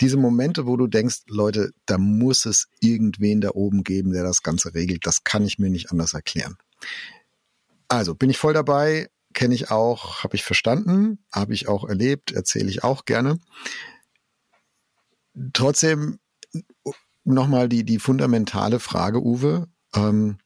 diese 0.00 0.16
Momente, 0.16 0.66
wo 0.66 0.76
du 0.76 0.88
denkst, 0.88 1.22
Leute, 1.28 1.72
da 1.86 1.96
muss 1.96 2.44
es 2.44 2.66
irgendwen 2.80 3.40
da 3.40 3.50
oben 3.50 3.84
geben, 3.84 4.12
der 4.12 4.24
das 4.24 4.42
Ganze 4.42 4.74
regelt. 4.74 5.06
Das 5.06 5.22
kann 5.22 5.44
ich 5.44 5.60
mir 5.60 5.70
nicht 5.70 5.92
anders 5.92 6.12
erklären. 6.12 6.56
Also 7.86 8.14
bin 8.14 8.30
ich 8.30 8.38
voll 8.38 8.54
dabei 8.54 9.08
kenne 9.32 9.54
ich 9.54 9.70
auch, 9.70 10.22
habe 10.22 10.36
ich 10.36 10.44
verstanden, 10.44 11.24
habe 11.32 11.54
ich 11.54 11.68
auch 11.68 11.88
erlebt, 11.88 12.32
erzähle 12.32 12.70
ich 12.70 12.84
auch 12.84 13.04
gerne. 13.04 13.38
Trotzdem 15.52 16.18
nochmal 17.24 17.68
die, 17.68 17.84
die 17.84 17.98
fundamentale 17.98 18.80
Frage, 18.80 19.22
Uwe, 19.22 19.68
ähm, 19.94 20.38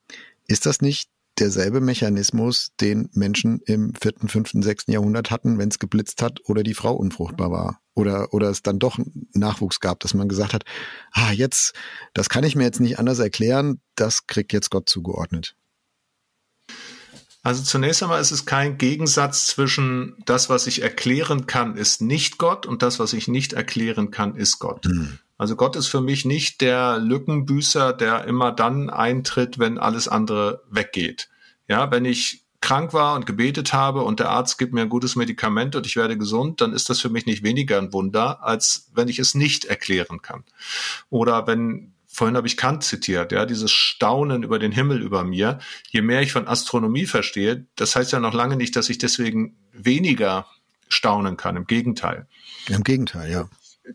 ist 0.46 0.66
das 0.66 0.80
nicht 0.80 1.10
derselbe 1.38 1.80
Mechanismus, 1.80 2.72
den 2.80 3.10
Menschen 3.12 3.60
im 3.66 3.94
vierten, 3.94 4.28
fünften, 4.28 4.62
sechsten 4.62 4.92
Jahrhundert 4.92 5.30
hatten, 5.30 5.58
wenn 5.58 5.68
es 5.68 5.78
geblitzt 5.78 6.22
hat 6.22 6.40
oder 6.44 6.62
die 6.62 6.74
Frau 6.74 6.94
unfruchtbar 6.94 7.50
war? 7.50 7.80
oder, 7.96 8.32
oder 8.32 8.50
es 8.50 8.62
dann 8.62 8.78
doch 8.78 8.98
Nachwuchs 9.32 9.80
gab, 9.80 10.00
dass 10.00 10.14
man 10.14 10.28
gesagt 10.28 10.52
hat, 10.52 10.64
ah, 11.12 11.32
jetzt, 11.32 11.72
das 12.14 12.28
kann 12.28 12.44
ich 12.44 12.54
mir 12.54 12.64
jetzt 12.64 12.80
nicht 12.80 12.98
anders 12.98 13.18
erklären, 13.18 13.80
das 13.96 14.26
kriegt 14.26 14.52
jetzt 14.52 14.70
Gott 14.70 14.88
zugeordnet? 14.88 15.56
Also 17.46 17.62
zunächst 17.62 18.02
einmal 18.02 18.20
ist 18.20 18.32
es 18.32 18.44
kein 18.44 18.76
Gegensatz 18.76 19.46
zwischen 19.46 20.16
das, 20.24 20.50
was 20.50 20.66
ich 20.66 20.82
erklären 20.82 21.46
kann, 21.46 21.76
ist 21.76 22.02
nicht 22.02 22.38
Gott 22.38 22.66
und 22.66 22.82
das, 22.82 22.98
was 22.98 23.12
ich 23.12 23.28
nicht 23.28 23.52
erklären 23.52 24.10
kann, 24.10 24.34
ist 24.34 24.58
Gott. 24.58 24.84
Hm. 24.84 25.20
Also 25.38 25.54
Gott 25.54 25.76
ist 25.76 25.86
für 25.86 26.00
mich 26.00 26.24
nicht 26.24 26.60
der 26.60 26.98
Lückenbüßer, 26.98 27.92
der 27.92 28.24
immer 28.24 28.50
dann 28.50 28.90
eintritt, 28.90 29.60
wenn 29.60 29.78
alles 29.78 30.08
andere 30.08 30.64
weggeht. 30.68 31.28
Ja, 31.68 31.92
wenn 31.92 32.04
ich 32.04 32.44
krank 32.60 32.92
war 32.92 33.14
und 33.14 33.26
gebetet 33.26 33.72
habe 33.72 34.02
und 34.02 34.18
der 34.18 34.30
Arzt 34.30 34.58
gibt 34.58 34.72
mir 34.72 34.82
ein 34.82 34.88
gutes 34.88 35.14
Medikament 35.14 35.76
und 35.76 35.86
ich 35.86 35.94
werde 35.94 36.18
gesund, 36.18 36.60
dann 36.60 36.72
ist 36.72 36.90
das 36.90 36.98
für 36.98 37.10
mich 37.10 37.26
nicht 37.26 37.44
weniger 37.44 37.78
ein 37.78 37.92
Wunder, 37.92 38.42
als 38.42 38.90
wenn 38.92 39.06
ich 39.06 39.20
es 39.20 39.36
nicht 39.36 39.66
erklären 39.66 40.20
kann. 40.20 40.42
Oder 41.10 41.46
wenn 41.46 41.92
vorhin 42.16 42.36
habe 42.36 42.46
ich 42.46 42.56
Kant 42.56 42.82
zitiert, 42.82 43.30
ja, 43.30 43.44
dieses 43.44 43.70
Staunen 43.70 44.42
über 44.42 44.58
den 44.58 44.72
Himmel 44.72 45.02
über 45.02 45.22
mir. 45.22 45.58
Je 45.90 46.00
mehr 46.00 46.22
ich 46.22 46.32
von 46.32 46.48
Astronomie 46.48 47.04
verstehe, 47.04 47.66
das 47.76 47.94
heißt 47.94 48.10
ja 48.12 48.20
noch 48.20 48.32
lange 48.32 48.56
nicht, 48.56 48.74
dass 48.74 48.88
ich 48.88 48.96
deswegen 48.96 49.58
weniger 49.72 50.46
staunen 50.88 51.36
kann. 51.36 51.56
Im 51.56 51.66
Gegenteil. 51.66 52.26
Im 52.68 52.84
Gegenteil, 52.84 53.30
ja. 53.30 53.48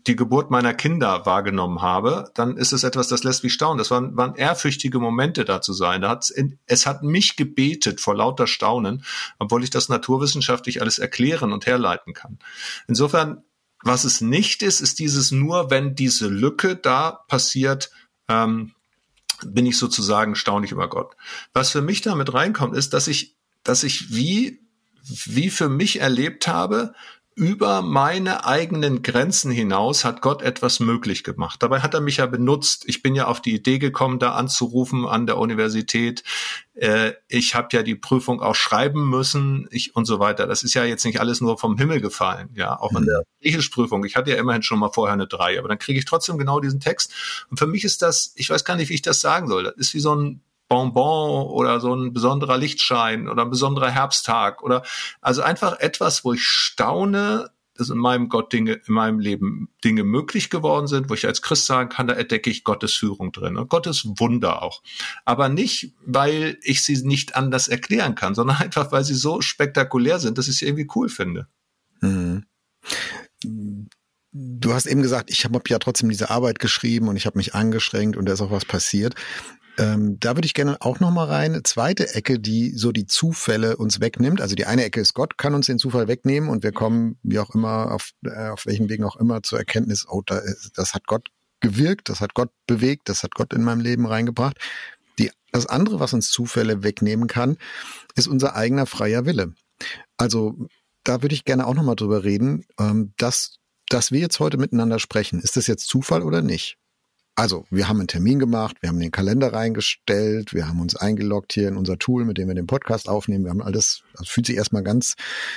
Die 0.06 0.14
Geburt 0.14 0.52
meiner 0.52 0.72
Kinder 0.72 1.26
wahrgenommen 1.26 1.82
habe, 1.82 2.30
dann 2.34 2.56
ist 2.56 2.72
es 2.72 2.84
etwas, 2.84 3.08
das 3.08 3.24
lässt 3.24 3.42
mich 3.42 3.54
staunen. 3.54 3.78
Das 3.78 3.90
waren, 3.90 4.16
waren 4.16 4.36
ehrfürchtige 4.36 5.00
Momente 5.00 5.44
da 5.44 5.60
zu 5.60 5.72
sein. 5.72 6.00
Da 6.00 6.10
hat's 6.10 6.30
in, 6.30 6.60
es 6.66 6.86
hat 6.86 7.02
mich 7.02 7.34
gebetet 7.34 8.00
vor 8.00 8.14
lauter 8.14 8.46
Staunen, 8.46 9.04
obwohl 9.40 9.64
ich 9.64 9.70
das 9.70 9.88
naturwissenschaftlich 9.88 10.80
alles 10.80 11.00
erklären 11.00 11.52
und 11.52 11.66
herleiten 11.66 12.14
kann. 12.14 12.38
Insofern, 12.86 13.42
was 13.82 14.04
es 14.04 14.20
nicht 14.20 14.62
ist, 14.62 14.80
ist 14.80 15.00
dieses 15.00 15.32
nur, 15.32 15.70
wenn 15.70 15.96
diese 15.96 16.28
Lücke 16.28 16.76
da 16.76 17.24
passiert, 17.26 17.90
ähm, 18.32 18.72
bin 19.44 19.66
ich 19.66 19.78
sozusagen 19.78 20.34
staunig 20.34 20.72
über 20.72 20.88
Gott. 20.88 21.16
Was 21.52 21.70
für 21.70 21.82
mich 21.82 22.00
damit 22.00 22.32
reinkommt, 22.32 22.76
ist, 22.76 22.94
dass 22.94 23.08
ich, 23.08 23.36
dass 23.64 23.82
ich 23.82 24.14
wie, 24.14 24.60
wie 25.02 25.50
für 25.50 25.68
mich 25.68 26.00
erlebt 26.00 26.46
habe, 26.46 26.94
über 27.34 27.82
meine 27.82 28.44
eigenen 28.44 29.02
Grenzen 29.02 29.50
hinaus 29.50 30.04
hat 30.04 30.20
Gott 30.20 30.42
etwas 30.42 30.80
möglich 30.80 31.24
gemacht. 31.24 31.62
Dabei 31.62 31.80
hat 31.80 31.94
er 31.94 32.00
mich 32.00 32.18
ja 32.18 32.26
benutzt. 32.26 32.84
Ich 32.86 33.02
bin 33.02 33.14
ja 33.14 33.26
auf 33.26 33.40
die 33.40 33.54
Idee 33.54 33.78
gekommen, 33.78 34.18
da 34.18 34.32
anzurufen 34.32 35.06
an 35.06 35.26
der 35.26 35.38
Universität. 35.38 36.22
Äh, 36.74 37.12
ich 37.28 37.54
habe 37.54 37.68
ja 37.72 37.82
die 37.82 37.94
Prüfung 37.94 38.42
auch 38.42 38.54
schreiben 38.54 39.08
müssen 39.08 39.66
ich, 39.70 39.96
und 39.96 40.04
so 40.04 40.18
weiter. 40.18 40.46
Das 40.46 40.62
ist 40.62 40.74
ja 40.74 40.84
jetzt 40.84 41.04
nicht 41.04 41.20
alles 41.20 41.40
nur 41.40 41.58
vom 41.58 41.78
Himmel 41.78 42.00
gefallen. 42.00 42.50
Ja, 42.54 42.78
auch 42.78 42.92
in 42.92 43.06
der 43.06 43.22
Griechischprüfung. 43.40 44.04
Ich 44.04 44.16
hatte 44.16 44.30
ja 44.30 44.36
immerhin 44.36 44.62
schon 44.62 44.78
mal 44.78 44.90
vorher 44.90 45.14
eine 45.14 45.26
drei, 45.26 45.58
aber 45.58 45.68
dann 45.68 45.78
kriege 45.78 45.98
ich 45.98 46.04
trotzdem 46.04 46.36
genau 46.38 46.60
diesen 46.60 46.80
Text. 46.80 47.14
Und 47.50 47.58
für 47.58 47.66
mich 47.66 47.84
ist 47.84 48.02
das, 48.02 48.32
ich 48.36 48.50
weiß 48.50 48.64
gar 48.64 48.76
nicht, 48.76 48.90
wie 48.90 48.94
ich 48.94 49.02
das 49.02 49.20
sagen 49.20 49.48
soll. 49.48 49.64
Das 49.64 49.76
ist 49.76 49.94
wie 49.94 50.00
so 50.00 50.14
ein 50.14 50.42
Bonbon 50.72 51.48
oder 51.48 51.80
so 51.80 51.94
ein 51.94 52.14
besonderer 52.14 52.56
Lichtschein 52.56 53.28
oder 53.28 53.42
ein 53.42 53.50
besonderer 53.50 53.90
Herbsttag 53.90 54.62
oder 54.62 54.82
also 55.20 55.42
einfach 55.42 55.78
etwas, 55.80 56.24
wo 56.24 56.32
ich 56.32 56.42
staune, 56.42 57.50
dass 57.74 57.90
in 57.90 57.98
meinem 57.98 58.30
Gott 58.30 58.54
Dinge, 58.54 58.80
in 58.86 58.94
meinem 58.94 59.18
Leben 59.18 59.68
Dinge 59.84 60.02
möglich 60.02 60.48
geworden 60.48 60.86
sind, 60.86 61.10
wo 61.10 61.14
ich 61.14 61.26
als 61.26 61.42
Christ 61.42 61.66
sagen 61.66 61.90
kann, 61.90 62.06
da 62.06 62.14
entdecke 62.14 62.48
ich 62.48 62.64
Gottes 62.64 62.94
Führung 62.94 63.32
drin 63.32 63.58
und 63.58 63.68
Gottes 63.68 64.06
Wunder 64.16 64.62
auch. 64.62 64.82
Aber 65.26 65.50
nicht, 65.50 65.92
weil 66.06 66.56
ich 66.62 66.82
sie 66.82 66.96
nicht 67.06 67.36
anders 67.36 67.68
erklären 67.68 68.14
kann, 68.14 68.34
sondern 68.34 68.56
einfach, 68.62 68.92
weil 68.92 69.04
sie 69.04 69.14
so 69.14 69.42
spektakulär 69.42 70.20
sind, 70.20 70.38
dass 70.38 70.48
ich 70.48 70.56
sie 70.56 70.64
irgendwie 70.64 70.88
cool 70.96 71.10
finde. 71.10 71.48
Mhm. 72.00 72.46
Du 74.32 74.72
hast 74.72 74.86
eben 74.86 75.02
gesagt, 75.02 75.30
ich 75.30 75.44
habe 75.44 75.60
ja 75.68 75.78
trotzdem 75.78 76.08
diese 76.08 76.30
Arbeit 76.30 76.60
geschrieben 76.60 77.08
und 77.08 77.16
ich 77.16 77.26
habe 77.26 77.36
mich 77.36 77.54
angestrengt 77.54 78.16
und 78.16 78.24
da 78.24 78.32
ist 78.32 78.40
auch 78.40 78.50
was 78.50 78.64
passiert. 78.64 79.14
Ähm, 79.78 80.18
da 80.20 80.36
würde 80.36 80.46
ich 80.46 80.54
gerne 80.54 80.76
auch 80.80 81.00
noch 81.00 81.10
mal 81.10 81.26
rein. 81.26 81.60
Zweite 81.64 82.14
Ecke, 82.14 82.38
die 82.38 82.70
so 82.76 82.92
die 82.92 83.06
Zufälle 83.06 83.76
uns 83.76 84.00
wegnimmt. 84.00 84.40
Also 84.40 84.54
die 84.54 84.66
eine 84.66 84.84
Ecke 84.84 85.00
ist 85.00 85.14
Gott 85.14 85.38
kann 85.38 85.54
uns 85.54 85.66
den 85.66 85.78
Zufall 85.78 86.08
wegnehmen 86.08 86.50
und 86.50 86.62
wir 86.62 86.72
kommen 86.72 87.18
wie 87.22 87.38
auch 87.38 87.54
immer 87.54 87.92
auf, 87.92 88.10
äh, 88.24 88.48
auf 88.48 88.66
welchen 88.66 88.88
Wegen 88.88 89.04
auch 89.04 89.16
immer 89.16 89.42
zur 89.42 89.58
Erkenntnis, 89.58 90.06
oh, 90.08 90.22
da 90.24 90.38
ist, 90.38 90.72
das 90.76 90.94
hat 90.94 91.06
Gott 91.06 91.28
gewirkt, 91.60 92.08
das 92.08 92.20
hat 92.20 92.34
Gott 92.34 92.50
bewegt, 92.66 93.08
das 93.08 93.22
hat 93.22 93.34
Gott 93.34 93.52
in 93.54 93.62
meinem 93.62 93.80
Leben 93.80 94.06
reingebracht. 94.06 94.58
Die, 95.18 95.30
das 95.52 95.66
andere, 95.66 96.00
was 96.00 96.12
uns 96.12 96.30
Zufälle 96.30 96.82
wegnehmen 96.82 97.26
kann, 97.26 97.56
ist 98.14 98.28
unser 98.28 98.54
eigener 98.56 98.86
freier 98.86 99.24
Wille. 99.24 99.54
Also 100.18 100.68
da 101.04 101.22
würde 101.22 101.34
ich 101.34 101.44
gerne 101.44 101.66
auch 101.66 101.74
noch 101.74 101.82
mal 101.82 101.94
drüber 101.94 102.24
reden, 102.24 102.66
ähm, 102.78 103.14
dass 103.16 103.58
dass 103.88 104.10
wir 104.10 104.20
jetzt 104.20 104.40
heute 104.40 104.56
miteinander 104.56 104.98
sprechen. 104.98 105.40
Ist 105.40 105.56
das 105.56 105.66
jetzt 105.66 105.86
Zufall 105.86 106.22
oder 106.22 106.40
nicht? 106.40 106.78
Also, 107.34 107.64
wir 107.70 107.88
haben 107.88 107.98
einen 107.98 108.08
Termin 108.08 108.38
gemacht, 108.38 108.76
wir 108.80 108.90
haben 108.90 109.00
den 109.00 109.10
Kalender 109.10 109.54
reingestellt, 109.54 110.52
wir 110.52 110.68
haben 110.68 110.80
uns 110.80 110.96
eingeloggt 110.96 111.54
hier 111.54 111.68
in 111.68 111.78
unser 111.78 111.98
Tool, 111.98 112.26
mit 112.26 112.36
dem 112.36 112.48
wir 112.48 112.54
den 112.54 112.66
Podcast 112.66 113.08
aufnehmen. 113.08 113.44
Wir 113.44 113.50
haben 113.50 113.62
alles, 113.62 114.02
das 114.14 114.28
fühlt 114.28 114.46
sich 114.46 114.56
erstmal 114.56 114.82
ganz, 114.82 115.14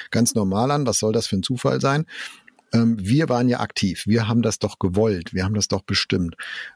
ganz 0.09 0.35
normal 0.35 0.71
an. 0.71 0.87
Was 0.87 0.99
soll 0.99 1.11
das 1.11 1.27
für 1.27 1.35
ein 1.35 1.43
Zufall 1.43 1.81
sein? 1.81 2.05
Ähm, 2.71 2.97
wir 2.99 3.27
waren 3.27 3.49
ja 3.49 3.59
aktiv. 3.59 4.03
Wir 4.05 4.27
haben 4.27 4.41
das 4.41 4.57
doch 4.59 4.79
gewollt. 4.79 5.33
Wir 5.33 5.43
haben 5.43 5.53
das 5.53 5.67
doch 5.67 5.81
bestimmt. 5.81 6.35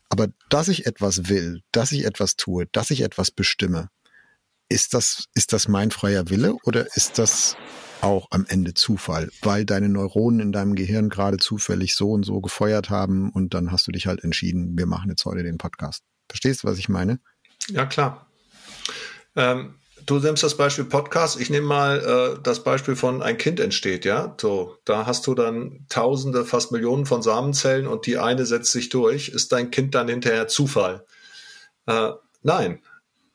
Aber 0.09 0.27
dass 0.49 0.67
ich 0.67 0.85
etwas 0.85 1.29
will, 1.29 1.61
dass 1.71 1.93
ich 1.93 2.05
etwas 2.05 2.35
tue, 2.35 2.65
dass 2.71 2.91
ich 2.91 3.01
etwas 3.01 3.31
bestimme, 3.31 3.87
ist 4.67 4.93
das, 4.93 5.25
ist 5.33 5.53
das 5.53 5.67
mein 5.67 5.91
freier 5.91 6.29
Wille 6.29 6.55
oder 6.63 6.87
ist 6.95 7.17
das 7.17 7.55
auch 8.01 8.27
am 8.31 8.45
Ende 8.47 8.73
Zufall, 8.73 9.29
weil 9.41 9.65
deine 9.65 9.89
Neuronen 9.89 10.39
in 10.39 10.51
deinem 10.51 10.75
Gehirn 10.75 11.09
gerade 11.09 11.37
zufällig 11.37 11.95
so 11.95 12.11
und 12.11 12.23
so 12.23 12.41
gefeuert 12.41 12.89
haben 12.89 13.31
und 13.31 13.53
dann 13.53 13.71
hast 13.71 13.87
du 13.87 13.91
dich 13.91 14.07
halt 14.07 14.23
entschieden, 14.23 14.77
wir 14.77 14.85
machen 14.85 15.09
jetzt 15.09 15.25
heute 15.25 15.43
den 15.43 15.57
Podcast. 15.57 16.03
Verstehst 16.27 16.63
du, 16.63 16.67
was 16.67 16.77
ich 16.77 16.89
meine? 16.89 17.19
Ja, 17.69 17.85
klar. 17.85 18.27
Ähm, 19.35 19.75
du 20.05 20.19
nimmst 20.19 20.43
das 20.43 20.57
Beispiel 20.57 20.85
Podcast. 20.85 21.39
Ich 21.39 21.49
nehme 21.49 21.67
mal 21.67 21.99
äh, 22.37 22.41
das 22.41 22.63
Beispiel 22.63 22.95
von 22.95 23.21
ein 23.21 23.37
Kind 23.37 23.59
entsteht, 23.59 24.05
ja. 24.05 24.35
So, 24.39 24.77
da 24.85 25.05
hast 25.05 25.27
du 25.27 25.35
dann 25.35 25.85
Tausende, 25.89 26.45
fast 26.45 26.71
Millionen 26.71 27.05
von 27.05 27.21
Samenzellen 27.21 27.87
und 27.87 28.05
die 28.05 28.17
eine 28.17 28.45
setzt 28.45 28.71
sich 28.71 28.89
durch. 28.89 29.29
Ist 29.29 29.51
dein 29.51 29.71
Kind 29.71 29.95
dann 29.95 30.07
hinterher 30.07 30.47
Zufall? 30.47 31.05
Äh, 31.85 32.11
nein, 32.43 32.81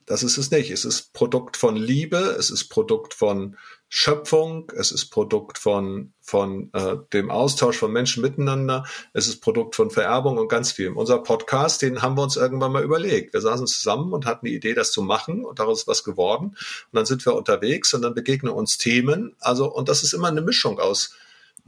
das 0.06 0.22
ist 0.22 0.38
es 0.38 0.50
nicht. 0.50 0.70
Es 0.70 0.84
ist 0.84 1.12
Produkt 1.12 1.56
von 1.56 1.76
Liebe, 1.76 2.18
es 2.38 2.50
ist 2.50 2.68
Produkt 2.68 3.14
von 3.14 3.56
Schöpfung, 3.96 4.72
es 4.76 4.90
ist 4.90 5.10
Produkt 5.10 5.56
von, 5.56 6.14
von 6.20 6.68
äh, 6.72 6.96
dem 7.12 7.30
Austausch 7.30 7.78
von 7.78 7.92
Menschen 7.92 8.24
miteinander, 8.24 8.84
es 9.12 9.28
ist 9.28 9.40
Produkt 9.40 9.76
von 9.76 9.92
Vererbung 9.92 10.36
und 10.36 10.48
ganz 10.48 10.72
viel. 10.72 10.88
Unser 10.88 11.20
Podcast, 11.20 11.80
den 11.80 12.02
haben 12.02 12.16
wir 12.16 12.22
uns 12.24 12.36
irgendwann 12.36 12.72
mal 12.72 12.82
überlegt. 12.82 13.34
Wir 13.34 13.40
saßen 13.40 13.68
zusammen 13.68 14.12
und 14.12 14.26
hatten 14.26 14.46
die 14.46 14.56
Idee, 14.56 14.74
das 14.74 14.90
zu 14.90 15.00
machen 15.00 15.44
und 15.44 15.60
daraus 15.60 15.82
ist 15.82 15.86
was 15.86 16.02
geworden. 16.02 16.46
Und 16.46 16.90
dann 16.92 17.06
sind 17.06 17.24
wir 17.24 17.36
unterwegs 17.36 17.94
und 17.94 18.02
dann 18.02 18.14
begegnen 18.14 18.52
uns 18.52 18.78
Themen. 18.78 19.36
Also, 19.38 19.72
und 19.72 19.88
das 19.88 20.02
ist 20.02 20.12
immer 20.12 20.26
eine 20.26 20.42
Mischung 20.42 20.80
aus 20.80 21.14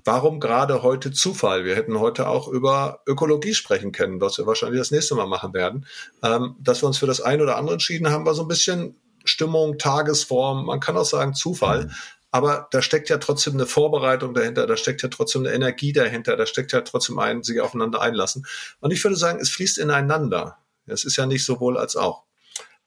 warum 0.04 0.38
gerade 0.38 0.82
heute 0.82 1.10
Zufall? 1.10 1.64
Wir 1.64 1.74
hätten 1.74 1.98
heute 1.98 2.28
auch 2.28 2.46
über 2.46 3.00
Ökologie 3.06 3.54
sprechen 3.54 3.90
können, 3.90 4.20
was 4.20 4.38
wir 4.38 4.46
wahrscheinlich 4.46 4.80
das 4.80 4.92
nächste 4.92 5.14
Mal 5.14 5.26
machen 5.26 5.52
werden. 5.52 5.86
Ähm, 6.22 6.54
dass 6.60 6.82
wir 6.82 6.86
uns 6.86 6.98
für 6.98 7.06
das 7.06 7.20
eine 7.20 7.42
oder 7.42 7.56
andere 7.56 7.74
entschieden 7.74 8.10
haben, 8.10 8.24
war 8.24 8.34
so 8.34 8.42
ein 8.42 8.48
bisschen 8.48 8.96
Stimmung, 9.28 9.78
Tagesform, 9.78 10.66
man 10.66 10.80
kann 10.80 10.96
auch 10.96 11.04
sagen 11.04 11.34
Zufall. 11.34 11.90
Aber 12.30 12.68
da 12.70 12.82
steckt 12.82 13.08
ja 13.08 13.18
trotzdem 13.18 13.54
eine 13.54 13.66
Vorbereitung 13.66 14.34
dahinter, 14.34 14.66
da 14.66 14.76
steckt 14.76 15.02
ja 15.02 15.08
trotzdem 15.08 15.42
eine 15.42 15.54
Energie 15.54 15.92
dahinter, 15.92 16.36
da 16.36 16.46
steckt 16.46 16.72
ja 16.72 16.80
trotzdem 16.82 17.18
ein, 17.18 17.42
sich 17.42 17.60
aufeinander 17.60 18.00
einlassen. 18.02 18.46
Und 18.80 18.90
ich 18.90 19.02
würde 19.02 19.16
sagen, 19.16 19.38
es 19.40 19.50
fließt 19.50 19.78
ineinander. 19.78 20.58
Es 20.86 21.04
ist 21.04 21.16
ja 21.16 21.26
nicht 21.26 21.44
sowohl 21.44 21.78
als 21.78 21.96
auch. 21.96 22.24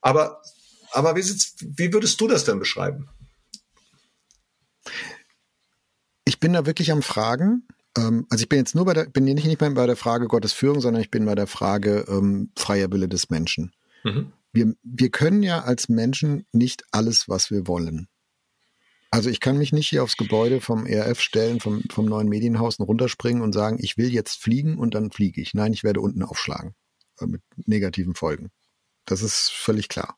Aber, 0.02 0.42
aber 0.92 1.16
wie, 1.16 1.24
wie 1.24 1.94
würdest 1.94 2.20
du 2.22 2.28
das 2.28 2.44
denn 2.44 2.60
beschreiben? 2.60 3.10
Ich 6.26 6.40
bin 6.40 6.54
da 6.54 6.66
wirklich 6.66 6.92
am 6.92 7.02
Fragen. 7.02 7.68
Ähm, 7.98 8.28
also 8.30 8.44
ich 8.44 8.50
bin 8.50 8.60
jetzt 8.60 8.76
nur 8.76 8.86
bei 8.86 8.94
der, 8.94 9.06
bin 9.06 9.24
nicht, 9.24 9.46
nicht 9.46 9.60
mehr 9.60 9.72
bei 9.72 9.88
der 9.88 9.96
Frage 9.96 10.28
Gottes 10.28 10.54
Führung, 10.54 10.80
sondern 10.80 11.02
ich 11.02 11.12
bin 11.12 11.26
bei 11.26 11.36
der 11.36 11.48
Frage 11.48 12.06
ähm, 12.08 12.52
freier 12.56 12.92
Wille 12.92 13.08
des 13.08 13.30
Menschen. 13.30 13.74
Mhm. 14.04 14.32
Wir, 14.52 14.74
wir 14.84 15.10
können 15.10 15.44
ja 15.44 15.64
als 15.64 15.90
Menschen 15.90 16.46
nicht 16.52 16.84
alles, 16.92 17.28
was 17.28 17.52
wir 17.52 17.68
wollen. 17.68 18.08
Also 19.12 19.30
ich 19.30 19.40
kann 19.40 19.58
mich 19.58 19.74
nicht 19.74 19.88
hier 19.88 20.04
aufs 20.04 20.18
Gebäude 20.18 20.62
vom 20.62 20.86
ERF 20.86 21.20
stellen, 21.20 21.60
vom, 21.60 21.84
vom 21.92 22.06
neuen 22.06 22.30
Medienhaus 22.30 22.80
runterspringen 22.80 23.42
und 23.42 23.54
sagen, 23.54 23.78
ich 23.80 23.98
will 23.98 24.10
jetzt 24.10 24.42
fliegen 24.42 24.78
und 24.78 24.94
dann 24.94 25.12
fliege 25.12 25.42
ich. 25.42 25.54
Nein, 25.54 25.74
ich 25.74 25.84
werde 25.84 26.02
unten 26.02 26.22
aufschlagen. 26.22 26.76
Äh, 27.20 27.28
mit 27.28 27.42
negativen 27.66 28.16
Folgen. 28.16 28.52
Das 29.06 29.22
ist 29.22 29.52
völlig 29.52 29.90
klar. 29.90 30.18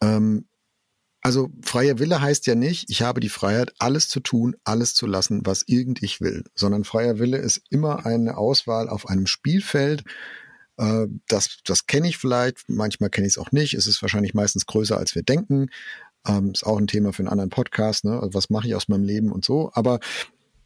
Ähm, 0.00 0.46
also 1.22 1.50
freier 1.62 1.98
Wille 1.98 2.20
heißt 2.20 2.46
ja 2.46 2.54
nicht, 2.54 2.90
ich 2.90 3.02
habe 3.02 3.20
die 3.20 3.28
Freiheit, 3.28 3.72
alles 3.78 4.08
zu 4.08 4.20
tun, 4.20 4.56
alles 4.64 4.94
zu 4.94 5.06
lassen, 5.06 5.46
was 5.46 5.62
irgend 5.66 6.02
ich 6.02 6.20
will, 6.20 6.44
sondern 6.54 6.84
freier 6.84 7.20
Wille 7.20 7.38
ist 7.38 7.62
immer 7.70 8.04
eine 8.04 8.36
Auswahl 8.36 8.88
auf 8.88 9.08
einem 9.08 9.26
Spielfeld. 9.26 10.02
Äh, 10.78 11.06
das, 11.28 11.58
das 11.64 11.86
kenne 11.86 12.08
ich 12.08 12.18
vielleicht, 12.18 12.68
manchmal 12.68 13.10
kenne 13.10 13.26
ich 13.26 13.34
es 13.34 13.38
auch 13.38 13.52
nicht. 13.52 13.74
Es 13.74 13.86
ist 13.86 14.02
wahrscheinlich 14.02 14.34
meistens 14.34 14.66
größer, 14.66 14.98
als 14.98 15.14
wir 15.14 15.22
denken. 15.22 15.70
Ähm, 16.26 16.52
ist 16.52 16.64
auch 16.64 16.78
ein 16.78 16.86
Thema 16.86 17.12
für 17.12 17.20
einen 17.20 17.28
anderen 17.28 17.50
Podcast. 17.50 18.04
Ne? 18.04 18.12
Also 18.12 18.34
was 18.34 18.50
mache 18.50 18.66
ich 18.66 18.74
aus 18.74 18.88
meinem 18.88 19.04
Leben 19.04 19.32
und 19.32 19.44
so. 19.44 19.70
Aber 19.74 20.00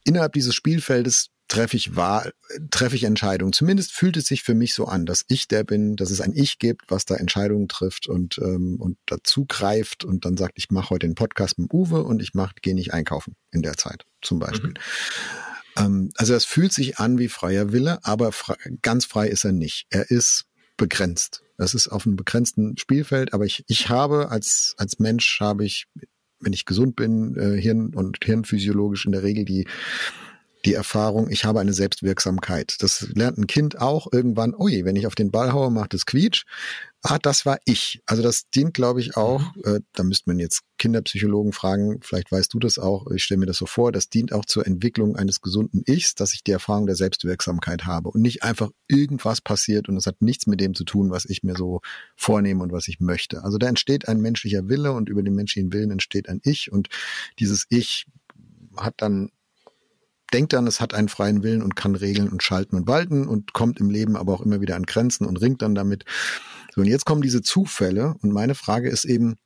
innerhalb 0.04 0.32
dieses 0.32 0.54
Spielfeldes 0.54 1.30
treffe 1.48 1.76
ich 1.76 1.94
Wahl, 1.94 2.32
treffe 2.70 2.96
ich 2.96 3.04
Entscheidungen. 3.04 3.52
Zumindest 3.52 3.92
fühlt 3.92 4.16
es 4.16 4.26
sich 4.26 4.42
für 4.42 4.54
mich 4.54 4.74
so 4.74 4.86
an, 4.86 5.06
dass 5.06 5.24
ich 5.28 5.46
der 5.48 5.64
bin, 5.64 5.96
dass 5.96 6.10
es 6.10 6.20
ein 6.20 6.32
Ich 6.34 6.58
gibt, 6.58 6.90
was 6.90 7.04
da 7.04 7.14
Entscheidungen 7.14 7.68
trifft 7.68 8.08
und 8.08 8.38
ähm, 8.38 8.76
und 8.80 8.98
dazu 9.06 9.44
greift 9.46 10.04
und 10.04 10.24
dann 10.24 10.36
sagt, 10.36 10.54
ich 10.56 10.70
mache 10.70 10.90
heute 10.90 11.06
den 11.06 11.14
Podcast 11.14 11.58
mit 11.58 11.72
Uwe 11.72 12.02
und 12.02 12.20
ich 12.20 12.34
mach, 12.34 12.54
gehe 12.62 12.74
nicht 12.74 12.92
einkaufen 12.92 13.36
in 13.52 13.62
der 13.62 13.76
Zeit 13.76 14.04
zum 14.22 14.38
Beispiel. 14.38 14.70
Mhm. 14.70 14.74
Ähm, 15.76 16.12
also 16.16 16.34
es 16.34 16.44
fühlt 16.44 16.72
sich 16.72 16.98
an 16.98 17.18
wie 17.18 17.28
freier 17.28 17.72
Wille, 17.72 18.00
aber 18.02 18.32
frei, 18.32 18.56
ganz 18.82 19.04
frei 19.04 19.28
ist 19.28 19.44
er 19.44 19.52
nicht. 19.52 19.86
Er 19.90 20.10
ist 20.10 20.46
begrenzt. 20.76 21.42
Das 21.58 21.74
ist 21.74 21.88
auf 21.88 22.06
einem 22.06 22.16
begrenzten 22.16 22.76
Spielfeld, 22.76 23.32
aber 23.32 23.44
ich, 23.44 23.64
ich 23.68 23.88
habe 23.88 24.30
als, 24.30 24.74
als 24.78 24.98
Mensch 24.98 25.40
habe 25.40 25.64
ich, 25.64 25.86
wenn 26.40 26.52
ich 26.52 26.64
gesund 26.64 26.96
bin, 26.96 27.36
äh, 27.36 27.60
Hirn 27.60 27.94
und 27.94 28.18
hirnphysiologisch 28.22 29.06
in 29.06 29.12
der 29.12 29.22
Regel 29.22 29.44
die 29.44 29.66
die 30.66 30.74
Erfahrung, 30.74 31.30
ich 31.30 31.44
habe 31.44 31.60
eine 31.60 31.72
Selbstwirksamkeit. 31.72 32.76
Das 32.80 33.08
lernt 33.14 33.38
ein 33.38 33.46
Kind 33.46 33.80
auch 33.80 34.08
irgendwann, 34.12 34.52
ui, 34.52 34.84
wenn 34.84 34.96
ich 34.96 35.06
auf 35.06 35.14
den 35.14 35.30
Ball 35.30 35.52
haue, 35.52 35.70
macht 35.70 35.94
es 35.94 36.06
quietsch. 36.06 36.44
Ah, 37.08 37.18
das 37.22 37.46
war 37.46 37.60
ich. 37.64 38.02
Also 38.04 38.20
das 38.20 38.50
dient, 38.50 38.74
glaube 38.74 39.00
ich, 39.00 39.16
auch, 39.16 39.54
mhm. 39.54 39.62
äh, 39.64 39.80
da 39.92 40.02
müsste 40.02 40.28
man 40.28 40.40
jetzt 40.40 40.62
Kinderpsychologen 40.78 41.52
fragen, 41.52 42.00
vielleicht 42.02 42.32
weißt 42.32 42.52
du 42.52 42.58
das 42.58 42.80
auch, 42.80 43.08
ich 43.12 43.22
stelle 43.22 43.38
mir 43.38 43.46
das 43.46 43.58
so 43.58 43.66
vor, 43.66 43.92
das 43.92 44.08
dient 44.08 44.32
auch 44.32 44.44
zur 44.44 44.66
Entwicklung 44.66 45.14
eines 45.14 45.40
gesunden 45.40 45.84
Ichs, 45.86 46.16
dass 46.16 46.34
ich 46.34 46.42
die 46.42 46.50
Erfahrung 46.50 46.86
der 46.86 46.96
Selbstwirksamkeit 46.96 47.86
habe 47.86 48.10
und 48.10 48.22
nicht 48.22 48.42
einfach 48.42 48.70
irgendwas 48.88 49.40
passiert 49.40 49.88
und 49.88 49.96
es 49.96 50.06
hat 50.06 50.20
nichts 50.20 50.48
mit 50.48 50.60
dem 50.60 50.74
zu 50.74 50.82
tun, 50.82 51.12
was 51.12 51.26
ich 51.26 51.44
mir 51.44 51.54
so 51.54 51.80
vornehme 52.16 52.64
und 52.64 52.72
was 52.72 52.88
ich 52.88 52.98
möchte. 52.98 53.44
Also 53.44 53.56
da 53.56 53.68
entsteht 53.68 54.08
ein 54.08 54.20
menschlicher 54.20 54.68
Wille 54.68 54.92
und 54.92 55.08
über 55.08 55.22
den 55.22 55.34
menschlichen 55.34 55.72
Willen 55.72 55.92
entsteht 55.92 56.28
ein 56.28 56.40
Ich 56.42 56.72
und 56.72 56.88
dieses 57.38 57.66
Ich 57.68 58.06
hat 58.76 58.94
dann 58.96 59.30
denkt 60.32 60.52
dann, 60.52 60.66
es 60.66 60.80
hat 60.80 60.92
einen 60.92 61.08
freien 61.08 61.42
Willen 61.44 61.62
und 61.62 61.76
kann 61.76 61.94
regeln 61.94 62.28
und 62.28 62.42
schalten 62.42 62.74
und 62.74 62.88
walten 62.88 63.28
und 63.28 63.52
kommt 63.52 63.78
im 63.78 63.90
Leben 63.90 64.16
aber 64.16 64.32
auch 64.32 64.40
immer 64.40 64.60
wieder 64.60 64.74
an 64.74 64.82
Grenzen 64.82 65.24
und 65.24 65.40
ringt 65.40 65.62
dann 65.62 65.74
damit. 65.74 66.04
So, 66.76 66.82
und 66.82 66.88
jetzt 66.88 67.06
kommen 67.06 67.22
diese 67.22 67.42
Zufälle 67.42 68.14
und 68.22 68.32
meine 68.32 68.54
Frage 68.54 68.90
ist 68.90 69.06
eben, 69.06 69.36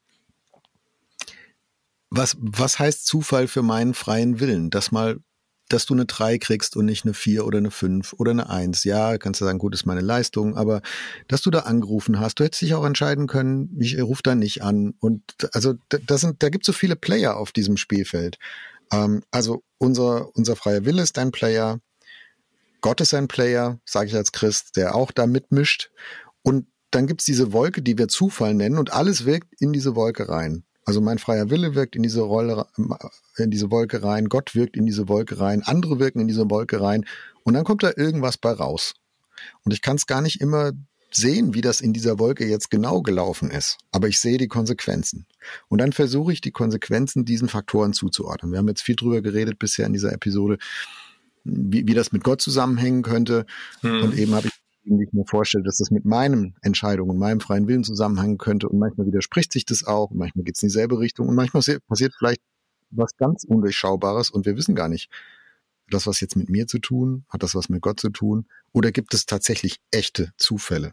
was, 2.11 2.37
was 2.41 2.81
heißt 2.81 3.07
Zufall 3.07 3.47
für 3.47 3.62
meinen 3.62 3.95
freien 3.95 4.41
Willen? 4.41 4.70
Dass 4.70 4.91
mal, 4.91 5.20
dass 5.68 5.87
du 5.87 5.95
eine 5.95 6.07
3 6.07 6.39
kriegst 6.39 6.74
und 6.74 6.87
nicht 6.87 7.05
eine 7.05 7.14
4 7.14 7.47
oder 7.47 7.59
eine 7.59 7.70
5 7.70 8.14
oder 8.14 8.33
eine 8.33 8.51
1. 8.51 8.83
Ja, 8.83 9.16
kannst 9.16 9.41
du 9.41 9.45
sagen, 9.45 9.61
gut, 9.61 9.74
ist 9.74 9.87
meine 9.87 10.01
Leistung, 10.01 10.57
aber 10.57 10.83
dass 11.28 11.43
du 11.43 11.53
da 11.53 11.61
angerufen 11.61 12.18
hast, 12.18 12.41
du 12.41 12.45
hättest 12.45 12.62
dich 12.62 12.74
auch 12.74 12.85
entscheiden 12.85 13.28
können, 13.28 13.76
ich 13.78 14.03
rufe 14.03 14.24
da 14.24 14.35
nicht 14.35 14.64
an. 14.64 14.95
Und 14.99 15.22
also 15.53 15.74
da, 15.89 16.18
sind, 16.18 16.43
da 16.43 16.49
gibt 16.49 16.64
es 16.64 16.66
so 16.66 16.72
viele 16.72 16.97
Player 16.97 17.37
auf 17.37 17.53
diesem 17.53 17.76
Spielfeld. 17.76 18.39
Ähm, 18.93 19.22
also 19.31 19.62
unser, 19.78 20.35
unser 20.35 20.57
freier 20.57 20.85
Wille 20.85 21.03
ist 21.03 21.16
ein 21.16 21.31
Player, 21.31 21.78
Gott 22.81 23.01
ist 23.01 23.14
ein 23.14 23.28
Player, 23.28 23.78
sage 23.85 24.09
ich 24.09 24.16
als 24.16 24.33
Christ, 24.33 24.76
der 24.76 24.97
auch 24.97 25.12
da 25.12 25.28
mitmischt. 25.28 25.93
Und 26.43 26.66
dann 26.91 27.07
gibt's 27.07 27.24
diese 27.24 27.53
Wolke, 27.53 27.82
die 27.82 27.99
wir 27.99 28.09
Zufall 28.09 28.55
nennen, 28.55 28.78
und 28.78 28.93
alles 28.93 29.24
wirkt 29.24 29.61
in 29.61 29.72
diese 29.72 29.95
Wolke 29.95 30.28
rein. 30.28 30.64
Also 30.84 31.01
mein 31.01 31.18
freier 31.18 31.51
Wille 31.51 31.74
wirkt 31.74 31.95
in 31.95 32.03
diese 32.03 32.22
Rolle, 32.22 32.66
in 33.36 33.51
diese 33.51 33.70
Wolke 33.70 34.03
rein, 34.03 34.28
Gott 34.28 34.55
wirkt 34.55 34.76
in 34.76 34.86
diese 34.86 35.09
Wolke 35.09 35.38
rein, 35.38 35.62
andere 35.62 35.99
wirken 35.99 36.20
in 36.20 36.28
diese 36.28 36.51
Wolke 36.51 36.80
rein, 36.80 37.05
und 37.45 37.55
dann 37.55 37.64
kommt 37.64 37.82
da 37.82 37.93
irgendwas 37.97 38.38
bei 38.38 38.53
raus. 38.53 38.95
Und 39.64 39.72
ich 39.72 39.82
kann 39.82 39.97
es 39.97 40.07
gar 40.07 40.20
nicht 40.20 40.41
immer 40.41 40.72
sehen, 41.12 41.55
wie 41.55 41.61
das 41.61 41.80
in 41.80 41.93
dieser 41.93 42.18
Wolke 42.18 42.47
jetzt 42.47 42.70
genau 42.70 43.03
gelaufen 43.03 43.51
ist, 43.51 43.78
aber 43.91 44.09
ich 44.09 44.20
sehe 44.20 44.38
die 44.38 44.49
Konsequenzen. 44.49 45.26
Und 45.68 45.78
dann 45.78 45.93
versuche 45.93 46.32
ich 46.32 46.41
die 46.41 46.53
Konsequenzen 46.53 47.24
diesen 47.24 47.49
Faktoren 47.49 47.93
zuzuordnen. 47.93 48.53
Wir 48.53 48.59
haben 48.59 48.68
jetzt 48.68 48.82
viel 48.82 48.97
drüber 48.97 49.20
geredet 49.20 49.59
bisher 49.59 49.86
in 49.86 49.93
dieser 49.93 50.12
Episode, 50.12 50.59
wie, 51.45 51.86
wie 51.86 51.95
das 51.95 52.12
mit 52.12 52.22
Gott 52.22 52.41
zusammenhängen 52.41 53.03
könnte. 53.03 53.47
Hm. 53.80 54.03
Und 54.03 54.18
eben 54.18 54.34
habe 54.34 54.49
ich 54.49 54.60
wie 54.99 55.05
ich 55.05 55.12
mir 55.12 55.24
vorstelle, 55.26 55.64
dass 55.64 55.76
das 55.76 55.91
mit 55.91 56.05
meinen 56.05 56.57
Entscheidungen, 56.62 57.18
meinem 57.18 57.41
freien 57.41 57.68
Willen 57.68 57.84
zusammenhängen 57.84 58.38
könnte. 58.38 58.68
Und 58.68 58.78
manchmal 58.78 59.07
widerspricht 59.07 59.53
sich 59.53 59.64
das 59.64 59.86
auch, 59.86 60.11
manchmal 60.11 60.45
geht 60.45 60.57
es 60.57 60.62
in 60.62 60.68
dieselbe 60.68 60.99
Richtung 60.99 61.28
und 61.28 61.34
manchmal 61.34 61.62
passiert 61.86 62.14
vielleicht 62.16 62.41
was 62.91 63.16
ganz 63.16 63.45
Undurchschaubares 63.45 64.30
und 64.30 64.47
wir 64.47 64.57
wissen 64.57 64.74
gar 64.74 64.88
nicht, 64.88 65.11
das 65.88 66.07
was 66.07 66.20
jetzt 66.20 66.36
mit 66.36 66.49
mir 66.49 66.66
zu 66.66 66.78
tun, 66.78 67.24
hat 67.28 67.43
das 67.43 67.55
was 67.55 67.68
mit 67.68 67.82
Gott 67.82 68.01
zu 68.01 68.11
tun 68.11 68.47
oder 68.72 68.93
gibt 68.93 69.14
es 69.14 69.26
tatsächlich 69.26 69.80
echte 69.91 70.32
Zufälle? 70.36 70.93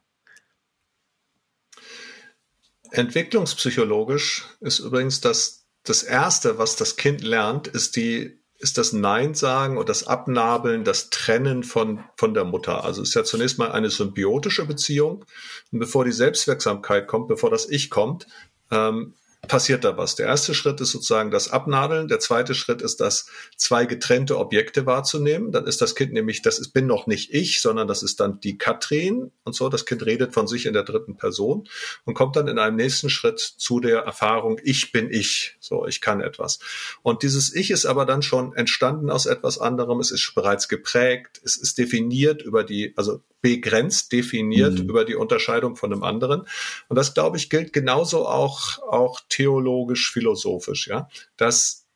Entwicklungspsychologisch 2.91 4.45
ist 4.59 4.79
übrigens 4.79 5.21
das, 5.21 5.65
das 5.83 6.03
erste, 6.03 6.57
was 6.57 6.75
das 6.75 6.95
Kind 6.95 7.21
lernt, 7.21 7.67
ist 7.67 7.95
die, 7.95 8.39
ist 8.59 8.77
das 8.77 8.91
Nein 8.93 9.35
sagen 9.35 9.77
und 9.77 9.87
das 9.89 10.07
Abnabeln, 10.07 10.83
das 10.83 11.09
Trennen 11.09 11.63
von, 11.63 12.03
von 12.15 12.33
der 12.33 12.43
Mutter. 12.43 12.83
Also 12.83 13.01
es 13.01 13.09
ist 13.09 13.15
ja 13.15 13.23
zunächst 13.23 13.59
mal 13.59 13.71
eine 13.71 13.89
symbiotische 13.89 14.65
Beziehung. 14.65 15.25
Und 15.71 15.79
bevor 15.79 16.05
die 16.05 16.11
Selbstwirksamkeit 16.11 17.07
kommt, 17.07 17.27
bevor 17.27 17.51
das 17.51 17.69
Ich 17.69 17.89
kommt, 17.89 18.27
ähm, 18.71 19.13
passiert 19.47 19.83
da 19.83 19.97
was. 19.97 20.15
Der 20.15 20.27
erste 20.27 20.53
Schritt 20.53 20.81
ist 20.81 20.91
sozusagen 20.91 21.31
das 21.31 21.49
Abnadeln. 21.51 22.07
Der 22.07 22.19
zweite 22.19 22.55
Schritt 22.55 22.81
ist 22.81 22.99
das, 22.99 23.27
zwei 23.55 23.85
getrennte 23.85 24.37
Objekte 24.37 24.85
wahrzunehmen. 24.85 25.51
Dann 25.51 25.65
ist 25.65 25.81
das 25.81 25.95
Kind 25.95 26.13
nämlich, 26.13 26.41
das 26.41 26.59
ist, 26.59 26.73
bin 26.73 26.87
noch 26.87 27.07
nicht 27.07 27.33
ich, 27.33 27.61
sondern 27.61 27.87
das 27.87 28.03
ist 28.03 28.19
dann 28.19 28.39
die 28.39 28.57
Katrin 28.57 29.31
und 29.43 29.55
so. 29.55 29.69
Das 29.69 29.85
Kind 29.85 30.05
redet 30.05 30.33
von 30.33 30.47
sich 30.47 30.65
in 30.65 30.73
der 30.73 30.83
dritten 30.83 31.17
Person 31.17 31.67
und 32.05 32.13
kommt 32.13 32.35
dann 32.35 32.47
in 32.47 32.59
einem 32.59 32.75
nächsten 32.75 33.09
Schritt 33.09 33.39
zu 33.39 33.79
der 33.79 33.99
Erfahrung, 33.99 34.59
ich 34.63 34.91
bin 34.91 35.11
ich. 35.11 35.55
So, 35.59 35.85
ich 35.85 36.01
kann 36.01 36.19
etwas. 36.21 36.59
Und 37.03 37.23
dieses 37.23 37.53
Ich 37.55 37.71
ist 37.71 37.85
aber 37.85 38.05
dann 38.05 38.21
schon 38.21 38.53
entstanden 38.55 39.09
aus 39.09 39.25
etwas 39.25 39.59
anderem. 39.59 39.99
Es 39.99 40.11
ist 40.11 40.33
bereits 40.35 40.67
geprägt. 40.67 41.41
Es 41.43 41.57
ist 41.57 41.77
definiert 41.77 42.41
über 42.41 42.63
die, 42.63 42.93
also 42.97 43.21
begrenzt 43.41 44.11
definiert 44.11 44.79
mhm. 44.79 44.89
über 44.89 45.05
die 45.05 45.15
Unterscheidung 45.15 45.75
von 45.75 45.93
einem 45.93 46.03
anderen. 46.03 46.41
Und 46.87 46.95
das, 46.95 47.13
glaube 47.13 47.37
ich, 47.37 47.49
gilt 47.49 47.73
genauso 47.73 48.27
auch, 48.27 48.79
auch 48.79 49.19
theologisch, 49.29 50.11
philosophisch, 50.11 50.87
ja, 50.87 51.07
dass 51.37 51.87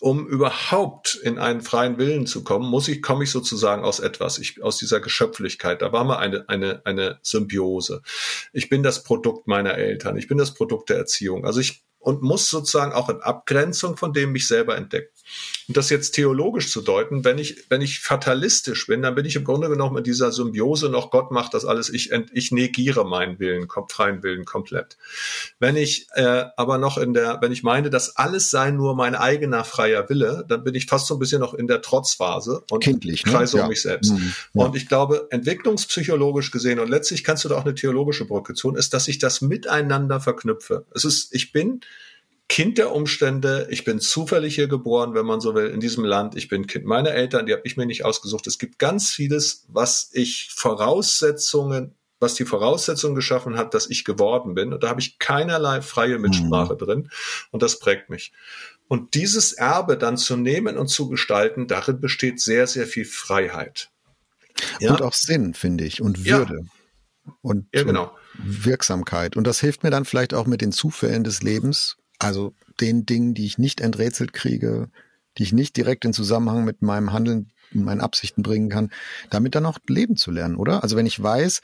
um 0.00 0.26
überhaupt 0.26 1.14
in 1.14 1.38
einen 1.38 1.60
freien 1.60 1.96
Willen 1.96 2.26
zu 2.26 2.42
kommen, 2.42 2.68
muss 2.68 2.88
ich, 2.88 3.02
komme 3.02 3.22
ich 3.22 3.30
sozusagen 3.30 3.84
aus 3.84 4.00
etwas, 4.00 4.38
ich, 4.38 4.60
aus 4.60 4.76
dieser 4.76 4.98
Geschöpflichkeit. 4.98 5.80
Da 5.80 5.92
war 5.92 6.02
mal 6.02 6.16
eine, 6.16 6.48
eine, 6.48 6.82
eine 6.84 7.20
Symbiose. 7.22 8.02
Ich 8.52 8.68
bin 8.68 8.82
das 8.82 9.04
Produkt 9.04 9.46
meiner 9.46 9.74
Eltern. 9.74 10.16
Ich 10.16 10.26
bin 10.26 10.38
das 10.38 10.54
Produkt 10.54 10.90
der 10.90 10.96
Erziehung. 10.96 11.44
Also 11.44 11.60
ich 11.60 11.84
und 12.02 12.20
muss 12.20 12.50
sozusagen 12.50 12.92
auch 12.92 13.08
in 13.08 13.20
Abgrenzung 13.20 13.96
von 13.96 14.12
dem 14.12 14.32
mich 14.32 14.48
selber 14.48 14.76
entdecken. 14.76 15.08
Und 15.68 15.76
das 15.76 15.88
jetzt 15.88 16.12
theologisch 16.12 16.70
zu 16.70 16.82
deuten, 16.82 17.24
wenn 17.24 17.38
ich, 17.38 17.64
wenn 17.70 17.80
ich 17.80 18.00
fatalistisch 18.00 18.88
bin, 18.88 19.02
dann 19.02 19.14
bin 19.14 19.24
ich 19.24 19.36
im 19.36 19.44
Grunde 19.44 19.68
genommen 19.68 19.98
in 19.98 20.04
dieser 20.04 20.32
Symbiose 20.32 20.88
noch, 20.88 21.10
Gott 21.10 21.30
macht 21.30 21.54
das 21.54 21.64
alles, 21.64 21.88
ich, 21.88 22.10
ich 22.32 22.50
negiere 22.50 23.06
meinen 23.06 23.38
Willen, 23.38 23.68
freien 23.88 24.22
Willen 24.24 24.44
komplett. 24.44 24.98
Wenn 25.60 25.76
ich 25.76 26.08
äh, 26.14 26.44
aber 26.56 26.78
noch 26.78 26.98
in 26.98 27.14
der, 27.14 27.38
wenn 27.40 27.52
ich 27.52 27.62
meine, 27.62 27.88
das 27.88 28.16
alles 28.16 28.50
sei 28.50 28.72
nur 28.72 28.96
mein 28.96 29.14
eigener 29.14 29.62
freier 29.62 30.08
Wille, 30.10 30.44
dann 30.48 30.64
bin 30.64 30.74
ich 30.74 30.86
fast 30.86 31.06
so 31.06 31.14
ein 31.14 31.20
bisschen 31.20 31.40
noch 31.40 31.54
in 31.54 31.68
der 31.68 31.82
Trotzphase 31.82 32.64
und 32.70 32.82
Kindlich, 32.82 33.24
ne? 33.24 33.32
kreise 33.32 33.56
um 33.56 33.62
ja. 33.62 33.68
mich 33.68 33.82
selbst. 33.82 34.10
Mhm, 34.10 34.34
ja. 34.54 34.64
Und 34.64 34.76
ich 34.76 34.88
glaube, 34.88 35.28
entwicklungspsychologisch 35.30 36.50
gesehen, 36.50 36.80
und 36.80 36.88
letztlich 36.88 37.22
kannst 37.22 37.44
du 37.44 37.48
da 37.48 37.56
auch 37.56 37.64
eine 37.64 37.74
theologische 37.74 38.24
Brücke 38.24 38.54
tun, 38.54 38.74
ist, 38.74 38.92
dass 38.92 39.06
ich 39.06 39.18
das 39.18 39.40
miteinander 39.40 40.20
verknüpfe. 40.20 40.84
Es 40.92 41.04
ist, 41.04 41.32
ich 41.32 41.52
bin 41.52 41.80
Kind 42.52 42.76
der 42.76 42.94
Umstände. 42.94 43.66
Ich 43.70 43.82
bin 43.82 43.98
zufällig 43.98 44.56
hier 44.56 44.68
geboren, 44.68 45.14
wenn 45.14 45.24
man 45.24 45.40
so 45.40 45.54
will, 45.54 45.68
in 45.68 45.80
diesem 45.80 46.04
Land. 46.04 46.36
Ich 46.36 46.48
bin 46.48 46.66
Kind 46.66 46.84
meiner 46.84 47.12
Eltern, 47.12 47.46
die 47.46 47.54
habe 47.54 47.62
ich 47.64 47.78
mir 47.78 47.86
nicht 47.86 48.04
ausgesucht. 48.04 48.46
Es 48.46 48.58
gibt 48.58 48.78
ganz 48.78 49.08
vieles, 49.08 49.64
was 49.68 50.10
ich 50.12 50.50
Voraussetzungen, 50.54 51.94
was 52.20 52.34
die 52.34 52.44
Voraussetzungen 52.44 53.14
geschaffen 53.14 53.56
hat, 53.56 53.72
dass 53.72 53.88
ich 53.88 54.04
geworden 54.04 54.52
bin. 54.52 54.74
Und 54.74 54.82
da 54.82 54.90
habe 54.90 55.00
ich 55.00 55.18
keinerlei 55.18 55.80
freie 55.80 56.18
Mitsprache 56.18 56.74
mhm. 56.74 56.78
drin. 56.78 57.10
Und 57.52 57.62
das 57.62 57.78
prägt 57.78 58.10
mich. 58.10 58.32
Und 58.86 59.14
dieses 59.14 59.54
Erbe 59.54 59.96
dann 59.96 60.18
zu 60.18 60.36
nehmen 60.36 60.76
und 60.76 60.88
zu 60.88 61.08
gestalten, 61.08 61.68
darin 61.68 62.02
besteht 62.02 62.38
sehr, 62.38 62.66
sehr 62.66 62.86
viel 62.86 63.06
Freiheit. 63.06 63.88
Ja? 64.78 64.90
Und 64.90 65.00
auch 65.00 65.14
Sinn, 65.14 65.54
finde 65.54 65.84
ich, 65.84 66.02
und 66.02 66.26
Würde. 66.26 66.66
Ja. 67.24 67.32
Und, 67.40 67.66
ja, 67.72 67.84
genau. 67.84 68.14
Und 68.36 68.66
Wirksamkeit. 68.66 69.38
Und 69.38 69.46
das 69.46 69.58
hilft 69.60 69.84
mir 69.84 69.90
dann 69.90 70.04
vielleicht 70.04 70.34
auch 70.34 70.46
mit 70.46 70.60
den 70.60 70.72
Zufällen 70.72 71.24
des 71.24 71.42
Lebens 71.42 71.96
also 72.22 72.54
den 72.80 73.06
Dingen, 73.06 73.34
die 73.34 73.46
ich 73.46 73.58
nicht 73.58 73.80
enträtselt 73.80 74.32
kriege, 74.32 74.88
die 75.38 75.42
ich 75.42 75.52
nicht 75.52 75.76
direkt 75.76 76.04
in 76.04 76.12
Zusammenhang 76.12 76.64
mit 76.64 76.82
meinem 76.82 77.12
Handeln 77.12 77.50
meinen 77.72 78.00
Absichten 78.00 78.42
bringen 78.42 78.68
kann, 78.68 78.90
damit 79.30 79.54
dann 79.54 79.66
auch 79.66 79.78
leben 79.88 80.16
zu 80.16 80.30
lernen, 80.30 80.56
oder? 80.56 80.82
Also 80.82 80.96
wenn 80.96 81.06
ich 81.06 81.22
weiß, 81.22 81.60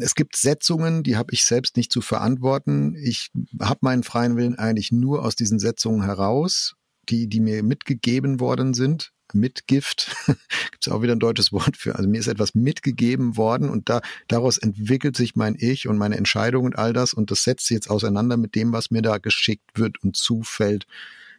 es 0.00 0.14
gibt 0.14 0.36
Setzungen, 0.36 1.02
die 1.02 1.16
habe 1.16 1.32
ich 1.32 1.44
selbst 1.44 1.76
nicht 1.76 1.90
zu 1.90 2.02
verantworten. 2.02 2.94
Ich 2.96 3.30
habe 3.60 3.78
meinen 3.82 4.02
freien 4.02 4.36
Willen 4.36 4.58
eigentlich 4.58 4.92
nur 4.92 5.24
aus 5.24 5.34
diesen 5.34 5.58
Setzungen 5.58 6.02
heraus, 6.02 6.74
die, 7.08 7.28
die 7.28 7.40
mir 7.40 7.62
mitgegeben 7.62 8.40
worden 8.40 8.74
sind. 8.74 9.12
Mitgift, 9.34 10.14
gibt 10.26 10.86
es 10.86 10.88
auch 10.88 11.02
wieder 11.02 11.12
ein 11.12 11.20
deutsches 11.20 11.52
Wort 11.52 11.76
für. 11.76 11.96
Also 11.96 12.08
mir 12.08 12.18
ist 12.18 12.26
etwas 12.26 12.54
mitgegeben 12.54 13.36
worden 13.36 13.68
und 13.68 13.88
da 13.88 14.00
daraus 14.28 14.58
entwickelt 14.58 15.16
sich 15.16 15.36
mein 15.36 15.56
Ich 15.58 15.88
und 15.88 15.98
meine 15.98 16.16
Entscheidung 16.16 16.64
und 16.64 16.78
all 16.78 16.92
das 16.92 17.14
und 17.14 17.30
das 17.30 17.42
setzt 17.42 17.66
sich 17.66 17.74
jetzt 17.74 17.90
auseinander 17.90 18.36
mit 18.36 18.54
dem, 18.54 18.72
was 18.72 18.90
mir 18.90 19.02
da 19.02 19.18
geschickt 19.18 19.70
wird 19.74 20.02
und 20.02 20.16
zufällt 20.16 20.86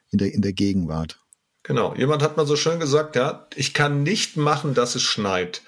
in 0.10 0.20
der 0.20 0.34
in 0.34 0.42
der 0.42 0.54
Gegenwart. 0.54 1.20
Genau. 1.64 1.94
Jemand 1.96 2.22
hat 2.22 2.38
mal 2.38 2.46
so 2.46 2.56
schön 2.56 2.80
gesagt, 2.80 3.18
ja, 3.18 3.48
ich 3.56 3.74
kann 3.74 4.02
nicht 4.02 4.38
machen, 4.38 4.74
dass 4.74 4.96
es 4.96 5.04
schneit. 5.04 5.62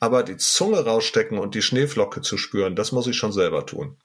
Aber 0.00 0.22
die 0.22 0.36
Zunge 0.36 0.84
rausstecken 0.84 1.38
und 1.38 1.54
die 1.54 1.62
Schneeflocke 1.62 2.22
zu 2.22 2.38
spüren, 2.38 2.76
das 2.76 2.92
muss 2.92 3.06
ich 3.06 3.16
schon 3.16 3.32
selber 3.32 3.64
tun. 3.64 3.96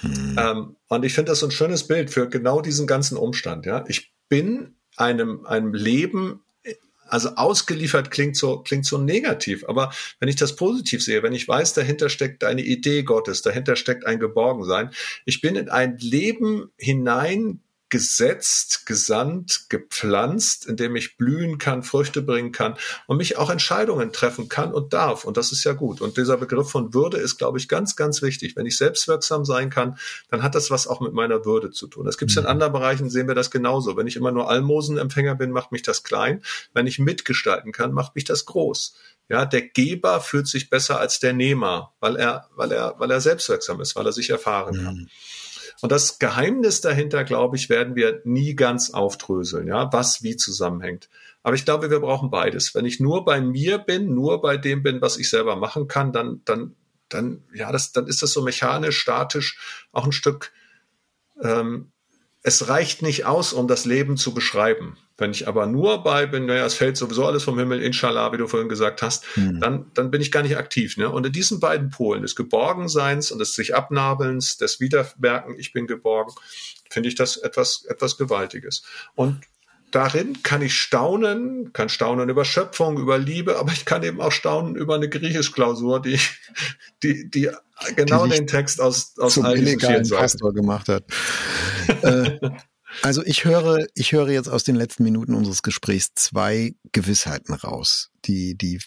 Hm. 0.00 0.36
Ähm, 0.38 0.76
und 0.88 1.04
ich 1.04 1.14
finde 1.14 1.30
das 1.30 1.40
so 1.40 1.46
ein 1.46 1.52
schönes 1.52 1.86
Bild 1.86 2.10
für 2.10 2.28
genau 2.28 2.60
diesen 2.60 2.86
ganzen 2.86 3.16
Umstand. 3.16 3.66
Ja, 3.66 3.84
ich 3.86 4.12
bin 4.28 4.76
einem, 4.96 5.46
einem 5.46 5.74
Leben 5.74 6.42
also 7.10 7.30
ausgeliefert 7.36 8.10
klingt 8.10 8.36
so, 8.36 8.60
klingt 8.60 8.86
so 8.86 8.98
negativ. 8.98 9.64
Aber 9.68 9.92
wenn 10.18 10.28
ich 10.28 10.36
das 10.36 10.56
positiv 10.56 11.02
sehe, 11.02 11.22
wenn 11.22 11.32
ich 11.32 11.46
weiß, 11.46 11.74
dahinter 11.74 12.08
steckt 12.08 12.44
eine 12.44 12.62
Idee 12.62 13.02
Gottes, 13.02 13.42
dahinter 13.42 13.76
steckt 13.76 14.06
ein 14.06 14.20
Geborgensein, 14.20 14.90
ich 15.24 15.40
bin 15.40 15.56
in 15.56 15.68
ein 15.68 15.98
Leben 15.98 16.70
hinein 16.78 17.60
gesetzt, 17.90 18.86
gesandt, 18.86 19.66
gepflanzt, 19.68 20.66
indem 20.66 20.96
ich 20.96 21.16
blühen 21.16 21.58
kann, 21.58 21.82
Früchte 21.82 22.22
bringen 22.22 22.52
kann 22.52 22.76
und 23.06 23.16
mich 23.16 23.36
auch 23.36 23.50
Entscheidungen 23.50 24.12
treffen 24.12 24.48
kann 24.48 24.72
und 24.72 24.92
darf. 24.92 25.24
Und 25.24 25.36
das 25.36 25.52
ist 25.52 25.64
ja 25.64 25.72
gut. 25.72 26.00
Und 26.00 26.16
dieser 26.16 26.36
Begriff 26.36 26.70
von 26.70 26.94
Würde 26.94 27.18
ist, 27.18 27.36
glaube 27.36 27.58
ich, 27.58 27.68
ganz, 27.68 27.96
ganz 27.96 28.22
wichtig. 28.22 28.56
Wenn 28.56 28.66
ich 28.66 28.76
selbstwirksam 28.76 29.44
sein 29.44 29.70
kann, 29.70 29.98
dann 30.30 30.42
hat 30.42 30.54
das 30.54 30.70
was 30.70 30.86
auch 30.86 31.00
mit 31.00 31.12
meiner 31.12 31.44
Würde 31.44 31.70
zu 31.70 31.88
tun. 31.88 32.06
Das 32.06 32.16
gibt 32.16 32.30
es 32.30 32.36
in 32.36 32.44
mhm. 32.44 32.50
anderen 32.50 32.72
Bereichen, 32.72 33.10
sehen 33.10 33.28
wir 33.28 33.34
das 33.34 33.50
genauso. 33.50 33.96
Wenn 33.96 34.06
ich 34.06 34.16
immer 34.16 34.32
nur 34.32 34.48
Almosenempfänger 34.48 35.34
bin, 35.34 35.50
macht 35.50 35.72
mich 35.72 35.82
das 35.82 36.04
klein. 36.04 36.42
Wenn 36.72 36.86
ich 36.86 36.98
mitgestalten 36.98 37.72
kann, 37.72 37.92
macht 37.92 38.14
mich 38.14 38.24
das 38.24 38.46
groß. 38.46 38.94
Ja, 39.28 39.44
der 39.44 39.62
Geber 39.62 40.20
fühlt 40.20 40.48
sich 40.48 40.70
besser 40.70 40.98
als 40.98 41.20
der 41.20 41.32
Nehmer, 41.32 41.92
weil 42.00 42.16
er, 42.16 42.48
weil 42.56 42.72
er, 42.72 42.96
weil 42.98 43.12
er 43.12 43.20
selbstwirksam 43.20 43.80
ist, 43.80 43.94
weil 43.94 44.04
er 44.04 44.12
sich 44.12 44.30
erfahren 44.30 44.74
kann. 44.74 45.10
Und 45.82 45.92
das 45.92 46.18
Geheimnis 46.18 46.80
dahinter, 46.80 47.24
glaube 47.24 47.56
ich, 47.56 47.68
werden 47.68 47.96
wir 47.96 48.20
nie 48.24 48.54
ganz 48.54 48.90
aufdröseln, 48.90 49.66
ja, 49.66 49.92
was 49.92 50.22
wie 50.22 50.36
zusammenhängt. 50.36 51.08
Aber 51.42 51.54
ich 51.54 51.64
glaube, 51.64 51.90
wir 51.90 52.00
brauchen 52.00 52.30
beides. 52.30 52.74
Wenn 52.74 52.84
ich 52.84 53.00
nur 53.00 53.24
bei 53.24 53.40
mir 53.40 53.78
bin, 53.78 54.14
nur 54.14 54.42
bei 54.42 54.56
dem 54.56 54.82
bin, 54.82 55.00
was 55.00 55.16
ich 55.16 55.30
selber 55.30 55.56
machen 55.56 55.88
kann, 55.88 56.12
dann, 56.12 56.42
dann, 56.44 56.76
dann, 57.08 57.44
ja, 57.54 57.72
das, 57.72 57.92
dann 57.92 58.06
ist 58.06 58.22
das 58.22 58.32
so 58.32 58.42
mechanisch, 58.42 58.98
statisch, 58.98 59.58
auch 59.92 60.04
ein 60.04 60.12
Stück 60.12 60.52
ähm, 61.42 61.92
es 62.42 62.68
reicht 62.68 63.02
nicht 63.02 63.26
aus, 63.26 63.52
um 63.52 63.68
das 63.68 63.84
Leben 63.84 64.16
zu 64.16 64.32
beschreiben. 64.32 64.96
Wenn 65.20 65.32
ich 65.32 65.46
aber 65.46 65.66
nur 65.66 66.02
bei 66.02 66.26
bin, 66.26 66.46
naja, 66.46 66.64
es 66.64 66.74
fällt 66.74 66.96
sowieso 66.96 67.26
alles 67.26 67.44
vom 67.44 67.58
Himmel, 67.58 67.82
inshallah, 67.82 68.32
wie 68.32 68.38
du 68.38 68.46
vorhin 68.46 68.70
gesagt 68.70 69.02
hast, 69.02 69.24
mhm. 69.36 69.60
dann, 69.60 69.90
dann 69.94 70.10
bin 70.10 70.22
ich 70.22 70.32
gar 70.32 70.42
nicht 70.42 70.56
aktiv. 70.56 70.96
Ne? 70.96 71.10
Und 71.10 71.26
in 71.26 71.32
diesen 71.32 71.60
beiden 71.60 71.90
Polen, 71.90 72.22
des 72.22 72.34
Geborgenseins 72.34 73.30
und 73.30 73.38
des 73.38 73.54
sich 73.54 73.74
Abnabelns, 73.74 74.56
des 74.56 74.80
Wiedermerken, 74.80 75.56
ich 75.58 75.72
bin 75.72 75.86
geborgen, 75.86 76.32
finde 76.88 77.10
ich 77.10 77.14
das 77.14 77.36
etwas, 77.36 77.84
etwas 77.84 78.16
Gewaltiges. 78.16 78.82
Und 79.14 79.42
darin 79.90 80.42
kann 80.42 80.62
ich 80.62 80.74
staunen, 80.74 81.72
kann 81.72 81.88
staunen 81.88 82.28
über 82.28 82.44
Schöpfung, 82.44 82.98
über 82.98 83.18
Liebe, 83.18 83.58
aber 83.58 83.72
ich 83.72 83.84
kann 83.84 84.02
eben 84.02 84.20
auch 84.20 84.32
staunen 84.32 84.74
über 84.74 84.94
eine 84.94 85.08
Griechisch-Klausur, 85.08 86.00
die, 86.00 86.18
die, 87.02 87.28
die 87.30 87.50
genau 87.94 88.26
die 88.26 88.32
den 88.32 88.46
Text 88.46 88.80
aus, 88.80 89.14
aus 89.18 89.34
zum 89.34 89.44
illegalen 89.44 90.08
Pastor 90.08 90.54
gemacht 90.54 90.88
hat. 90.88 91.04
äh, 92.02 92.38
also 93.02 93.22
ich 93.24 93.44
höre, 93.44 93.86
ich 93.94 94.12
höre 94.12 94.30
jetzt 94.30 94.48
aus 94.48 94.64
den 94.64 94.76
letzten 94.76 95.04
Minuten 95.04 95.34
unseres 95.34 95.62
Gesprächs 95.62 96.10
zwei 96.14 96.74
Gewissheiten 96.92 97.54
raus, 97.54 98.10
die, 98.24 98.56
die, 98.56 98.80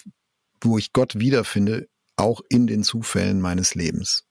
wo 0.62 0.78
ich 0.78 0.94
Gott 0.94 1.20
wiederfinde, 1.20 1.88
auch 2.16 2.42
in 2.50 2.68
den 2.68 2.84
Zufällen 2.84 3.42
meines 3.42 3.76
Lebens. 3.76 4.24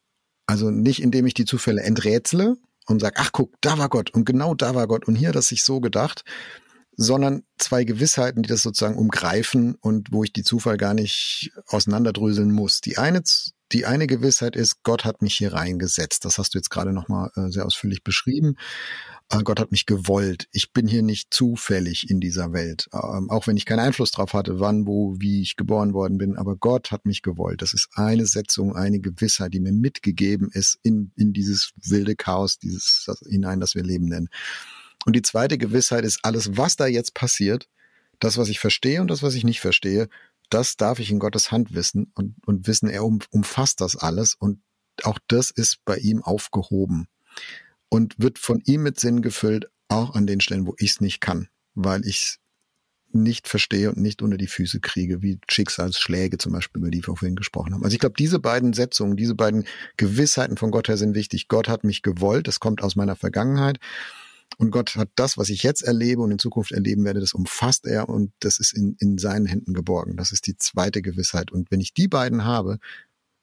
Also 0.47 0.70
nicht, 0.70 1.03
indem 1.03 1.27
ich 1.27 1.35
die 1.35 1.45
Zufälle 1.45 1.83
enträtsle 1.83 2.57
und 2.87 3.01
sage, 3.01 3.16
ach 3.18 3.31
guck, 3.33 3.55
da 3.61 3.79
war 3.79 3.89
Gott 3.89 4.11
und 4.11 4.25
genau 4.25 4.55
da 4.55 4.75
war 4.75 4.87
Gott 4.87 5.07
und 5.07 5.14
hier 5.14 5.29
hat 5.29 5.37
er 5.37 5.43
sich 5.43 5.64
so 5.64 5.81
gedacht, 5.81 6.25
sondern 6.97 7.45
zwei 7.59 7.85
Gewissheiten, 7.85 8.43
die 8.43 8.49
das 8.49 8.62
sozusagen 8.62 8.99
umgreifen 8.99 9.77
und 9.81 10.12
wo 10.12 10.25
ich 10.25 10.33
die 10.33 10.43
Zufall 10.43 10.77
gar 10.77 10.95
nicht 10.95 11.53
auseinanderdröseln 11.66 12.53
muss. 12.53 12.81
Die 12.81 12.99
eine, 12.99 13.23
die 13.73 13.87
eine 13.87 14.07
Gewissheit 14.07 14.57
ist, 14.57 14.83
Gott 14.83 15.05
hat 15.05 15.23
mich 15.23 15.35
hier 15.35 15.55
reingesetzt. 15.55 16.25
Das 16.25 16.39
hast 16.39 16.55
du 16.55 16.59
jetzt 16.59 16.70
gerade 16.70 16.93
nochmal 16.93 17.31
äh, 17.37 17.49
sehr 17.49 17.64
ausführlich 17.64 18.05
beschrieben. 18.05 18.57
Äh, 19.33 19.43
Gott 19.43 19.59
hat 19.59 19.72
mich 19.72 19.87
gewollt. 19.87 20.47
Ich 20.53 20.72
bin 20.72 20.87
hier 20.87 21.03
nicht 21.03 21.33
zufällig 21.33 22.11
in 22.11 22.20
dieser 22.20 22.53
Welt, 22.53 22.89
ähm, 22.93 23.30
auch 23.30 23.47
wenn 23.47 23.57
ich 23.57 23.64
keinen 23.64 23.80
Einfluss 23.80 24.11
drauf 24.11 24.35
hatte, 24.35 24.61
wann, 24.61 24.87
wo, 24.87 25.16
wie 25.18 25.41
ich 25.41 25.57
geboren 25.57 25.95
worden 25.95 26.18
bin. 26.18 26.37
Aber 26.37 26.57
Gott 26.57 26.91
hat 26.91 27.07
mich 27.07 27.22
gewollt. 27.22 27.62
Das 27.62 27.72
ist 27.72 27.89
eine 27.95 28.26
Setzung, 28.26 28.76
eine 28.76 29.01
Gewissheit, 29.01 29.55
die 29.55 29.61
mir 29.61 29.72
mitgegeben 29.72 30.51
ist 30.53 30.78
in, 30.83 31.12
in 31.16 31.33
dieses 31.33 31.72
wilde 31.83 32.14
Chaos, 32.14 32.59
dieses 32.59 33.09
hinein, 33.26 33.61
das 33.61 33.74
wir 33.74 33.83
Leben 33.83 34.07
nennen. 34.07 34.28
Und 35.07 35.16
die 35.16 35.22
zweite 35.22 35.59
Gewissheit 35.59 36.05
ist, 36.05 36.20
alles, 36.22 36.57
was 36.57 36.76
da 36.76 36.87
jetzt 36.87 37.14
passiert, 37.14 37.68
das, 38.20 38.39
was 38.39 38.49
ich 38.51 38.61
verstehe 38.61 39.01
und 39.01 39.09
das, 39.09 39.22
was 39.22 39.35
ich 39.35 39.43
nicht 39.45 39.61
verstehe, 39.61 40.09
das 40.51 40.76
darf 40.76 40.99
ich 40.99 41.11
in 41.11 41.18
Gottes 41.18 41.51
Hand 41.51 41.74
wissen 41.74 42.12
und, 42.14 42.37
und 42.47 42.66
wissen, 42.66 42.89
er 42.89 43.05
um, 43.05 43.20
umfasst 43.30 43.80
das 43.80 43.97
alles 43.97 44.35
und 44.35 44.61
auch 45.03 45.18
das 45.26 45.51
ist 45.51 45.78
bei 45.87 45.97
ihm 45.97 46.22
aufgehoben 46.22 47.09
und 47.93 48.14
wird 48.16 48.38
von 48.38 48.62
ihm 48.64 48.84
mit 48.84 48.99
Sinn 48.99 49.20
gefüllt, 49.20 49.66
auch 49.88 50.14
an 50.14 50.26
den 50.26 50.40
Stellen, 50.40 50.66
wo 50.66 50.74
ich 50.78 50.93
es 50.93 51.01
nicht 51.03 51.20
kann, 51.20 51.49
weil 51.74 52.07
ich 52.07 52.16
es 52.16 52.38
nicht 53.12 53.49
verstehe 53.49 53.90
und 53.90 53.99
nicht 53.99 54.22
unter 54.22 54.38
die 54.38 54.47
Füße 54.47 54.80
kriege, 54.80 55.20
wie 55.20 55.38
Schicksalsschläge 55.47 56.38
zum 56.38 56.53
Beispiel, 56.53 56.80
über 56.80 56.90
die 56.90 57.07
wir 57.07 57.14
vorhin 57.14 57.36
gesprochen 57.36 57.74
haben. 57.74 57.84
Also 57.84 57.93
ich 57.93 58.01
glaube, 58.01 58.14
diese 58.18 58.38
beiden 58.38 58.72
Setzungen, 58.72 59.14
diese 59.14 59.34
beiden 59.34 59.66
Gewissheiten 59.99 60.57
von 60.57 60.70
Gott 60.70 60.88
her 60.88 60.97
sind 60.97 61.14
wichtig. 61.14 61.49
Gott 61.49 61.68
hat 61.68 61.84
mich 61.84 62.01
gewollt, 62.01 62.49
das 62.49 62.61
kommt 62.61 62.82
aus 62.82 62.97
meiner 62.97 63.14
Vergangenheit 63.14 63.78
und 64.57 64.70
Gott 64.70 64.97
hat 64.97 65.11
das, 65.16 65.36
was 65.36 65.51
ich 65.51 65.62
jetzt 65.62 65.82
erlebe 65.82 66.22
und 66.22 66.30
in 66.30 66.38
Zukunft 66.38 66.72
erleben 66.72 67.05
werde, 67.05 67.20
das 67.20 67.34
umfasst 67.34 67.86
er 67.86 68.09
und 68.09 68.32
das 68.40 68.59
ist 68.59 68.72
in, 68.72 68.97
in 69.01 69.18
seinen 69.18 69.45
Händen 69.45 69.74
geborgen. 69.74 70.16
Das 70.16 70.32
ist 70.32 70.47
die 70.47 70.57
zweite 70.57 71.03
Gewissheit. 71.03 71.53
Und 71.53 71.70
wenn 71.70 71.80
ich 71.82 71.93
die 71.93 72.09
beiden 72.09 72.47
habe, 72.47 72.78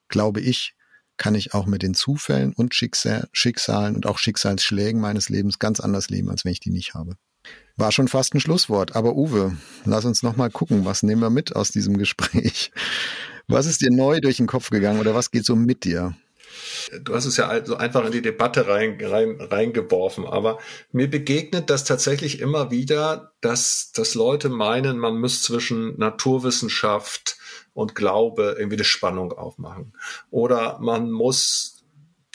glaube 0.08 0.42
ich, 0.42 0.74
kann 1.20 1.36
ich 1.36 1.54
auch 1.54 1.68
mit 1.68 1.84
den 1.84 1.94
Zufällen 1.94 2.54
und 2.54 2.74
Schicksal, 2.74 3.28
Schicksalen 3.32 3.96
und 3.96 4.08
auch 4.08 4.18
Schicksalsschlägen 4.18 5.00
meines 5.00 5.30
Lebens 5.30 5.60
ganz 5.60 5.80
anders 5.80 6.10
leben, 6.10 6.30
als 6.30 6.46
wenn 6.46 6.54
ich 6.54 6.62
die 6.62 6.72
nicht 6.72 6.96
habe. 6.96 7.18
War 7.78 7.92
schon 7.92 8.08
fast 8.08 8.34
ein 8.34 8.40
Schlusswort, 8.40 8.96
aber 8.96 9.16
Uwe, 9.16 9.56
lass 9.86 10.06
uns 10.06 10.24
noch 10.24 10.36
mal 10.36 10.50
gucken, 10.50 10.86
was 10.86 11.04
nehmen 11.04 11.22
wir 11.22 11.30
mit 11.30 11.56
aus 11.56 11.70
diesem 11.70 11.98
Gespräch? 11.98 12.72
Was 13.48 13.68
ist 13.68 13.82
dir 13.82 13.92
neu 13.92 14.20
durch 14.20 14.38
den 14.38 14.48
Kopf 14.48 14.70
gegangen 14.70 15.00
oder 15.00 15.14
was 15.14 15.32
geht 15.32 15.46
so 15.46 15.56
mit 15.56 15.84
dir? 15.84 16.16
du 17.02 17.16
hast 17.16 17.26
es 17.26 17.38
ja 17.38 17.66
so 17.66 17.76
einfach 17.76 18.06
in 18.06 18.12
die 18.12 18.22
Debatte 18.22 18.68
rein, 18.68 18.98
rein, 19.02 19.38
reingeworfen, 19.40 20.26
aber 20.26 20.60
mir 20.92 21.10
begegnet 21.10 21.70
das 21.70 21.84
tatsächlich 21.84 22.40
immer 22.40 22.72
wieder, 22.72 23.34
dass, 23.42 23.92
dass 23.94 24.16
Leute 24.16 24.50
meinen, 24.50 24.98
man 24.98 25.20
muss 25.20 25.44
zwischen 25.44 25.98
Naturwissenschaft 25.98 27.38
und 27.74 27.96
Glaube 27.96 28.56
irgendwie 28.58 28.78
eine 28.78 28.84
Spannung 28.84 29.34
aufmachen. 29.34 29.94
Oder 30.32 30.80
man 30.80 31.12
muss 31.12 31.80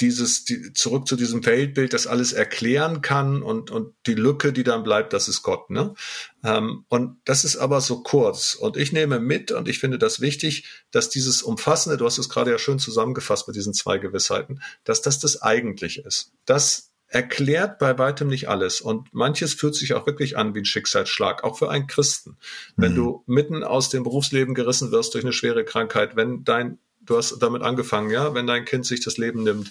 dieses, 0.01 0.45
die, 0.45 0.73
zurück 0.73 1.07
zu 1.07 1.17
diesem 1.17 1.47
Weltbild, 1.47 1.93
das 1.93 2.07
alles 2.07 2.33
erklären 2.33 3.01
kann 3.01 3.43
und, 3.43 3.71
und 3.71 3.95
die 4.07 4.15
Lücke, 4.15 4.53
die 4.53 4.65
dann 4.65 4.83
bleibt, 4.83 5.13
das 5.13 5.29
ist 5.29 5.43
Gott. 5.43 5.71
Ne? 5.71 5.95
Ähm, 6.43 6.85
und 6.89 7.19
das 7.25 7.45
ist 7.45 7.57
aber 7.57 7.81
so 7.81 8.03
kurz. 8.03 8.55
Und 8.55 8.77
ich 8.77 8.93
nehme 8.93 9.21
mit 9.21 9.53
und 9.53 9.69
ich 9.69 9.79
finde 9.79 9.99
das 9.99 10.21
wichtig, 10.21 10.85
dass 10.91 11.11
dieses 11.11 11.43
Umfassende, 11.43 11.97
du 11.97 12.07
hast 12.07 12.19
es 12.19 12.29
gerade 12.29 12.51
ja 12.51 12.59
schön 12.59 12.79
zusammengefasst 12.79 13.47
mit 13.47 13.57
diesen 13.57 13.75
zwei 13.75 13.99
Gewissheiten, 13.99 14.61
dass 14.83 15.01
das 15.01 15.21
das 15.21 15.43
eigentlich 15.43 16.05
ist. 16.05 16.33
Das 16.45 16.94
erklärt 17.15 17.79
bei 17.79 17.97
weitem 17.97 18.27
nicht 18.27 18.49
alles. 18.49 18.81
Und 18.81 19.15
manches 19.15 19.55
fühlt 19.55 19.77
sich 19.77 19.95
auch 19.95 20.07
wirklich 20.07 20.37
an 20.37 20.55
wie 20.55 20.61
ein 20.61 20.65
Schicksalsschlag, 20.65 21.45
auch 21.45 21.59
für 21.59 21.71
einen 21.71 21.87
Christen. 21.87 22.37
Wenn 22.77 22.93
mhm. 22.93 22.97
du 22.97 23.25
mitten 23.27 23.63
aus 23.63 23.89
dem 23.89 24.03
Berufsleben 24.03 24.55
gerissen 24.55 24.91
wirst 24.91 25.15
durch 25.15 25.25
eine 25.25 25.33
schwere 25.33 25.65
Krankheit, 25.65 26.17
wenn 26.17 26.43
dein 26.45 26.79
du 27.07 27.19
hast 27.19 27.39
damit 27.39 27.63
angefangen, 27.63 28.11
ja, 28.11 28.35
wenn 28.35 28.47
dein 28.47 28.65
Kind 28.65 28.87
sich 28.87 29.05
das 29.05 29.19
Leben 29.19 29.43
nimmt 29.43 29.71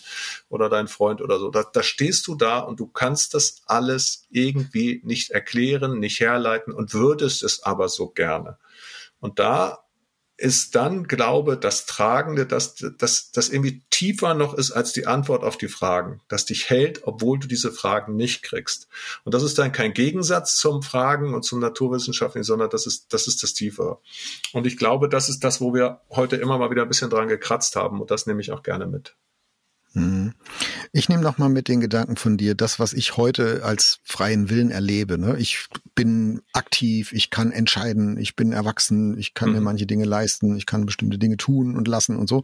oder 0.50 0.70
dein 0.70 0.88
Freund 0.88 1.20
oder 1.20 1.40
so, 1.40 1.50
da, 1.50 1.64
da 1.64 1.82
stehst 1.82 2.28
du 2.28 2.36
da 2.36 2.60
und 2.60 2.80
du 2.80 2.86
kannst 2.86 3.34
das 3.34 3.64
alles 3.66 4.28
irgendwie 4.30 5.02
nicht 5.04 5.32
erklären, 5.32 6.00
nicht 6.00 6.20
herleiten 6.20 6.74
und 6.74 6.94
würdest 6.94 7.42
es 7.42 7.64
aber 7.64 7.90
so 7.90 8.10
gerne. 8.10 8.60
Und 9.20 9.40
da 9.40 9.83
ist 10.44 10.76
dann 10.76 11.06
Glaube 11.06 11.56
das 11.56 11.86
Tragende, 11.86 12.46
dass 12.46 12.76
das, 12.98 13.32
das 13.32 13.48
irgendwie 13.48 13.82
tiefer 13.90 14.34
noch 14.34 14.54
ist 14.54 14.72
als 14.72 14.92
die 14.92 15.08
Antwort 15.08 15.42
auf 15.42 15.58
die 15.58 15.70
Fragen, 15.70 16.20
das 16.28 16.44
dich 16.44 16.70
hält, 16.70 17.08
obwohl 17.08 17.40
du 17.40 17.48
diese 17.48 17.72
Fragen 17.72 18.18
nicht 18.18 18.44
kriegst. 18.44 18.90
Und 19.24 19.34
das 19.34 19.42
ist 19.42 19.58
dann 19.58 19.72
kein 19.72 19.94
Gegensatz 19.94 20.58
zum 20.58 20.84
Fragen 20.84 21.34
und 21.34 21.44
zum 21.44 21.62
Naturwissenschaften, 21.62 22.44
sondern 22.44 22.70
das 22.70 22.86
ist, 22.86 23.14
das 23.14 23.28
ist 23.28 23.42
das 23.42 23.54
Tiefere. 23.54 24.00
Und 24.52 24.68
ich 24.68 24.76
glaube, 24.76 25.08
das 25.08 25.30
ist 25.30 25.46
das, 25.46 25.62
wo 25.62 25.74
wir 25.74 26.02
heute 26.10 26.36
immer 26.36 26.58
mal 26.58 26.70
wieder 26.70 26.82
ein 26.82 26.90
bisschen 26.90 27.10
dran 27.10 27.30
gekratzt 27.30 27.78
haben 27.78 28.02
und 28.02 28.12
das 28.12 28.26
nehme 28.28 28.42
ich 28.42 28.52
auch 28.52 28.64
gerne 28.64 28.86
mit. 28.86 29.16
Mhm. 29.94 30.34
Ich 30.96 31.10
nehme 31.10 31.24
noch 31.24 31.40
mal 31.40 31.50
mit 31.50 31.68
den 31.68 31.80
Gedanken 31.80 32.16
von 32.18 32.38
dir, 32.38 32.54
das, 32.54 32.80
was 32.80 32.94
ich 32.94 33.18
heute 33.18 33.66
als 33.66 34.00
freien 34.04 34.52
Willen 34.52 34.70
erlebe. 34.70 35.18
Ne? 35.18 35.38
Ich 35.40 35.66
bin 35.96 36.44
aktiv, 36.54 37.12
ich 37.14 37.32
kann 37.32 37.52
entscheiden, 37.52 38.18
ich 38.18 38.36
bin 38.36 38.52
erwachsen, 38.52 39.18
ich 39.18 39.34
kann 39.34 39.50
mhm. 39.50 39.56
mir 39.56 39.62
manche 39.62 39.88
Dinge 39.88 40.06
leisten, 40.06 40.56
ich 40.56 40.68
kann 40.68 40.86
bestimmte 40.86 41.18
Dinge 41.18 41.38
tun 41.38 41.76
und 41.76 41.88
lassen 41.88 42.16
und 42.16 42.30
so. 42.30 42.44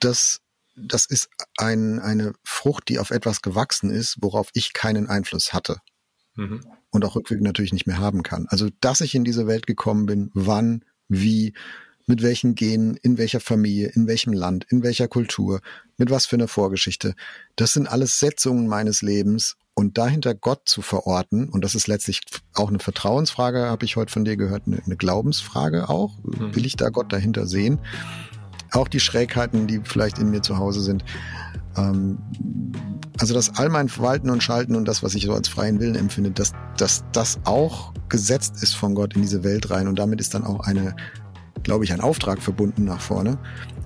Das, 0.00 0.42
das 0.76 1.06
ist 1.06 1.30
ein, 1.56 1.98
eine 1.98 2.34
Frucht, 2.44 2.90
die 2.90 2.98
auf 2.98 3.10
etwas 3.10 3.40
gewachsen 3.40 3.90
ist, 3.90 4.18
worauf 4.20 4.50
ich 4.52 4.74
keinen 4.74 5.08
Einfluss 5.08 5.54
hatte. 5.54 5.78
mhm. 6.36 6.60
und 6.90 7.04
auch 7.04 7.16
rückwirkend 7.16 7.46
natürlich 7.46 7.72
nicht 7.72 7.86
mehr 7.86 7.98
haben 7.98 8.22
kann. 8.22 8.46
Also, 8.48 8.68
dass 8.80 9.00
ich 9.00 9.14
in 9.14 9.24
diese 9.24 9.46
Welt 9.46 9.66
gekommen 9.66 10.06
bin, 10.06 10.30
wann, 10.34 10.84
wie, 11.08 11.54
mit 12.06 12.22
welchen 12.22 12.54
Genen, 12.54 12.96
in 12.96 13.18
welcher 13.18 13.40
Familie, 13.40 13.88
in 13.94 14.06
welchem 14.06 14.32
Land, 14.32 14.66
in 14.68 14.82
welcher 14.82 15.08
Kultur, 15.08 15.60
mit 15.96 16.10
was 16.10 16.26
für 16.26 16.36
einer 16.36 16.48
Vorgeschichte. 16.48 17.14
Das 17.56 17.72
sind 17.72 17.86
alles 17.86 18.18
Setzungen 18.18 18.66
meines 18.66 19.02
Lebens 19.02 19.56
und 19.74 19.96
dahinter 19.96 20.34
Gott 20.34 20.62
zu 20.66 20.82
verorten, 20.82 21.48
und 21.48 21.64
das 21.64 21.74
ist 21.74 21.86
letztlich 21.86 22.20
auch 22.54 22.68
eine 22.68 22.78
Vertrauensfrage, 22.78 23.66
habe 23.66 23.84
ich 23.84 23.96
heute 23.96 24.12
von 24.12 24.24
dir 24.24 24.36
gehört, 24.36 24.64
eine, 24.66 24.96
Glaubensfrage 24.96 25.88
auch. 25.88 26.18
Mhm. 26.22 26.54
Will 26.54 26.66
ich 26.66 26.76
da 26.76 26.90
Gott 26.90 27.12
dahinter 27.12 27.46
sehen? 27.46 27.78
Auch 28.70 28.88
die 28.88 29.00
Schrägheiten, 29.00 29.66
die 29.66 29.80
vielleicht 29.82 30.18
in 30.18 30.30
mir 30.30 30.42
zu 30.42 30.58
Hause 30.58 30.82
sind. 30.82 31.04
Ähm, 31.76 32.18
also 33.18 33.34
dass 33.34 33.56
all 33.56 33.68
mein 33.68 33.88
Verwalten 33.88 34.30
und 34.30 34.42
Schalten 34.42 34.76
und 34.76 34.86
das, 34.86 35.02
was 35.02 35.14
ich 35.14 35.24
so 35.24 35.32
als 35.32 35.48
freien 35.48 35.80
Willen 35.80 35.94
empfinde, 35.94 36.30
dass, 36.30 36.52
dass 36.76 37.04
das 37.12 37.38
auch 37.44 37.92
gesetzt 38.08 38.62
ist 38.62 38.74
von 38.74 38.94
Gott 38.94 39.14
in 39.14 39.22
diese 39.22 39.44
Welt 39.44 39.70
rein. 39.70 39.88
Und 39.88 39.98
damit 39.98 40.20
ist 40.20 40.34
dann 40.34 40.44
auch 40.44 40.60
eine, 40.60 40.94
glaube 41.62 41.84
ich, 41.84 41.92
ein 41.92 42.00
Auftrag 42.00 42.42
verbunden 42.42 42.84
nach 42.84 43.00
vorne 43.00 43.38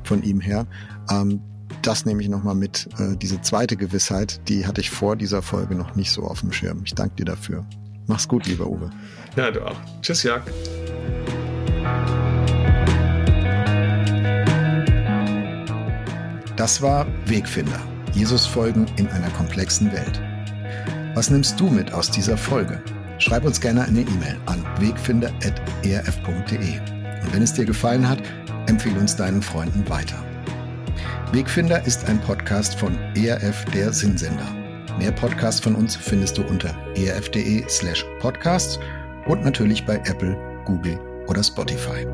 von 0.05 0.23
ihm 0.23 0.41
her. 0.41 0.67
Ähm, 1.11 1.41
das 1.83 2.05
nehme 2.05 2.23
ich 2.23 2.29
nochmal 2.29 2.55
mit. 2.55 2.89
Äh, 2.99 3.17
diese 3.17 3.41
zweite 3.41 3.77
Gewissheit, 3.77 4.41
die 4.49 4.67
hatte 4.67 4.81
ich 4.81 4.91
vor 4.91 5.17
dieser 5.17 5.43
Folge 5.43 5.75
noch 5.75 5.95
nicht 5.95 6.11
so 6.11 6.23
auf 6.23 6.41
dem 6.41 6.53
Schirm. 6.53 6.83
Ich 6.85 6.95
danke 6.95 7.17
dir 7.17 7.25
dafür. 7.25 7.65
Mach's 8.07 8.29
gut, 8.29 8.47
lieber 8.47 8.67
Uwe. 8.67 8.91
Ja, 9.37 9.51
du 9.51 9.67
auch. 9.67 9.77
Tschüss, 10.01 10.23
Jörg. 10.23 10.43
Das 16.57 16.81
war 16.81 17.07
Wegfinder. 17.27 17.81
Jesus 18.13 18.47
folgen 18.47 18.87
in 18.97 19.09
einer 19.09 19.29
komplexen 19.31 19.93
Welt. 19.93 20.23
Was 21.15 21.31
nimmst 21.31 21.61
du 21.61 21.69
mit 21.69 21.93
aus 21.93 22.11
dieser 22.11 22.39
Folge? 22.39 22.83
Schreib 23.19 23.45
uns 23.45 23.61
gerne 23.61 23.85
eine 23.85 24.01
E-Mail 24.01 24.39
an 24.47 24.65
wegfinder.erf.de. 24.79 26.96
Und 27.27 27.35
wenn 27.35 27.43
es 27.43 27.53
dir 27.53 27.65
gefallen 27.65 28.09
hat, 28.09 28.23
empfehle 28.69 29.01
uns 29.01 29.17
deinen 29.17 29.43
Freunden 29.43 29.89
weiter. 29.89 30.23
Wegfinder 31.33 31.85
ist 31.85 32.09
ein 32.09 32.21
Podcast 32.21 32.79
von 32.79 32.97
ERF 33.17 33.65
der 33.75 33.93
Sinnsender. 33.93 34.47
Mehr 34.97 35.11
Podcasts 35.11 35.61
von 35.61 35.75
uns 35.75 35.97
findest 35.97 36.39
du 36.39 36.43
unter 36.43 36.73
erf.de 36.95 37.65
slash 37.69 38.07
podcasts 38.21 38.79
und 39.27 39.45
natürlich 39.45 39.85
bei 39.85 39.97
Apple, 39.97 40.39
Google 40.65 40.99
oder 41.27 41.43
Spotify. 41.43 42.07